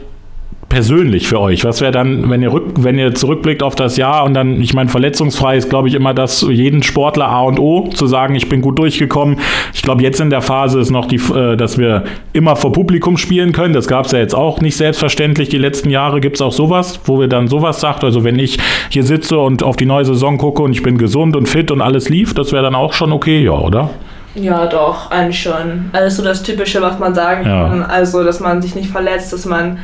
persönlich 0.78 1.26
für 1.26 1.40
euch? 1.40 1.64
Was 1.64 1.80
wäre 1.80 1.90
dann, 1.90 2.30
wenn 2.30 2.40
ihr, 2.40 2.52
rück, 2.52 2.66
wenn 2.76 3.00
ihr 3.00 3.12
zurückblickt 3.12 3.64
auf 3.64 3.74
das 3.74 3.96
Jahr 3.96 4.22
und 4.22 4.34
dann, 4.34 4.60
ich 4.60 4.74
meine, 4.74 4.88
verletzungsfrei 4.88 5.56
ist, 5.56 5.68
glaube 5.68 5.88
ich, 5.88 5.94
immer 5.94 6.14
das 6.14 6.42
jeden 6.42 6.84
Sportler 6.84 7.26
A 7.26 7.40
und 7.40 7.58
O, 7.58 7.88
zu 7.88 8.06
sagen, 8.06 8.36
ich 8.36 8.48
bin 8.48 8.60
gut 8.60 8.78
durchgekommen. 8.78 9.40
Ich 9.74 9.82
glaube, 9.82 10.04
jetzt 10.04 10.20
in 10.20 10.30
der 10.30 10.40
Phase 10.40 10.78
ist 10.78 10.92
noch 10.92 11.06
die, 11.06 11.16
äh, 11.16 11.56
dass 11.56 11.78
wir 11.78 12.04
immer 12.32 12.54
vor 12.54 12.70
Publikum 12.70 13.16
spielen 13.16 13.50
können. 13.50 13.74
Das 13.74 13.88
gab 13.88 14.06
es 14.06 14.12
ja 14.12 14.20
jetzt 14.20 14.36
auch 14.36 14.60
nicht 14.60 14.76
selbstverständlich. 14.76 15.48
Die 15.48 15.58
letzten 15.58 15.90
Jahre 15.90 16.20
gibt 16.20 16.36
es 16.36 16.42
auch 16.42 16.52
sowas, 16.52 17.00
wo 17.06 17.18
wir 17.18 17.26
dann 17.26 17.48
sowas 17.48 17.80
sagt. 17.80 18.04
Also 18.04 18.22
wenn 18.22 18.38
ich 18.38 18.58
hier 18.88 19.02
sitze 19.02 19.36
und 19.36 19.64
auf 19.64 19.74
die 19.74 19.86
neue 19.86 20.04
Saison 20.04 20.38
gucke 20.38 20.62
und 20.62 20.70
ich 20.70 20.84
bin 20.84 20.96
gesund 20.96 21.34
und 21.34 21.48
fit 21.48 21.72
und 21.72 21.82
alles 21.82 22.08
lief, 22.08 22.34
das 22.34 22.52
wäre 22.52 22.62
dann 22.62 22.76
auch 22.76 22.92
schon 22.92 23.10
okay, 23.10 23.42
ja, 23.42 23.50
oder? 23.50 23.90
Ja, 24.36 24.66
doch, 24.66 25.10
eigentlich 25.10 25.42
schon. 25.42 25.90
Alles 25.92 26.14
so 26.14 26.22
das 26.22 26.44
Typische, 26.44 26.80
was 26.80 27.00
man 27.00 27.16
sagen 27.16 27.44
ja. 27.44 27.68
kann. 27.68 27.82
Also, 27.82 28.22
dass 28.22 28.38
man 28.38 28.62
sich 28.62 28.76
nicht 28.76 28.90
verletzt, 28.90 29.32
dass 29.32 29.44
man 29.44 29.78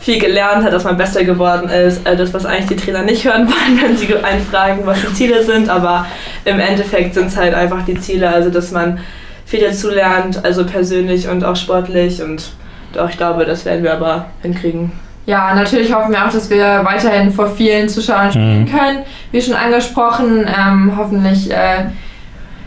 viel 0.00 0.20
gelernt 0.20 0.64
hat, 0.64 0.72
dass 0.72 0.84
man 0.84 0.96
besser 0.96 1.24
geworden 1.24 1.68
ist. 1.68 2.06
Also 2.06 2.24
das, 2.24 2.34
was 2.34 2.46
eigentlich 2.46 2.66
die 2.66 2.76
Trainer 2.76 3.02
nicht 3.02 3.24
hören 3.24 3.48
wollen, 3.48 3.82
wenn 3.82 3.96
sie 3.96 4.14
einen 4.14 4.44
fragen, 4.44 4.82
was 4.84 5.00
die 5.00 5.14
Ziele 5.14 5.42
sind. 5.42 5.68
Aber 5.68 6.06
im 6.44 6.60
Endeffekt 6.60 7.14
sind 7.14 7.28
es 7.28 7.36
halt 7.36 7.54
einfach 7.54 7.84
die 7.84 7.98
Ziele, 7.98 8.28
also 8.28 8.50
dass 8.50 8.70
man 8.70 8.98
viel 9.44 9.60
dazu 9.60 9.90
lernt, 9.90 10.44
also 10.44 10.66
persönlich 10.66 11.28
und 11.28 11.44
auch 11.44 11.56
sportlich. 11.56 12.22
Und 12.22 12.52
doch, 12.92 13.08
ich 13.08 13.16
glaube, 13.16 13.44
das 13.44 13.64
werden 13.64 13.82
wir 13.82 13.92
aber 13.92 14.26
hinkriegen. 14.42 14.92
Ja, 15.26 15.54
natürlich 15.54 15.92
hoffen 15.92 16.12
wir 16.12 16.24
auch, 16.24 16.32
dass 16.32 16.48
wir 16.50 16.82
weiterhin 16.84 17.32
vor 17.32 17.48
vielen 17.48 17.88
Zuschauern 17.88 18.30
spielen 18.30 18.60
mhm. 18.60 18.66
können. 18.66 18.98
Wie 19.32 19.42
schon 19.42 19.54
angesprochen, 19.54 20.46
ähm, 20.46 20.92
hoffentlich 20.96 21.50
äh, 21.50 21.86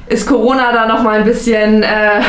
ist 0.07 0.27
Corona 0.27 0.73
da 0.73 0.85
noch 0.85 1.01
mal 1.01 1.19
ein 1.19 1.23
bisschen 1.23 1.83
äh, 1.83 2.21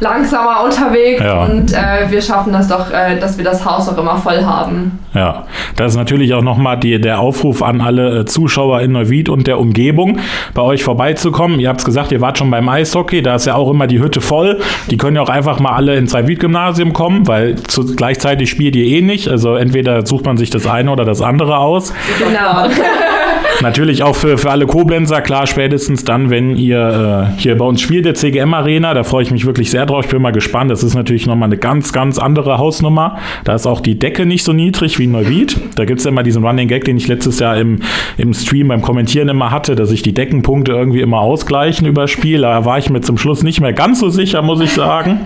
langsamer 0.00 0.64
unterwegs 0.64 1.22
ja. 1.22 1.44
und 1.44 1.72
äh, 1.72 2.10
wir 2.10 2.20
schaffen 2.20 2.52
das 2.52 2.68
doch, 2.68 2.90
äh, 2.90 3.18
dass 3.18 3.38
wir 3.38 3.44
das 3.44 3.64
Haus 3.64 3.88
auch 3.88 3.98
immer 3.98 4.16
voll 4.16 4.44
haben. 4.44 4.98
Ja, 5.14 5.44
das 5.76 5.92
ist 5.92 5.96
natürlich 5.96 6.34
auch 6.34 6.42
nochmal 6.42 6.78
der 6.78 7.20
Aufruf 7.20 7.62
an 7.62 7.80
alle 7.80 8.20
äh, 8.20 8.24
Zuschauer 8.24 8.80
in 8.80 8.92
Neuwied 8.92 9.28
und 9.28 9.46
der 9.46 9.60
Umgebung, 9.60 10.18
bei 10.54 10.62
euch 10.62 10.82
vorbeizukommen. 10.82 11.60
Ihr 11.60 11.68
habt 11.68 11.80
es 11.80 11.84
gesagt, 11.84 12.10
ihr 12.10 12.20
wart 12.20 12.38
schon 12.38 12.50
beim 12.50 12.68
Eishockey, 12.68 13.22
da 13.22 13.36
ist 13.36 13.46
ja 13.46 13.54
auch 13.54 13.70
immer 13.70 13.86
die 13.86 14.00
Hütte 14.00 14.20
voll. 14.20 14.60
Die 14.90 14.96
können 14.96 15.16
ja 15.16 15.22
auch 15.22 15.28
einfach 15.28 15.60
mal 15.60 15.72
alle 15.72 15.96
ins 15.96 16.12
Neuwied-Gymnasium 16.12 16.92
kommen, 16.92 17.28
weil 17.28 17.56
zu, 17.62 17.94
gleichzeitig 17.94 18.50
spielt 18.50 18.74
ihr 18.74 18.84
eh 18.84 19.00
nicht. 19.02 19.28
Also 19.28 19.54
entweder 19.54 20.04
sucht 20.04 20.26
man 20.26 20.36
sich 20.36 20.50
das 20.50 20.66
eine 20.66 20.90
oder 20.90 21.04
das 21.04 21.22
andere 21.22 21.58
aus. 21.58 21.92
Genau. 22.18 22.66
Natürlich 23.60 24.02
auch 24.02 24.16
für, 24.16 24.36
für 24.36 24.50
alle 24.50 24.66
Koblenzer, 24.66 25.20
klar, 25.20 25.46
spätestens 25.46 26.04
dann, 26.04 26.30
wenn 26.30 26.56
ihr 26.56 27.30
äh, 27.36 27.40
hier 27.40 27.56
bei 27.56 27.64
uns 27.64 27.80
spielt, 27.80 28.04
der 28.04 28.14
CGM 28.14 28.52
Arena, 28.52 28.94
da 28.94 29.04
freue 29.04 29.22
ich 29.22 29.30
mich 29.30 29.46
wirklich 29.46 29.70
sehr 29.70 29.86
drauf. 29.86 30.04
Ich 30.04 30.10
bin 30.10 30.20
mal 30.20 30.32
gespannt. 30.32 30.70
Das 30.70 30.82
ist 30.82 30.94
natürlich 30.94 31.26
nochmal 31.26 31.48
eine 31.48 31.56
ganz, 31.56 31.92
ganz 31.92 32.18
andere 32.18 32.58
Hausnummer. 32.58 33.18
Da 33.44 33.54
ist 33.54 33.66
auch 33.66 33.80
die 33.80 33.98
Decke 33.98 34.26
nicht 34.26 34.44
so 34.44 34.52
niedrig 34.52 34.98
wie 34.98 35.04
in 35.04 35.12
Neuwied. 35.12 35.58
Da 35.76 35.84
gibt 35.84 36.00
es 36.00 36.04
ja 36.04 36.10
immer 36.10 36.22
diesen 36.22 36.44
Running 36.44 36.68
Gag, 36.68 36.84
den 36.84 36.96
ich 36.96 37.08
letztes 37.08 37.38
Jahr 37.38 37.56
im, 37.56 37.80
im 38.18 38.34
Stream 38.34 38.68
beim 38.68 38.82
Kommentieren 38.82 39.28
immer 39.28 39.50
hatte, 39.50 39.76
dass 39.76 39.90
sich 39.90 40.02
die 40.02 40.14
Deckenpunkte 40.14 40.72
irgendwie 40.72 41.00
immer 41.00 41.20
ausgleichen 41.20 41.86
über 41.86 42.08
Spiel. 42.08 42.42
Da 42.42 42.64
war 42.64 42.78
ich 42.78 42.90
mir 42.90 43.00
zum 43.00 43.18
Schluss 43.18 43.42
nicht 43.42 43.60
mehr 43.60 43.72
ganz 43.72 44.00
so 44.00 44.08
sicher, 44.08 44.42
muss 44.42 44.60
ich 44.60 44.72
sagen. 44.72 45.20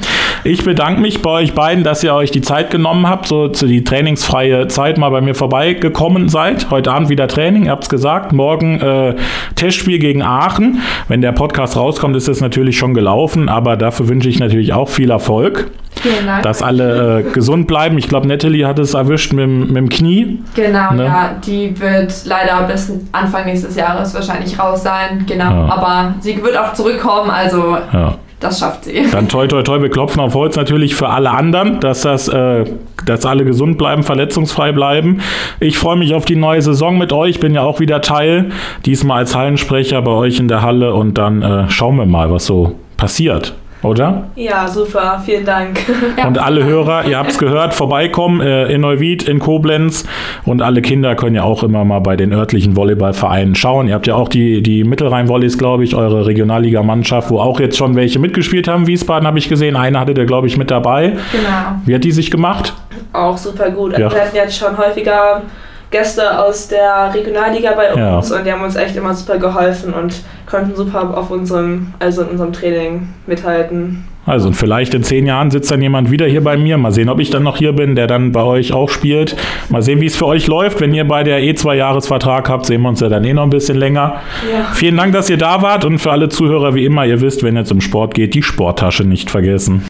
Ich 0.45 0.65
bedanke 0.65 1.01
mich 1.01 1.23
bei 1.23 1.31
euch 1.31 1.55
beiden, 1.55 1.83
dass 1.83 2.05
ihr 2.05 2.15
euch 2.15 2.31
die 2.31 2.43
Zeit 2.43 2.71
genommen 2.71 3.09
habt, 3.09 3.27
so 3.27 3.49
zu 3.49 3.67
die 3.67 3.85
trainingsfreie 3.85 4.69
Zeit 4.69 4.99
mal 4.99 5.11
bei 5.11 5.21
mir 5.21 5.35
vorbeigekommen 5.35 6.29
seid. 6.29 6.71
Heute 6.71 6.93
Abend 6.93 7.09
wieder 7.09 7.27
Training, 7.29 7.67
ihr 7.67 7.71
habt 7.71 7.85
es 7.85 7.89
gesagt. 7.89 8.18
Morgen 8.33 8.81
äh, 8.81 9.15
Testspiel 9.55 9.99
gegen 9.99 10.23
Aachen. 10.23 10.81
Wenn 11.09 11.21
der 11.21 11.33
Podcast 11.33 11.77
rauskommt, 11.77 12.17
ist 12.17 12.29
es 12.29 12.41
natürlich 12.41 12.79
schon 12.79 12.95
gelaufen, 12.95 13.49
aber 13.49 13.77
dafür 13.77 14.09
wünsche 14.09 14.29
ich 14.29 14.39
natürlich 14.39 14.73
auch 14.73 14.89
viel 14.89 15.11
Erfolg. 15.11 15.71
Vielen 16.01 16.27
Dank. 16.27 16.43
Dass 16.43 16.63
alle 16.63 17.21
äh, 17.21 17.23
gesund 17.33 17.67
bleiben. 17.67 17.99
Ich 17.99 18.09
glaube, 18.09 18.29
Natalie 18.29 18.67
hat 18.67 18.79
es 18.79 18.95
erwischt 18.95 19.33
mit, 19.33 19.49
mit 19.49 19.77
dem 19.77 19.89
Knie. 19.89 20.39
Genau, 20.55 20.93
ne? 20.93 21.05
ja. 21.05 21.31
Die 21.45 21.79
wird 21.81 22.13
leider 22.25 22.63
bis 22.63 22.93
Anfang 23.13 23.47
nächstes 23.47 23.75
Jahres 23.75 24.15
wahrscheinlich 24.15 24.59
raus 24.59 24.83
sein. 24.83 25.25
Genau. 25.27 25.51
Ja. 25.51 25.73
Aber 25.73 26.15
sie 26.21 26.41
wird 26.43 26.57
auch 26.57 26.73
zurückkommen. 26.73 27.31
Also. 27.31 27.77
Ja 27.93 28.19
das 28.41 28.61
schafft 28.61 28.85
sie. 28.85 29.07
Dann 29.11 29.29
toi 29.29 29.47
toi 29.47 29.63
toi, 29.63 29.81
wir 29.83 29.91
klopfen 29.91 30.21
auf 30.21 30.35
Holz 30.35 30.57
natürlich 30.57 30.95
für 30.95 31.09
alle 31.09 31.31
anderen, 31.31 31.81
dass 31.81 32.03
das, 32.03 32.29
äh, 32.29 32.65
dass 33.05 33.27
alle 33.27 33.45
gesund 33.45 33.79
bleiben, 33.79 34.03
verletzungsfrei 34.03 34.73
bleiben. 34.73 35.21
Ich 35.61 35.79
freue 35.79 35.97
mich 35.97 36.15
auf 36.15 36.25
die 36.25 36.37
neue 36.37 36.63
Saison 36.63 36.99
mit 36.99 37.13
euch. 37.13 37.41
Bin 37.41 37.55
ja 37.55 37.63
auch 37.63 37.81
wieder 37.81 38.01
Teil, 38.01 38.51
diesmal 38.87 39.19
als 39.19 39.35
Hallensprecher 39.35 40.03
bei 40.03 40.13
euch 40.13 40.39
in 40.39 40.49
der 40.49 40.63
Halle 40.63 40.95
und 40.95 41.19
dann 41.19 41.43
äh, 41.43 41.71
schauen 41.71 41.97
wir 41.97 42.07
mal, 42.07 42.31
was 42.31 42.47
so 42.47 42.75
passiert 42.97 43.55
oder? 43.83 44.25
Ja, 44.35 44.67
super, 44.67 45.23
vielen 45.25 45.45
Dank. 45.45 45.79
Und 46.27 46.39
alle 46.39 46.65
Hörer, 46.65 47.07
ihr 47.07 47.19
habt 47.19 47.31
es 47.31 47.39
gehört, 47.39 47.75
vorbeikommen 47.75 48.41
äh, 48.41 48.67
in 48.73 48.81
Neuwied, 48.81 49.23
in 49.29 49.39
Koblenz 49.39 50.05
und 50.45 50.63
alle 50.63 50.83
Kinder 50.83 51.15
können 51.15 51.37
ja 51.37 51.45
auch 51.45 51.63
immer 51.63 51.85
mal 51.85 52.01
bei 52.01 52.17
den 52.17 52.33
örtlichen 52.33 52.77
Volleyballvereinen 52.77 53.55
schauen. 53.55 53.89
Ihr 53.89 53.95
habt 53.95 54.07
ja 54.07 54.15
auch 54.15 54.29
die, 54.29 54.63
die 54.63 54.85
Mittelrhein-Volleys, 54.85 55.59
glaube 55.59 55.85
ich, 55.85 55.95
eure 55.95 56.27
Regionalliga-Mannschaft, 56.27 57.31
wo 57.31 57.39
auch 57.39 57.61
jetzt 57.61 57.77
schon 57.77 57.95
welche 57.97 58.19
mitgespielt 58.19 58.69
haben. 58.69 58.87
Wiesbaden 58.87 59.27
habe 59.27 59.39
ich 59.39 59.49
gesehen, 59.49 59.77
eine 59.77 60.01
hatte 60.01 60.15
der, 60.15 60.27
glaube 60.27 60.47
ich, 60.47 60.57
mit 60.57 60.71
dabei. 60.71 61.17
Genau. 61.33 61.81
Wie 61.85 61.95
hat 61.95 62.05
die 62.05 62.13
sich 62.13 62.31
gemacht? 62.31 62.75
Auch 63.13 63.37
super 63.37 63.71
gut. 63.71 63.93
Ja. 63.97 64.11
Wir 64.11 64.21
hatten 64.21 64.37
jetzt 64.37 64.59
schon 64.59 64.77
häufiger 64.77 65.43
Gäste 65.91 66.39
aus 66.39 66.69
der 66.69 67.13
Regionalliga 67.15 67.73
bei 67.73 67.93
uns 67.93 68.29
ja. 68.29 68.37
und 68.37 68.45
die 68.45 68.53
haben 68.53 68.63
uns 68.63 68.77
echt 68.77 68.97
immer 68.97 69.15
super 69.15 69.39
geholfen 69.39 69.95
und 69.95 70.23
konnten 70.47 70.77
super 70.77 71.17
auf 71.17 71.31
unserem, 71.31 71.95
also 71.99 72.23
in 72.23 72.29
unserem 72.29 72.53
Training 72.53 73.09
mithalten. 73.27 74.05
Also 74.29 74.49
und 74.49 74.55
vielleicht 74.55 74.93
in 74.93 75.03
zehn 75.03 75.25
Jahren 75.25 75.51
sitzt 75.51 75.71
dann 75.71 75.81
jemand 75.81 76.11
wieder 76.11 76.27
hier 76.27 76.45
bei 76.45 76.59
mir. 76.59 76.77
Mal 76.77 76.93
sehen, 76.93 77.09
ob 77.09 77.19
ich 77.19 77.31
dann 77.31 77.43
noch 77.43 77.57
hier 77.57 77.73
bin, 77.73 77.95
der 77.95 78.07
dann 78.07 78.31
bei 78.31 78.43
euch 78.43 78.75
auch 78.75 78.91
spielt. 78.91 79.37
Mal 79.71 79.81
sehen, 79.81 80.03
wie 80.03 80.07
es 80.07 80.17
für 80.17 80.27
euch 80.27 80.47
läuft. 80.47 80.83
Wenn 80.83 80.93
ihr 80.93 81.09
bei 81.09 81.25
der 81.25 81.43
eh 81.43 81.55
zwei 81.55 81.77
Jahresvertrag 81.77 82.51
habt, 82.51 82.67
sehen 82.67 82.83
wir 82.83 82.91
uns 82.91 83.01
ja 83.01 83.09
dann 83.09 83.25
eh 83.25 83.33
noch 83.33 83.45
ein 83.45 83.51
bisschen 83.51 83.79
länger. 83.79 84.17
Ja. 84.53 84.67
Vielen 84.75 84.99
Dank, 84.99 85.15
dass 85.15 85.31
ihr 85.31 85.39
da 85.39 85.63
wart 85.63 85.87
und 85.87 85.99
für 85.99 86.13
alle 86.13 86.29
Zuhörer 86.29 86.75
wie 86.75 86.85
immer, 86.85 87.07
ihr 87.07 87.23
wisst, 87.23 87.43
wenn 87.43 87.57
ihr 87.57 87.65
zum 87.65 87.81
Sport 87.81 88.13
geht, 88.13 88.35
die 88.35 88.43
Sporttasche 88.43 89.05
nicht 89.05 89.31
vergessen. 89.31 89.87